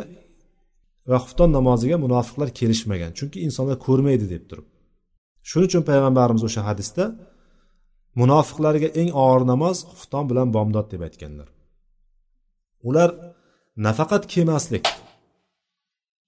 va 1.11 1.18
xufton 1.24 1.51
namoziga 1.59 1.97
munofiqlar 2.05 2.49
kelishmagan 2.59 3.11
chunki 3.18 3.39
insonlar 3.47 3.76
ko'rmaydi 3.87 4.26
deb 4.35 4.45
turib. 4.51 4.66
Shuning 5.49 5.68
uchun 5.70 5.83
payg'ambarimiz 5.91 6.43
o'sha 6.49 6.62
hadisda 6.68 7.05
munofiqlarga 8.20 8.89
eng 9.01 9.11
og'ir 9.24 9.43
namoz 9.53 9.76
xufton 9.91 10.24
bilan 10.31 10.49
bomdod 10.57 10.87
deb 10.93 11.03
aytganlar. 11.09 11.49
Ular 12.89 13.11
nafaqat 13.87 14.22
kelmaslik 14.33 14.85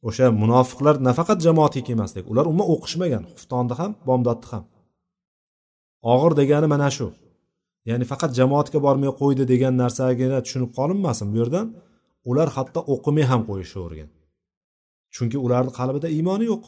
o'sha 0.08 0.26
munofiqlar 0.42 0.94
nafaqat 1.08 1.38
jamoatga 1.46 1.82
kelmaslik 1.88 2.24
ular 2.32 2.44
umuman 2.50 2.68
o'qishmagan 2.74 3.24
xuftonni 3.36 3.74
ham 3.80 3.92
bomdodni 4.08 4.46
ham. 4.52 4.64
Og'ir 6.12 6.32
degani 6.40 6.68
mana 6.74 6.88
shu. 6.96 7.06
Ya'ni 7.88 8.04
faqat 8.12 8.30
jamoatga 8.38 8.78
bormay 8.86 9.12
qo'ydi 9.20 9.44
degan 9.52 9.74
narsagina 9.82 10.38
tushunib 10.44 10.70
qolinmasin 10.78 11.26
bu 11.32 11.36
yerdan 11.40 11.66
ular 12.30 12.48
hatto 12.56 12.80
o'qimay 12.92 13.24
ham 13.30 13.42
qo'yishavergan. 13.48 14.10
Chunki 15.14 15.38
ularni 15.46 15.72
qalbida 15.78 16.08
iymoni 16.16 16.44
yo'q. 16.52 16.64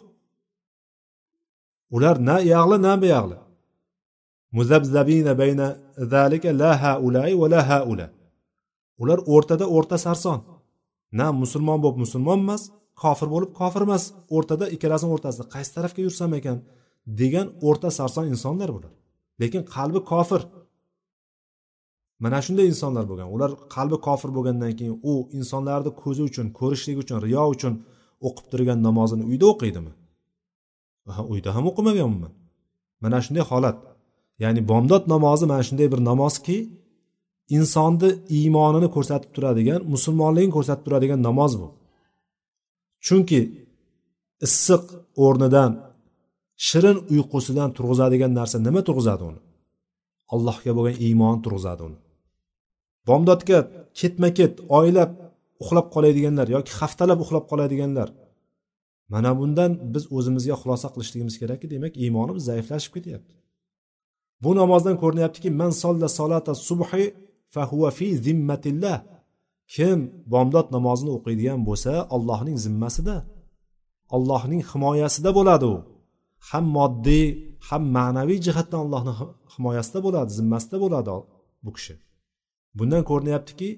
Ular 1.97 2.17
na 2.29 2.37
yog'li 2.53 2.77
na 2.87 2.93
buyog'li 3.03 3.39
muzabzabina 4.57 5.33
bayna 5.41 5.67
zalika 6.13 6.49
la 6.63 6.73
haulai 6.83 7.33
va 7.41 7.47
la 7.55 7.61
haula. 7.71 8.07
Ular 9.03 9.19
o'rtada 9.35 9.67
o'rta 9.77 9.97
sarson. 10.07 10.41
Na 11.19 11.27
musulmon 11.43 11.79
bo'lib 11.83 11.99
musulmon 12.05 12.39
emas 12.45 12.63
kofir 13.03 13.29
bo'lib 13.35 13.51
kofir 13.61 13.83
emas 13.87 14.05
o'rtada 14.37 14.65
ikkalasini 14.75 15.11
o'rtasida 15.15 15.45
qaysi 15.55 15.71
tarafga 15.77 16.01
yursam 16.07 16.31
ekan 16.39 16.59
degan 17.21 17.47
o'rta 17.69 17.89
sarson 17.99 18.27
insonlar 18.33 18.71
bular. 18.77 18.93
Lekin 19.41 19.63
qalbi 19.75 20.01
kofir. 20.13 20.43
Mana 22.25 22.39
shunday 22.47 22.67
insonlar 22.73 23.05
bo'lgan. 23.11 23.29
Ular 23.35 23.51
qalbi 23.75 23.97
kofir 24.07 24.31
bo'lgandan 24.37 24.73
keyin 24.79 24.97
u 25.11 25.13
insonlarni 25.39 25.91
ko'zi 26.03 26.23
uchun 26.29 26.47
ko'rishlik 26.61 26.97
uchun 27.03 27.19
riyo 27.27 27.45
uchun 27.55 27.75
o'qib 28.27 28.47
turgan 28.53 28.79
namozini 28.87 29.25
uyda 29.31 29.47
o'qiydimi? 29.53 29.93
Uyda 31.33 31.51
ham 31.57 31.65
o'qimagan 31.71 32.07
umuman 32.11 32.33
mana 33.03 33.19
shunday 33.25 33.45
holat. 33.51 33.77
Ya'ni 34.43 34.61
bomdod 34.71 35.05
namozi 35.15 35.45
mana 35.51 35.63
shunday 35.69 35.89
bir 35.95 36.01
namozki 36.11 36.57
insonni 37.57 38.11
iymonini 38.39 38.89
ko'rsatib 38.97 39.31
turadigan 39.37 39.81
musulmonligini 39.95 40.53
ko'rsatib 40.57 40.85
turadigan 40.87 41.21
namoz 41.29 41.53
bu. 41.61 41.69
Chunki 43.07 43.41
issiq 44.47 44.85
o'rnidan 45.25 45.73
shirin 46.69 46.99
uyqusidan 47.13 47.71
turg'izadigan 47.77 48.33
narsa 48.39 48.57
nima 48.67 48.81
turg'izadi 48.89 49.23
uni? 49.31 49.41
Allohga 50.35 50.73
bo'lgan 50.79 50.97
iymon 51.07 51.37
turg'izadi 51.45 51.83
uni. 51.89 51.99
Bomdodga 53.09 53.59
ketma 54.01 54.29
ket 54.39 54.55
oylab 54.79 55.11
uxlab 55.63 55.87
qoladiganlar 55.95 56.47
yoki 56.57 56.73
haftalab 56.81 57.19
uxlab 57.25 57.45
qoladiganlar 57.51 58.09
mana 59.13 59.31
bundan 59.41 59.71
biz 59.95 60.05
o'zimizga 60.17 60.55
xulosa 60.63 60.89
qilishligimiz 60.95 61.37
kerakki 61.43 61.67
demak 61.75 61.93
iymonimiz 62.03 62.45
zaiflashib 62.51 62.93
ketyapti. 62.97 63.35
Bu 64.43 64.51
namozdan 64.61 64.97
ko'rinyaptiki 65.03 65.51
man 65.61 65.73
solla 65.83 66.09
solata 66.19 66.53
subhi 66.69 67.05
fahuva 67.55 67.91
fi 67.99 68.07
zimmatillah. 68.27 68.97
Kim 69.75 69.99
bomdod 70.33 70.67
namozini 70.77 71.11
o'qiydigan 71.17 71.61
bo'lsa 71.69 71.93
allohning 72.17 72.57
zimmasida 72.67 73.17
allohning 74.17 74.63
himoyasida 74.71 75.31
bo'ladi 75.39 75.67
u. 75.75 75.77
Ham 76.49 76.65
moddiy 76.77 77.27
ham 77.69 77.83
ma'naviy 77.97 78.39
jihatdan 78.47 78.81
allohni 78.85 79.13
himoyasida 79.55 79.99
bo'ladi 80.07 80.31
zimmasida 80.39 80.77
bo'ladi 80.85 81.11
bu 81.65 81.71
kishi. 81.77 81.95
Bundan 82.79 83.03
ko'rinyaptiki 83.11 83.69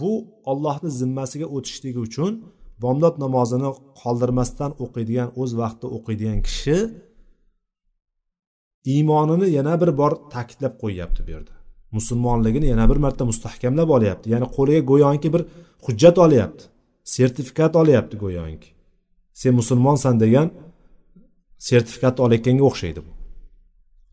bu 0.00 0.12
ollohni 0.50 0.90
zimmasiga 1.00 1.46
o'tishligi 1.56 2.00
uchun 2.08 2.32
bomdod 2.82 3.14
namozini 3.24 3.70
qoldirmasdan 4.00 4.70
o'qiydigan 4.84 5.28
o'z 5.40 5.50
vaqtida 5.60 5.88
o'qiydigan 5.96 6.40
kishi 6.48 6.76
iymonini 8.92 9.48
yana 9.58 9.74
bir 9.82 9.90
bor 10.00 10.12
ta'kidlab 10.34 10.74
qo'yyapti 10.82 11.20
bu 11.26 11.30
yerda. 11.34 11.54
Musulmonligini 11.96 12.66
yana 12.72 12.84
bir 12.90 12.98
marta 13.04 13.24
mustahkamlab 13.30 13.88
olyapti. 13.96 14.26
Ya'ni 14.32 14.46
qo'liga 14.56 14.82
go'yoki 14.90 15.28
bir 15.34 15.42
hujjat 15.86 16.16
olyapti. 16.26 16.62
Sertifikat 17.04 17.76
olyapti 17.82 18.16
go'yoki. 18.24 18.68
Sen 19.40 19.54
musulmonsan 19.60 20.14
degan 20.24 20.48
sertifikatni 21.68 22.20
olayotganga 22.26 22.64
o'xshaydi 22.70 23.00
bu. 23.06 23.12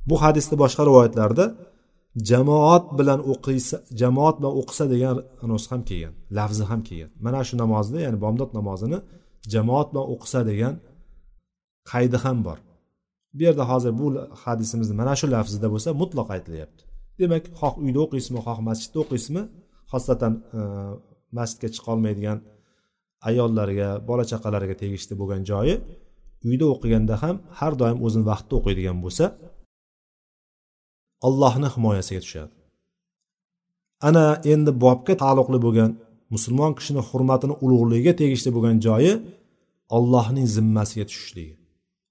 Bu 0.10 0.16
hadisni 0.24 0.56
boshqa 0.64 0.82
rivoyatlarda 0.90 1.46
jamoat 2.30 2.86
bilan 3.00 3.20
o'qiysa 3.32 3.78
jamoat 4.02 4.36
bilan 4.40 4.54
o'qisa 4.62 4.86
degan 4.94 5.16
nusxa 5.52 5.70
ham 5.74 5.82
kelgan 5.90 6.14
lafzi 6.38 6.64
ham 6.70 6.82
kelgan. 6.88 7.12
Mana 7.26 7.42
shu 7.48 7.54
namozni 7.64 8.00
ya'ni 8.06 8.20
bomdod 8.26 8.52
namozini 8.58 9.00
jamoat 9.54 9.88
bilan 9.92 10.06
o'qisa 10.14 10.40
degan 10.52 10.74
qaydi 11.92 12.18
ham 12.26 12.38
bor. 12.48 12.58
Bu 13.36 13.42
yerda 13.48 13.64
hozir 13.72 13.92
bu 14.00 14.06
hadisimizni 14.44 14.96
mana 15.02 15.14
shu 15.20 15.26
lafzida 15.36 15.68
bo'lsa 15.74 15.90
mutlaq 16.02 16.28
aytilyapti. 16.36 16.82
Demak 17.22 17.44
xoh 17.60 17.74
uyda 17.84 18.00
o'qiysizmi 18.06 18.40
xoh 18.48 18.60
masjidda 18.70 18.98
o'qiysizmi 19.04 19.44
xosatan 19.92 20.34
e, 20.60 20.62
masjidga 21.38 21.70
chiqolmaydigan 21.76 22.38
ayollarga 23.30 23.90
bola 24.10 24.24
chaqalarga 24.32 24.76
tegishli 24.82 25.14
bo'lgan 25.22 25.42
joyi 25.52 25.76
uyda 26.50 26.66
o'qiganda 26.74 27.16
ham 27.24 27.36
har 27.60 27.74
doim 27.82 27.98
o'zini 28.06 28.26
vaqtida 28.32 28.56
o'qiydigan 28.60 28.98
bo'lsa 29.06 29.26
allohni 31.28 31.68
himoyasiga 31.76 32.22
tushadi. 32.26 32.54
Ana 34.08 34.26
endi 34.54 34.72
bobga 34.84 35.14
taalluqli 35.24 35.60
bo'lgan 35.66 35.92
musulmon 36.34 36.72
kishini 36.80 37.02
hurmatini 37.10 37.54
ulug'ligiga 37.64 38.14
tegishli 38.22 38.50
bo'lgan 38.56 38.78
joyi 38.88 39.14
allohning 39.98 40.48
zimmasiga 40.58 41.06
tushishligi. 41.10 41.54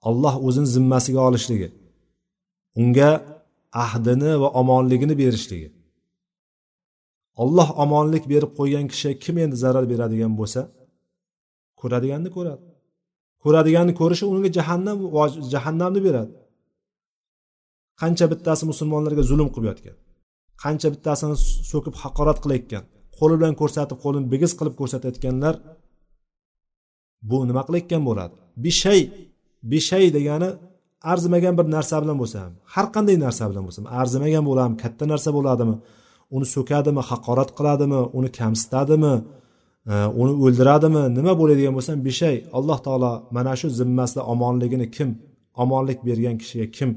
Alloh 0.08 0.34
o'zini 0.46 0.68
zimmasiga 0.76 1.20
olishligi. 1.28 1.68
Unga 2.80 3.10
ahdini 3.72 4.32
va 4.42 4.48
omonligini 4.60 5.14
berishligi. 5.22 5.68
Olloh 7.42 7.68
omonlik 7.84 8.24
berib 8.32 8.50
qo'ygan 8.58 8.86
kishi 8.92 9.10
kim 9.24 9.36
endi 9.44 9.56
zarar 9.64 9.84
beradigan 9.92 10.32
bo'lsa 10.40 10.60
ko'radiganni 11.80 12.30
ko'radi. 12.36 12.64
Ko'radiganni 13.44 13.92
ko'rishi 14.00 14.24
unga 14.32 14.50
jahannam 14.58 14.98
jahannamni 15.54 16.00
beradi. 16.06 16.32
Qancha 18.00 18.26
bittasi 18.32 18.64
musulmonlarga 18.70 19.22
zulm 19.30 19.48
qilib 19.54 19.68
yotgan 19.72 19.96
qancha 20.62 20.88
bittasini 20.94 21.36
so'kib 21.70 21.94
haqorat 22.02 22.38
qilayotgan 22.44 22.84
qo'li 23.18 23.34
bilan 23.40 23.54
ko'rsatib 23.60 23.98
qo'lini 24.04 24.26
bigiz 24.32 24.52
qilib 24.58 24.74
ko'rsatayotganlar 24.80 25.54
bu 27.30 27.36
nima 27.48 27.62
qilayotgan 27.66 28.02
bo'ladi? 28.08 28.34
Bishay 28.64 29.00
bishay 29.72 30.04
degani 30.16 30.48
arzimagan 31.12 31.54
bir 31.58 31.66
narsa 31.76 31.96
bilan 32.02 32.16
bo'lsa 32.22 32.38
ham 32.44 32.52
har 32.74 32.86
qanday 32.94 33.16
narsa 33.26 33.44
bilan 33.50 33.64
bo'lsa 33.66 33.78
ham 33.80 33.88
arzimagan 34.00 34.44
bo'ladimi 34.48 34.76
katta 34.82 35.04
narsa 35.12 35.30
bo'ladimi 35.36 35.76
uni 36.36 36.46
so'kadimi 36.54 37.02
haqorat 37.10 37.50
qiladimi 37.58 38.00
uni 38.18 38.28
kamsitadimi 38.38 39.14
e, 39.92 39.94
uni 40.20 40.32
o'ldiradimi 40.44 41.02
nima 41.18 41.32
bo'ladigan 41.40 41.72
bo'lsa 41.76 41.90
ham 41.94 42.02
beshay 42.08 42.36
alloh 42.58 42.78
taolo 42.86 43.12
mana 43.36 43.52
shu 43.60 43.66
zimmasida 43.80 44.22
omonligini 44.32 44.86
kim 44.96 45.10
omonlik 45.62 45.98
bergan 46.08 46.36
kishiga 46.42 46.66
kim 46.76 46.90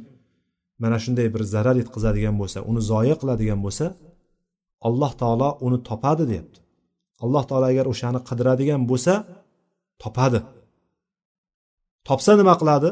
mana 0.82 0.98
shunday 1.04 1.28
bir 1.34 1.42
zarar 1.54 1.76
yetkazadigan 1.82 2.36
bo'lsa 2.42 2.60
uni 2.70 2.82
zoya 2.92 3.16
qiladigan 3.22 3.60
bo'lsa 3.66 3.86
alloh 4.88 5.12
taolo 5.22 5.50
uni 5.66 5.78
topadi 5.90 6.24
deyapti. 6.32 6.60
Alloh 7.24 7.44
taolo 7.50 7.66
agar 7.74 7.86
o'shani 7.94 8.20
qidiradigan 8.30 8.82
bo'lsa 8.92 9.14
topadi. 10.04 10.40
Topsa 12.08 12.32
nima 12.42 12.54
qiladi? 12.62 12.90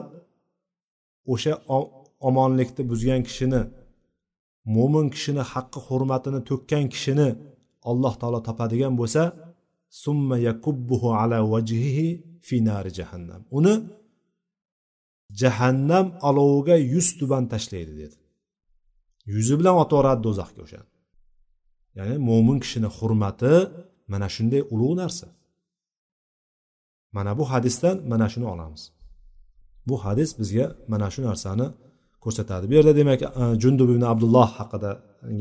O'sha 1.34 1.54
omonlikni 2.28 2.84
buzgan 2.92 3.22
kishini 3.28 3.62
mo'min 4.76 5.06
kishini 5.14 5.44
haqqi 5.52 5.80
hurmatini 5.88 6.40
to'kkan 6.50 6.86
kishini 6.94 7.28
alloh 7.92 8.14
taolo 8.22 8.40
topadigan 8.48 8.94
bo'lsa 9.02 9.24
summa 10.04 10.36
yakubbuhu 10.48 11.08
ala 11.22 11.38
vajhihi 11.54 12.08
fi 12.48 12.56
nari 12.70 12.92
jahannam. 13.00 13.42
Uni 13.58 13.74
jahannam 15.42 16.06
oloviga 16.30 16.76
yuz 16.94 17.08
tuban 17.20 17.44
tashlaydi 17.54 17.94
dedi. 18.02 18.18
Yuzi 19.34 19.54
bilan 19.60 19.76
otaveradi 19.84 20.22
do'zaxga 20.28 20.62
o'shani 20.68 20.90
ya'ni 21.98 22.16
mo'min 22.30 22.58
kishini 22.64 22.90
hurmati 22.98 23.54
mana 24.12 24.28
shunday 24.36 24.62
ulug' 24.74 24.96
narsa. 25.02 25.28
Mana 27.16 27.32
bu 27.40 27.44
hadisdan 27.52 27.96
mana 28.12 28.28
shuni 28.34 28.48
olamiz. 28.54 28.84
Bu 29.90 29.96
hadis 30.06 30.30
bizga 30.40 30.66
mana 30.92 31.08
shu 31.14 31.22
narsani 31.30 31.68
ko'rsatadi. 32.24 32.66
Bu 32.70 32.74
yerda 32.78 32.94
demak 33.00 33.22
e, 33.22 33.30
jundub 33.62 33.90
ibn 33.94 34.04
abdulloh 34.14 34.50
haqida 34.60 34.92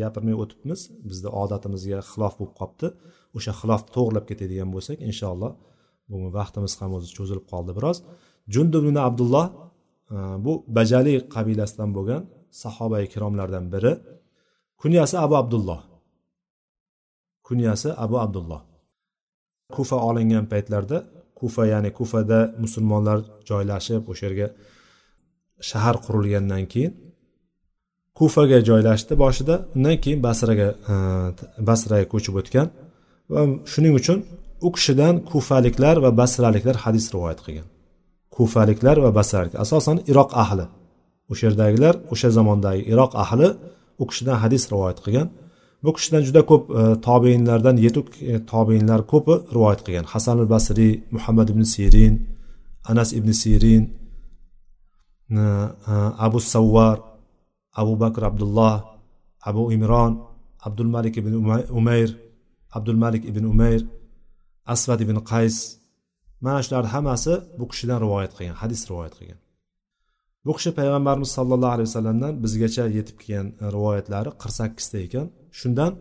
gapirmay 0.01 0.35
o'tibmiz. 0.43 0.81
Bizni 1.09 1.29
odatimizga 1.43 1.99
xilof 2.11 2.35
bo'lib 2.39 2.55
qolibdi 2.61 2.89
o'sha 3.37 3.53
xilofni 3.61 3.91
to'g'irlab 3.97 4.25
ketadigan 4.31 4.69
bo'lsak 4.75 4.97
inshaalloh 5.09 5.53
bugun 6.11 6.31
vaqtimiz 6.39 6.73
ham 6.81 6.91
o'zi 6.99 7.09
cho'zilib 7.17 7.47
qoldi 7.53 7.73
biroz. 7.79 7.99
Jundub 8.55 8.83
ibn 8.89 8.99
abdulloh 9.09 9.47
e, 10.15 10.17
bu 10.45 10.53
bajali 10.79 11.15
qabilasidan 11.35 11.91
bo'lgan 11.97 12.23
sahoba 12.63 12.99
ikromlardan 13.07 13.65
biri. 13.75 13.93
Kunyasi 14.81 15.17
abu 15.25 15.35
abdulloh. 15.43 15.81
Kunyasi 17.47 17.89
abu 18.05 18.17
abdulloh. 18.25 18.61
Kufa 19.75 19.97
olingan 20.09 20.45
paytlarda 20.53 20.99
kufa 21.41 21.63
ya'ni 21.73 21.91
kufada 21.99 22.39
musulmonlar 22.63 23.19
joylashib 23.51 24.03
o'sha 24.11 24.25
yerga 24.29 24.47
shahar 25.71 25.97
qurilgandan 26.07 26.65
keyin 26.73 26.93
kufaga 28.19 28.59
joylashdi 28.69 29.15
boshida. 29.25 29.55
Undan 29.77 29.97
keyin 30.05 30.21
basraga 30.29 30.69
e, 30.93 30.95
basraga 31.71 32.07
ko'chib 32.13 32.35
o'tgan 32.41 32.67
va 33.33 33.41
shuning 33.73 33.95
uchun 34.01 34.19
u 34.67 34.69
kishidan 34.77 35.15
kufaliklar 35.31 35.97
va 36.05 36.11
basraliklar 36.21 36.77
hadis 36.85 37.07
rivoyat 37.15 37.41
qilgan. 37.47 37.67
Kufaliklar 38.37 38.97
va 39.05 39.11
basraliklar 39.19 39.61
asosan 39.67 39.97
iroq 40.11 40.31
ahli. 40.45 40.67
O'sha 41.31 41.43
yerdagilar 41.49 41.95
o'sha 42.13 42.29
zamondagi 42.39 42.83
iroq 42.93 43.13
ahli 43.25 43.49
u 44.03 44.05
kishidan 44.11 44.37
hadis 44.45 44.63
rivoyat 44.73 44.99
qilgan. 45.05 45.29
Bu 45.83 45.91
kishidan 45.97 46.23
juda 46.29 46.43
ko'p 46.51 46.65
e, 46.81 46.83
tobeinlardan 47.07 47.77
yetuk 47.87 48.07
e, 48.23 48.47
tobeinlar 48.53 49.01
ko'pi 49.13 49.35
rivoyat 49.55 49.81
qilgan. 49.87 50.07
Hasan 50.15 50.37
al 50.43 50.49
basriy 50.55 50.93
muhammad 51.17 51.49
ibn 51.53 51.63
sirin 51.75 52.15
anas 52.91 53.11
ibn 53.19 53.31
sirin 53.43 53.85
e, 55.41 55.43
abu 56.27 56.39
savvar 56.53 56.97
abu 57.81 57.93
bakr 58.03 58.23
abdulloh 58.31 58.77
abu 59.49 59.63
imron 59.77 60.13
abdul 60.67 60.91
malik 60.95 61.15
ibn 61.21 61.33
umayr 61.79 62.11
abdul 62.77 62.99
malik 63.05 63.23
ibn 63.31 63.45
umayr 63.53 63.83
asvad 64.73 65.01
ibn 65.01 65.17
qays. 65.33 65.57
Mana 66.45 66.61
shularni 66.65 66.91
hammasi 66.95 67.35
bu 67.59 67.65
kishidan 67.71 67.99
rivoyat 68.05 68.33
qilgan 68.37 68.57
hadis 68.63 68.81
rivoyat 68.91 69.15
qilgan. 69.19 69.39
Bu 70.47 70.53
kishi 70.57 70.71
payg'ambarimiz 70.79 71.31
sollallohu 71.39 71.73
alayhi 71.77 71.89
vasallamdan 71.91 72.33
bizgacha 72.45 72.85
yetib 72.99 73.17
kelgan 73.23 73.47
rivoyatlari 73.77 74.31
qirq 74.43 74.55
sakkizta 74.61 74.99
ekan. 75.07 75.27
Shundan 75.61 75.93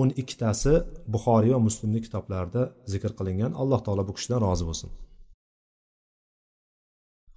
o'n 0.00 0.10
ikkitasi 0.20 0.72
buxoriy 1.14 1.52
va 1.56 1.60
muslimni 1.68 2.00
kitoblarida 2.06 2.62
zikr 2.92 3.10
qilingan. 3.18 3.52
Alloh 3.62 3.80
taolo 3.86 4.02
bu 4.08 4.12
kishidan 4.16 4.40
rozi 4.46 4.64
bo'lsin. 4.68 4.90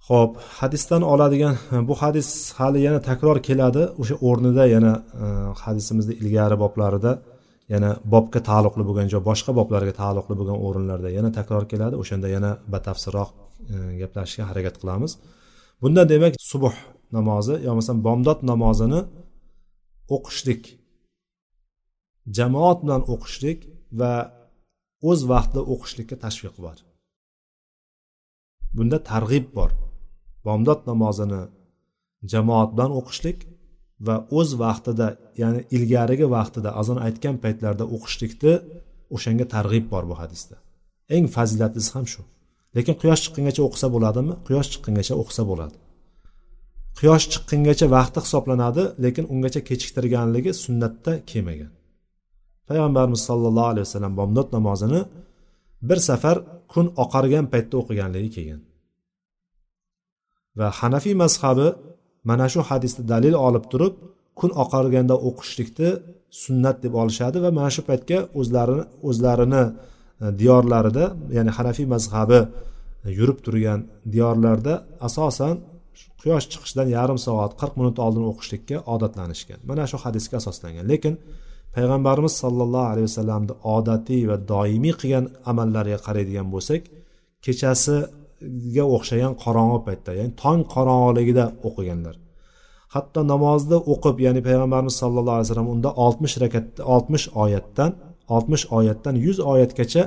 Ho'p 0.08 0.32
hadisdan 0.60 1.02
oladigan 1.12 1.56
bu 1.88 1.94
hadis 2.02 2.28
hali 2.58 2.80
yana 2.86 3.00
takror 3.10 3.38
keladi. 3.48 3.82
O'sha 4.00 4.16
o'rnida 4.28 4.64
yana 4.74 4.92
e, 5.24 5.26
hadisimizni 5.64 6.14
ilgari 6.20 6.56
boblarida 6.64 7.12
yana 7.74 7.90
bobga 8.14 8.40
taalluqli 8.48 8.82
bo'lgan 8.88 9.06
joy 9.12 9.22
boshqa 9.30 9.52
boblarga 9.60 9.92
taalluqli 10.02 10.34
bo'lgan 10.40 10.58
o'rinlarda 10.66 11.10
yana 11.18 11.30
takror 11.38 11.64
keladi. 11.72 11.94
O'shanda 12.02 12.28
yana 12.36 12.50
batafsilroq 12.74 13.30
e, 13.74 13.76
gaplashishga 14.00 14.44
harakat 14.50 14.74
qilamiz. 14.82 15.12
Bunda 15.82 16.02
demak 16.12 16.34
subh 16.52 16.76
namozi 17.16 17.54
yo 17.64 17.70
bo'lmasam 17.70 17.98
bomdod 18.06 18.38
namozini 18.50 19.00
o'qishlik 20.16 20.62
jamoat 22.38 22.78
bilan 22.84 23.02
o'qishlik 23.14 23.60
va 24.00 24.12
o'z 25.10 25.20
vaqtida 25.32 25.62
o'qishlikka 25.72 26.16
tashviq 26.24 26.56
bor. 26.64 26.78
Bunda 28.76 28.98
targ'ib 29.10 29.46
bor. 29.58 29.70
Bomdod 30.46 30.80
namozini 30.90 31.42
jamoat 32.32 32.70
bilan 32.74 32.92
o'qishlik 33.00 33.38
va 34.06 34.16
o'z 34.38 34.50
vaqtida 34.64 35.06
ya'ni 35.42 35.60
ilgarigi 35.76 36.26
vaqtida 36.36 36.70
azon 36.80 36.98
aytgan 37.06 37.36
paytlarda 37.44 37.84
o'qishlikni 37.96 38.54
o'shanga 39.14 39.46
targ'ib 39.54 39.86
bor 39.92 40.04
bu 40.10 40.14
hadisda. 40.22 40.56
Eng 41.16 41.26
fazilatlisi 41.36 41.90
ham 41.96 42.06
shu. 42.12 42.22
Lekin 42.76 42.94
quyosh 43.02 43.20
chiqqungacha 43.24 43.62
o'qisa 43.68 43.86
bo'ladimi? 43.94 44.34
Quyosh 44.46 44.68
chiqqungacha 44.72 45.14
o'qisa 45.22 45.42
bo'ladi. 45.50 45.76
Quyosh 46.98 47.26
chiqqungacha 47.32 47.86
vaqti 47.96 48.18
hisoblanadi 48.24 48.82
lekin 49.04 49.24
ungacha 49.32 49.60
kechiktirganligi 49.68 50.52
sunnatda 50.64 51.12
kelmagan 51.30 51.72
payg'ambarimiz 52.70 53.22
sollallohu 53.28 53.68
alayhi 53.72 53.86
vasallam 53.88 54.14
bomdod 54.20 54.48
namozini 54.56 55.00
bir 55.88 55.98
safar 56.08 56.36
kun 56.72 56.86
oqargan 57.04 57.46
paytda 57.52 57.74
o'qiganligi 57.82 58.30
kelgan. 58.36 58.60
Va 60.58 60.68
hanafiy 60.80 61.14
mazhabi 61.24 61.68
mana 62.30 62.46
shu 62.52 62.60
hadisni 62.70 63.02
dalil 63.12 63.34
olib 63.46 63.64
turib 63.72 63.94
kun 64.40 64.50
oqarganda 64.62 65.14
o'qishlikni 65.28 65.90
sunnat 66.42 66.76
deb 66.84 66.94
olishadi 67.02 67.38
va 67.44 67.50
mana 67.58 67.70
shu 67.76 67.82
paytga 67.90 68.18
o'zlarini 68.40 68.84
o'zlarini 69.08 69.64
e, 70.22 70.26
diyorlarida 70.40 71.04
ya'ni 71.36 71.50
hanafiy 71.58 71.86
mazhabi 71.94 72.40
e, 73.06 73.08
yurib 73.18 73.38
turgan 73.46 73.80
diyorlarda 74.14 74.74
asosan 75.08 75.54
quyosh 76.20 76.46
chiqishidan 76.52 76.88
yarim 76.96 77.18
soat 77.26 77.52
qirq 77.60 77.74
minut 77.80 77.96
oldin 78.04 78.24
o'qishlikka 78.30 78.76
odatlanishgan. 78.94 79.58
Mana 79.70 79.84
shu 79.90 79.96
hadisga 80.04 80.34
asoslangan. 80.42 80.84
Lekin 80.92 81.14
payg'ambarimiz 81.76 82.34
sollallohu 82.42 82.88
alayhi 82.92 83.06
vasallamni 83.10 83.54
odatiy 83.76 84.22
va 84.30 84.36
doimiy 84.52 84.94
qilgan 85.00 85.26
amallariga 85.50 85.98
qaraydigan 86.06 86.48
bo'lsak 86.54 86.82
kechasiga 87.44 88.84
o'xshagan 88.96 89.32
qorong'i 89.44 89.78
paytda 89.86 90.10
ya'ni 90.18 90.32
tong 90.42 90.60
qorong'iligida 90.74 91.44
o'qiganlar. 91.68 92.14
Hatto 92.94 93.20
namozni 93.32 93.78
o'qib 93.92 94.16
ya'ni 94.26 94.40
payg'ambarimiz 94.48 94.94
sallallohu 95.02 95.36
alayhi 95.36 95.48
vasallam 95.48 95.70
unda 95.74 95.90
oltmish 96.04 96.34
rakat 96.42 96.66
oltmish 96.94 97.26
oyatdan 97.42 97.90
oltmish 98.34 98.64
oyatdan 98.78 99.14
yuz 99.26 99.38
oyatgacha 99.52 100.02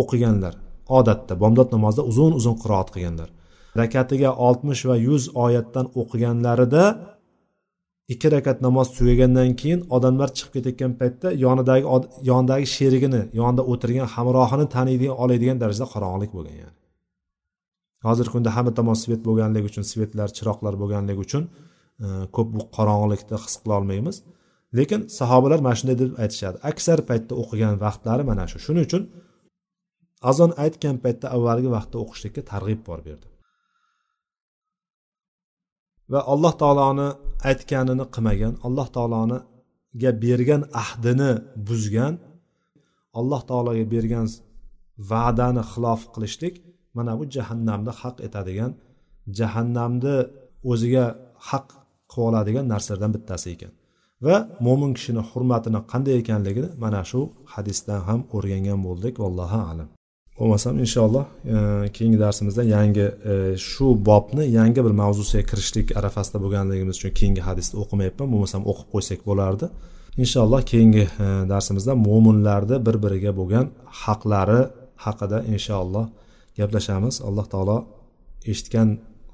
o'qiganlar. 0.00 0.54
Odatda 0.98 1.32
bomdod 1.42 1.68
namozida 1.74 2.02
uzun 2.10 2.32
uzun 2.38 2.56
qiroat 2.62 2.88
qilganlar. 2.94 3.28
Rakatiga 3.80 4.30
oltmish 4.46 4.82
va 4.88 4.96
yuz 5.08 5.22
oyatdan 5.44 5.86
o'qiganlarida 6.00 6.84
ikki 8.12 8.28
rakat 8.34 8.58
namoz 8.66 8.88
tugagandan 8.96 9.50
keyin 9.60 9.80
odamlar 9.96 10.28
chiqib 10.36 10.52
ketayotgan 10.56 10.92
paytda 11.00 11.28
yonidagi 11.44 11.84
yonidagi 12.30 12.66
sherigini 12.76 13.22
yonida 13.40 13.62
o'tirgan 13.72 14.08
hamrohini 14.14 14.66
taniydigan 14.74 15.16
oladigan 15.24 15.58
darajada 15.62 15.86
qorong'ulik 15.94 16.30
bo'lgan 16.36 16.56
yani. 16.64 16.76
Hozirgi 18.08 18.30
kunda 18.34 18.50
hamma 18.56 18.72
tomon 18.78 18.96
svet 19.04 19.20
bo'lganligi 19.28 19.66
uchun 19.70 19.84
svetlar 19.92 20.28
chiroqlar 20.36 20.74
bo'lganligi 20.82 21.20
uchun 21.26 21.42
e, 22.04 22.06
ko'p 22.36 22.48
bu 22.54 22.62
qorong'ulikni 22.76 23.36
his 23.44 23.54
qila 23.62 23.74
olmaymiz. 23.80 24.16
Lekin 24.78 25.00
sahobalar 25.18 25.60
mana 25.66 25.76
shunday 25.80 25.96
deb 26.02 26.10
aytishadi. 26.22 26.56
Aksar 26.70 26.98
paytda 27.10 27.32
o'qigan 27.42 27.74
vaqtlari 27.84 28.24
mana 28.30 28.44
shu. 28.50 28.58
Shuning 28.66 28.84
uchun 28.88 29.02
azon 30.30 30.50
aytgan 30.64 30.96
paytda 31.04 31.26
avvalgi 31.36 31.68
vaqtda 31.76 31.96
o'qishlikka 32.02 32.42
targ'ib 32.52 32.80
bor 32.88 33.00
berdi. 33.08 33.26
Va 36.12 36.20
alloh 36.32 36.52
taoloni 36.62 37.08
aytganini 37.50 38.04
qilmagan 38.14 38.54
alloh 38.66 38.88
taoloniga 38.96 40.10
bergan 40.24 40.62
ahdini 40.82 41.32
buzgan 41.68 42.14
alloh 43.20 43.40
taologa 43.50 43.84
bergan 43.94 44.26
va'dani 45.10 45.62
xilof 45.72 46.00
qilishlik 46.14 46.54
mana 46.96 47.12
bu 47.18 47.24
jahannamni 47.36 47.92
haq 48.00 48.16
etadigan 48.26 48.72
jahannamni 49.38 50.16
o'ziga 50.70 51.06
haq 51.48 51.66
qilib 52.12 52.26
oladigan 52.28 52.64
narsalardan 52.72 53.12
bittasi 53.16 53.48
ekan. 53.54 53.72
Va 54.26 54.36
mo'min 54.66 54.92
kishini 54.96 55.22
hurmatini 55.30 55.80
qanday 55.92 56.14
ekanligini 56.22 56.70
mana 56.84 57.00
shu 57.10 57.20
hadisdan 57.54 58.00
ham 58.08 58.20
o'rgangan 58.36 58.80
bo'ldik 58.86 59.14
vallohu 59.22 59.58
alam. 59.70 59.88
Bo'lmasam 60.38 60.78
inshaalloh 60.84 61.24
e, 61.54 61.88
keyingi 61.96 62.18
darsimizda 62.24 62.62
yangi 62.76 63.06
e, 63.32 63.34
shu 63.70 63.86
bobni 64.08 64.44
yangi 64.58 64.80
bir 64.86 64.94
mavzusiga 65.02 65.44
kirishlik 65.50 65.96
arafasida 66.00 66.38
bo'lganligimiz 66.44 66.96
uchun 67.00 67.12
keyingi 67.20 67.42
hadisni 67.48 67.76
o'qimayapman. 67.82 68.26
Bo'lmasam 68.32 68.62
o'qib 68.70 68.88
qo'ysak 68.94 69.20
bo'lardi. 69.28 69.66
Inshaalloh 70.22 70.62
keyingi 70.72 71.04
e, 71.24 71.26
darsimizda 71.52 71.92
mo'minlarni 72.08 72.76
bir 72.86 72.96
biriga 73.04 73.32
bo'lgan 73.40 73.66
haqlari 74.02 74.60
haqida 75.04 75.38
inshaalloh 75.54 76.06
gaplashamiz. 76.58 77.14
Alloh 77.28 77.46
taolo 77.52 77.78
eshitgan 78.52 78.88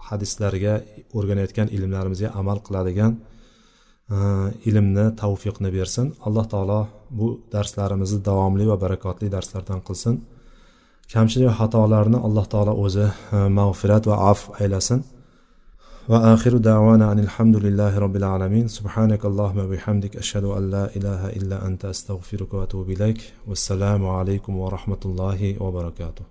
hadislarga 0.08 0.74
o'rganayotgan 1.16 1.68
ilmlarimizga 1.76 2.28
amal 2.40 2.58
qiladigan 2.66 3.12
ilmni 4.68 5.06
tavfiqni 5.22 5.70
bersin. 5.76 6.06
Alloh 6.26 6.46
taolo 6.52 6.80
bu 7.18 7.28
darslarimizni 7.54 8.20
davomli 8.28 8.64
va 8.70 8.76
barakotli 8.84 9.28
darslardan 9.36 9.80
qilsin. 9.88 10.14
kamchilik 11.13 11.51
xatolarni 11.59 12.17
alloh 12.27 12.45
taolo 12.53 12.73
o'zi 12.85 13.07
mag'firat 13.59 14.03
va 14.09 14.15
af 14.31 14.39
aylasin 14.61 15.01
وآخر 16.09 16.57
دعوانا 16.57 17.11
أن 17.11 17.19
الحمد 17.19 17.55
لله 17.55 17.99
رب 17.99 18.15
العالمين 18.15 18.67
سبحانك 18.67 19.25
اللهم 19.25 19.59
وبحمدك 19.59 20.17
أشهد 20.17 20.43
أن 20.43 20.71
لا 20.71 20.95
إله 20.95 21.29
إلا 21.29 21.67
أنت 21.67 21.85
أستغفرك 21.85 22.53
وأتوب 22.53 22.89
إليك 22.89 23.33
والسلام 23.47 24.07
عليكم 24.07 24.57
ورحمة 24.57 25.01
الله 25.05 25.55
وبركاته 25.63 26.25